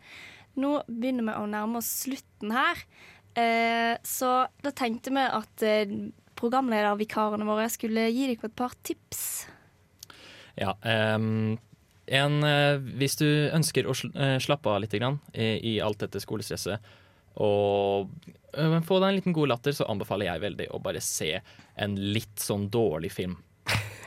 Nå 0.54 0.85
begynner 0.87 1.26
vi 1.26 1.35
å 1.35 1.50
nærme 1.50 1.83
oss 1.83 1.90
slutten 2.04 2.54
her. 2.54 2.78
Eh, 3.34 3.94
så 4.06 4.32
da 4.62 4.72
tenkte 4.76 5.12
vi 5.14 5.24
at 5.26 5.64
eh, 5.66 5.94
programledervikarene 6.38 7.46
våre 7.48 7.68
skulle 7.72 8.08
gi 8.10 8.28
dere 8.30 8.50
et 8.50 8.56
par 8.58 8.76
tips. 8.86 9.24
Ja, 10.54 10.76
Um, 10.84 11.56
en, 12.06 12.42
eh, 12.44 12.76
hvis 13.00 13.16
du 13.16 13.26
ønsker 13.26 13.88
å 13.88 13.94
eh, 13.96 14.36
slappe 14.42 14.68
av 14.68 14.82
litt 14.84 14.92
grann, 14.92 15.18
i, 15.32 15.56
i 15.74 15.80
alt 15.80 16.02
dette 16.04 16.20
skolestresset 16.20 16.92
og 17.34 18.12
få 18.86 18.98
deg 19.00 19.08
en 19.08 19.16
liten 19.16 19.34
god 19.34 19.50
latter, 19.50 19.74
så 19.74 19.88
anbefaler 19.90 20.28
jeg 20.28 20.42
veldig 20.44 20.68
å 20.70 20.78
bare 20.82 21.00
se 21.02 21.32
en 21.74 21.96
litt 21.98 22.38
sånn 22.38 22.68
dårlig 22.70 23.10
film. 23.10 23.34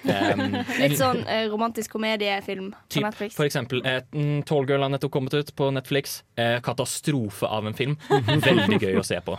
Ehm, 0.08 0.58
Litt 0.80 0.98
sånn 1.04 1.24
eh, 1.28 1.46
romantisk 1.52 1.91
komediefilm 1.98 2.72
på 2.74 2.93
Typ, 2.98 3.04
Netflix. 3.08 3.36
for 3.36 3.46
eksempel 3.50 3.82
eh, 3.86 4.02
Tall 4.48 4.67
Girl 4.70 4.86
har 4.86 4.93
nettopp 4.93 5.12
kommet 5.17 5.34
ut 5.38 5.54
på 5.56 5.70
Netflix. 5.76 6.22
Eh, 6.38 6.60
katastrofe 6.65 7.46
av 7.48 7.67
en 7.67 7.78
film. 7.78 7.98
Veldig 8.48 8.80
gøy 8.82 9.00
å 9.02 9.06
se 9.06 9.20
på. 9.26 9.38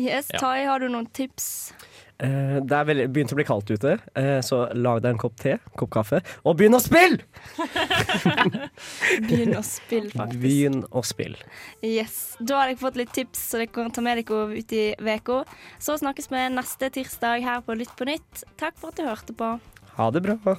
Yes, 0.00 0.28
Ja. 0.32 0.38
Tai, 0.42 0.58
har 0.68 0.80
du 0.82 0.88
noen 0.92 1.06
tips? 1.14 1.72
Eh, 2.20 2.58
det 2.60 2.76
er 2.76 2.84
veldig, 2.84 3.04
begynt 3.14 3.32
å 3.32 3.36
bli 3.38 3.44
kaldt 3.48 3.70
ute, 3.72 3.94
eh, 4.20 4.42
så 4.44 4.66
lag 4.76 4.98
deg 5.00 5.14
en 5.14 5.20
kopp 5.22 5.38
te, 5.40 5.54
kopp 5.80 5.88
kaffe, 5.94 6.18
og 6.44 6.58
begynn 6.58 6.76
å 6.76 6.80
spille! 6.84 7.16
Begynn 9.24 9.56
å 9.56 9.62
spille, 9.64 10.10
faktisk. 10.12 10.42
Begynn 10.42 10.82
å 10.92 11.02
spille. 11.06 11.40
Yes. 11.86 12.18
Da 12.40 12.60
har 12.60 12.70
dere 12.70 12.80
fått 12.80 12.98
litt 13.00 13.12
tips, 13.16 13.40
så 13.52 13.60
dere 13.62 13.72
kan 13.72 13.88
ta 13.94 14.04
med 14.04 14.20
dere 14.20 14.52
ut 14.52 14.74
i 14.76 14.84
uka. 15.00 15.40
Så 15.80 15.96
snakkes 16.02 16.28
vi 16.32 16.44
neste 16.52 16.90
tirsdag 16.92 17.44
her 17.46 17.64
på 17.64 17.76
Lytt 17.80 17.96
på 17.96 18.04
nytt. 18.08 18.44
Takk 18.60 18.76
for 18.80 18.92
at 18.92 19.00
du 19.00 19.06
hørte 19.08 19.36
på. 19.36 19.54
Ha 19.96 20.10
det 20.10 20.20
bra. 20.20 20.56